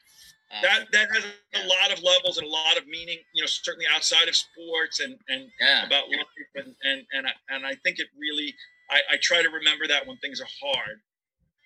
That 0.63 0.87
that 0.93 1.09
has 1.15 1.25
a 1.55 1.67
lot 1.67 1.97
of 1.97 2.03
levels 2.03 2.39
and 2.39 2.47
a 2.47 2.51
lot 2.51 2.77
of 2.77 2.87
meaning, 2.89 3.19
you 3.35 3.43
know, 3.43 3.47
certainly 3.47 3.87
outside 3.95 4.29
of 4.29 4.35
sports 4.35 4.99
and 4.99 5.17
and 5.29 5.49
yeah. 5.61 5.87
about 5.87 6.11
life 6.11 6.27
and 6.57 6.75
and 6.83 7.03
and 7.13 7.27
I, 7.27 7.31
and 7.55 7.65
I 7.67 7.75
think 7.85 8.01
it 8.01 8.09
really 8.19 8.55
I, 8.91 9.01
I 9.13 9.17
try 9.23 9.43
to 9.43 9.49
remember 9.49 9.87
that 9.87 10.07
when 10.07 10.17
things 10.19 10.41
are 10.41 10.49
hard. 10.63 11.01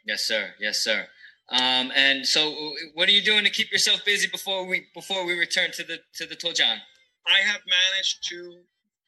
Yes, 0.07 0.23
sir. 0.23 0.51
Yes, 0.61 0.79
sir. 0.79 1.07
Um, 1.49 1.93
and 1.95 2.27
so, 2.27 2.53
uh, 2.53 2.71
what 2.95 3.09
are 3.09 3.13
you 3.13 3.23
doing 3.23 3.45
to 3.45 3.51
keep 3.51 3.71
yourself 3.71 4.05
busy 4.05 4.29
before 4.29 4.67
we 4.67 4.87
before 4.95 5.25
we 5.25 5.39
return 5.39 5.71
to 5.73 5.85
the 5.85 5.99
to 6.17 6.27
the 6.27 6.37
dojang? 6.37 6.79
I 7.27 7.39
have 7.41 7.61
managed 7.67 8.29
to 8.29 8.61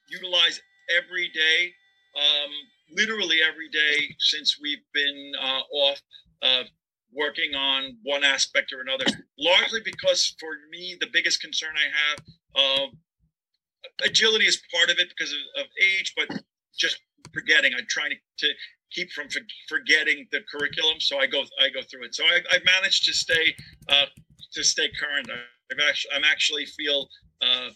utilize 0.09 0.61
every 0.97 1.29
day, 1.29 1.72
um, 2.16 2.51
literally 2.91 3.39
every 3.47 3.68
day 3.68 4.14
since 4.18 4.59
we've 4.61 4.85
been 4.95 5.33
uh, 5.41 5.61
off 5.72 6.01
uh, 6.43 6.62
working 7.16 7.54
on 7.54 7.96
one 8.02 8.22
aspect 8.22 8.72
or 8.72 8.80
another. 8.80 9.04
Largely 9.38 9.80
because 9.84 10.34
for 10.38 10.50
me, 10.70 10.96
the 11.00 11.08
biggest 11.12 11.40
concern 11.40 11.70
I 11.74 11.88
have, 11.96 12.18
uh, 12.54 12.86
agility 14.04 14.46
is 14.46 14.60
part 14.72 14.90
of 14.90 14.98
it 14.98 15.08
because 15.08 15.32
of, 15.32 15.64
of 15.64 15.66
age, 15.82 16.12
but 16.16 16.28
just 16.78 16.98
forgetting. 17.32 17.72
I'm 17.76 17.86
trying 17.88 18.10
to, 18.10 18.46
to 18.46 18.52
keep 18.92 19.10
from 19.12 19.28
for, 19.28 19.40
forgetting 19.68 20.26
the 20.32 20.40
curriculum, 20.50 21.00
so 21.00 21.18
I 21.18 21.26
go 21.26 21.42
I 21.60 21.68
go 21.68 21.80
through 21.90 22.04
it. 22.04 22.14
So 22.14 22.24
I, 22.24 22.40
I've 22.52 22.64
managed 22.64 23.04
to 23.06 23.12
stay 23.12 23.54
uh, 23.88 24.06
to 24.52 24.64
stay 24.64 24.88
current. 25.00 25.28
I've 25.30 25.88
actually 25.88 26.10
I'm 26.14 26.24
actually 26.24 26.66
feel 26.66 27.08
uh, 27.40 27.70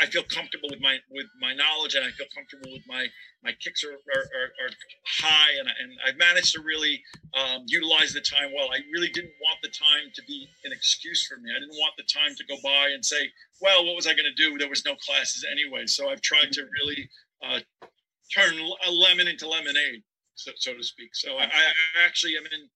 I 0.00 0.06
feel 0.06 0.24
comfortable 0.24 0.68
with 0.70 0.80
my 0.80 0.98
with 1.10 1.26
my 1.40 1.54
knowledge, 1.54 1.94
and 1.94 2.04
I 2.04 2.10
feel 2.10 2.26
comfortable 2.34 2.72
with 2.72 2.82
my 2.88 3.06
my 3.44 3.52
kicks 3.62 3.84
are 3.84 3.94
are, 3.94 4.24
are, 4.34 4.50
are 4.66 4.70
high, 5.06 5.52
and 5.58 5.68
I, 5.68 5.72
and 5.80 5.92
I've 6.06 6.18
managed 6.18 6.52
to 6.54 6.62
really 6.62 7.00
um, 7.34 7.62
utilize 7.66 8.12
the 8.12 8.20
time 8.20 8.50
well. 8.54 8.70
I 8.72 8.80
really 8.92 9.08
didn't 9.08 9.34
want 9.40 9.58
the 9.62 9.68
time 9.68 10.10
to 10.14 10.22
be 10.26 10.48
an 10.64 10.72
excuse 10.72 11.26
for 11.26 11.38
me. 11.38 11.50
I 11.54 11.60
didn't 11.60 11.78
want 11.78 11.94
the 11.96 12.04
time 12.10 12.34
to 12.36 12.44
go 12.46 12.56
by 12.62 12.90
and 12.92 13.04
say, 13.04 13.30
"Well, 13.60 13.86
what 13.86 13.94
was 13.94 14.06
I 14.06 14.14
going 14.14 14.30
to 14.30 14.34
do? 14.34 14.58
There 14.58 14.68
was 14.68 14.84
no 14.84 14.96
classes 14.96 15.46
anyway." 15.48 15.86
So 15.86 16.10
I've 16.10 16.22
tried 16.22 16.50
to 16.52 16.66
really 16.82 17.08
uh, 17.44 17.60
turn 18.34 18.54
a 18.86 18.90
lemon 18.90 19.28
into 19.28 19.48
lemonade, 19.48 20.02
so, 20.34 20.52
so 20.56 20.74
to 20.74 20.82
speak. 20.82 21.14
So 21.14 21.36
I, 21.36 21.44
I 21.44 21.62
actually 22.04 22.36
am 22.36 22.46
in. 22.46 22.68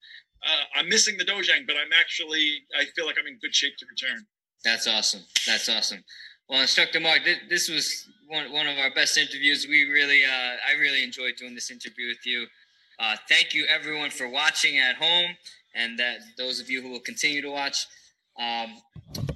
Uh, 0.45 0.65
I'm 0.75 0.89
missing 0.89 1.17
the 1.19 1.25
dojang, 1.25 1.67
but 1.67 1.77
I'm 1.77 1.93
actually. 1.99 2.63
I 2.79 2.85
feel 2.95 3.07
like 3.07 3.17
I'm 3.19 3.27
in 3.27 3.39
good 3.43 3.55
shape 3.55 3.77
to 3.79 3.87
return. 3.91 4.27
That's 4.65 4.87
awesome. 4.87 5.23
That's 5.47 5.69
awesome. 5.69 6.05
Well, 6.49 6.61
Instructor 6.61 7.01
Mark, 7.01 7.25
th- 7.25 7.49
this 7.49 7.69
was 7.69 8.09
one, 8.29 8.53
one 8.53 8.67
of 8.67 8.79
our 8.79 8.91
best 8.93 9.17
interviews. 9.17 9.67
We 9.69 9.85
really, 9.85 10.25
uh, 10.25 10.29
I 10.69 10.79
really 10.81 11.03
enjoyed 11.03 11.35
doing 11.39 11.55
this 11.55 11.71
interview 11.71 12.09
with 12.09 12.25
you. 12.27 12.47
Uh, 12.99 13.17
thank 13.29 13.55
you, 13.55 13.67
everyone, 13.67 14.11
for 14.11 14.29
watching 14.29 14.79
at 14.79 14.97
home, 14.97 15.31
and 15.75 15.99
that 15.99 16.19
those 16.37 16.61
of 16.61 16.69
you 16.71 16.83
who 16.83 16.91
will 16.91 17.01
continue 17.01 17.41
to 17.43 17.51
watch. 17.51 17.87
Um, 18.39 18.77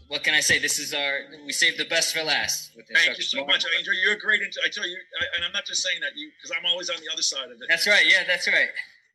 what 0.09 0.23
can 0.23 0.35
I 0.35 0.41
say? 0.41 0.59
This 0.59 0.79
is 0.79 0.95
our. 0.95 1.21
We 1.45 1.53
saved 1.53 1.79
the 1.79 1.85
best 1.87 2.15
for 2.15 2.23
last. 2.23 2.71
With 2.77 2.87
Thank 2.93 3.17
you 3.19 3.25
so 3.25 3.39
Mark. 3.39 3.49
much. 3.49 3.65
I 3.65 3.79
enjoy. 3.79 3.93
You're 3.93 4.15
a 4.15 4.19
great. 4.19 4.41
I 4.65 4.69
tell 4.69 4.87
you, 4.87 4.97
I, 5.21 5.25
and 5.37 5.45
I'm 5.45 5.53
not 5.53 5.65
just 5.67 5.83
saying 5.83 5.99
that 6.01 6.13
you 6.17 6.31
because 6.37 6.55
I'm 6.57 6.65
always 6.65 6.89
on 6.91 6.97
the 7.01 7.11
other 7.13 7.23
side 7.23 7.47
of 7.51 7.61
it. 7.61 7.67
That's 7.69 7.87
right. 7.89 8.07
Yeah, 8.07 8.23
that's 8.27 8.47
right. 8.47 8.69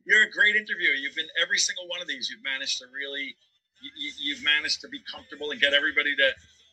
You're 0.04 0.24
a 0.24 0.30
great 0.30 0.54
interviewer. 0.56 0.94
You've 0.94 1.14
been 1.14 1.30
every 1.40 1.58
single 1.58 1.86
one 1.88 2.02
of 2.02 2.08
these. 2.08 2.28
You've 2.30 2.42
managed 2.44 2.78
to 2.80 2.86
really, 2.92 3.34
you, 3.80 3.90
you- 3.96 4.12
you've 4.18 4.42
managed 4.44 4.80
to 4.82 4.88
be 4.88 4.98
comfortable 5.10 5.50
and 5.52 5.60
get 5.60 5.72
everybody 5.74 6.14
to, 6.16 6.28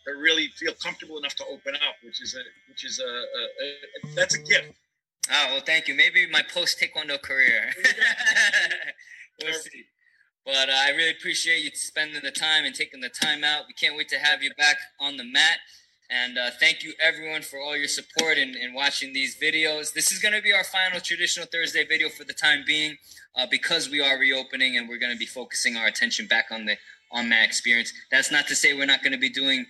to 0.08 0.14
really 0.14 0.48
feel 0.58 0.74
comfortable 0.74 1.18
enough 1.18 1.36
to 1.36 1.46
open 1.46 1.76
up, 1.76 1.96
which 2.04 2.22
is 2.22 2.36
a, 2.36 2.42
which 2.70 2.86
is 2.86 3.00
a, 3.00 3.04
a, 3.04 3.12
a 3.12 4.16
that's 4.16 4.36
a 4.36 4.40
gift. 4.40 4.74
Oh 5.32 5.46
well, 5.52 5.62
thank 5.66 5.88
you. 5.88 5.96
Maybe 5.96 6.28
my 6.30 6.42
post 6.42 6.80
taekwondo 6.80 7.22
career. 7.22 7.72
we'll 9.44 9.54
see. 9.54 9.86
But 10.46 10.70
uh, 10.70 10.74
I 10.76 10.90
really 10.90 11.12
appreciate 11.12 11.64
you 11.64 11.70
spending 11.74 12.22
the 12.24 12.32
time 12.32 12.66
and 12.66 12.74
taking 12.74 13.02
the 13.02 13.10
time 13.10 13.44
out. 13.44 13.64
We 13.68 13.74
can't 13.74 13.96
wait 13.96 14.10
to 14.10 14.18
have 14.18 14.42
you 14.42 14.52
back 14.58 14.78
on 15.00 15.18
the 15.18 15.24
mat. 15.24 15.60
And 16.10 16.40
uh, 16.40 16.50
thank 16.60 16.82
you 16.84 16.94
everyone 17.00 17.44
for 17.44 17.60
all 17.60 17.78
your 17.78 17.88
support 17.88 18.40
and, 18.40 18.56
and 18.56 18.74
watching 18.74 19.14
these 19.14 19.38
videos. 19.40 19.94
This 19.94 20.12
is 20.12 20.18
going 20.18 20.34
to 20.34 20.42
be 20.42 20.52
our 20.52 20.64
final 20.64 21.00
traditional 21.00 21.46
Thursday 21.46 21.86
video 21.86 22.10
for 22.10 22.24
the 22.24 22.34
time 22.34 22.64
being, 22.66 22.98
uh, 23.36 23.46
because 23.46 23.92
we 23.92 24.02
are 24.02 24.18
reopening 24.18 24.76
and 24.76 24.90
we're 24.90 24.98
going 24.98 25.12
to 25.12 25.20
be 25.20 25.28
focusing 25.28 25.78
our 25.78 25.86
attention 25.86 26.26
back 26.26 26.46
on 26.50 26.66
the 26.66 26.78
on 27.12 27.30
mat 27.30 27.46
experience. 27.46 27.94
That's 28.12 28.32
not 28.32 28.48
to 28.48 28.56
say 28.56 28.74
we're 28.74 28.86
not 28.86 29.02
going 29.02 29.14
to 29.14 29.20
be 29.20 29.30
doing 29.30 29.66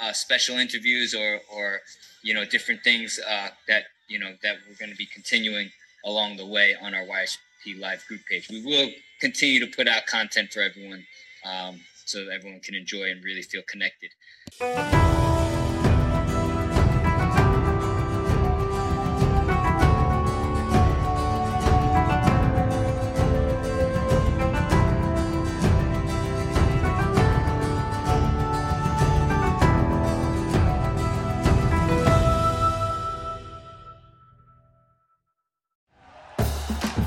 uh, 0.00 0.12
special 0.12 0.58
interviews 0.58 1.14
or 1.14 1.40
or 1.52 1.80
you 2.22 2.34
know 2.34 2.44
different 2.44 2.82
things 2.82 3.18
uh, 3.28 3.48
that 3.68 3.84
you 4.08 4.18
know 4.18 4.34
that 4.42 4.56
we're 4.68 4.76
going 4.76 4.90
to 4.90 4.96
be 4.96 5.06
continuing 5.06 5.70
along 6.04 6.36
the 6.36 6.46
way 6.46 6.74
on 6.80 6.94
our 6.94 7.04
YSP 7.04 7.78
Live 7.78 8.04
group 8.06 8.20
page. 8.28 8.48
We 8.48 8.64
will 8.64 8.90
continue 9.20 9.60
to 9.60 9.66
put 9.66 9.88
out 9.88 10.06
content 10.06 10.52
for 10.52 10.60
everyone 10.60 11.04
um, 11.44 11.80
so 12.04 12.24
that 12.24 12.32
everyone 12.32 12.60
can 12.60 12.74
enjoy 12.74 13.10
and 13.10 13.22
really 13.24 13.42
feel 13.42 13.62
connected. 13.68 14.10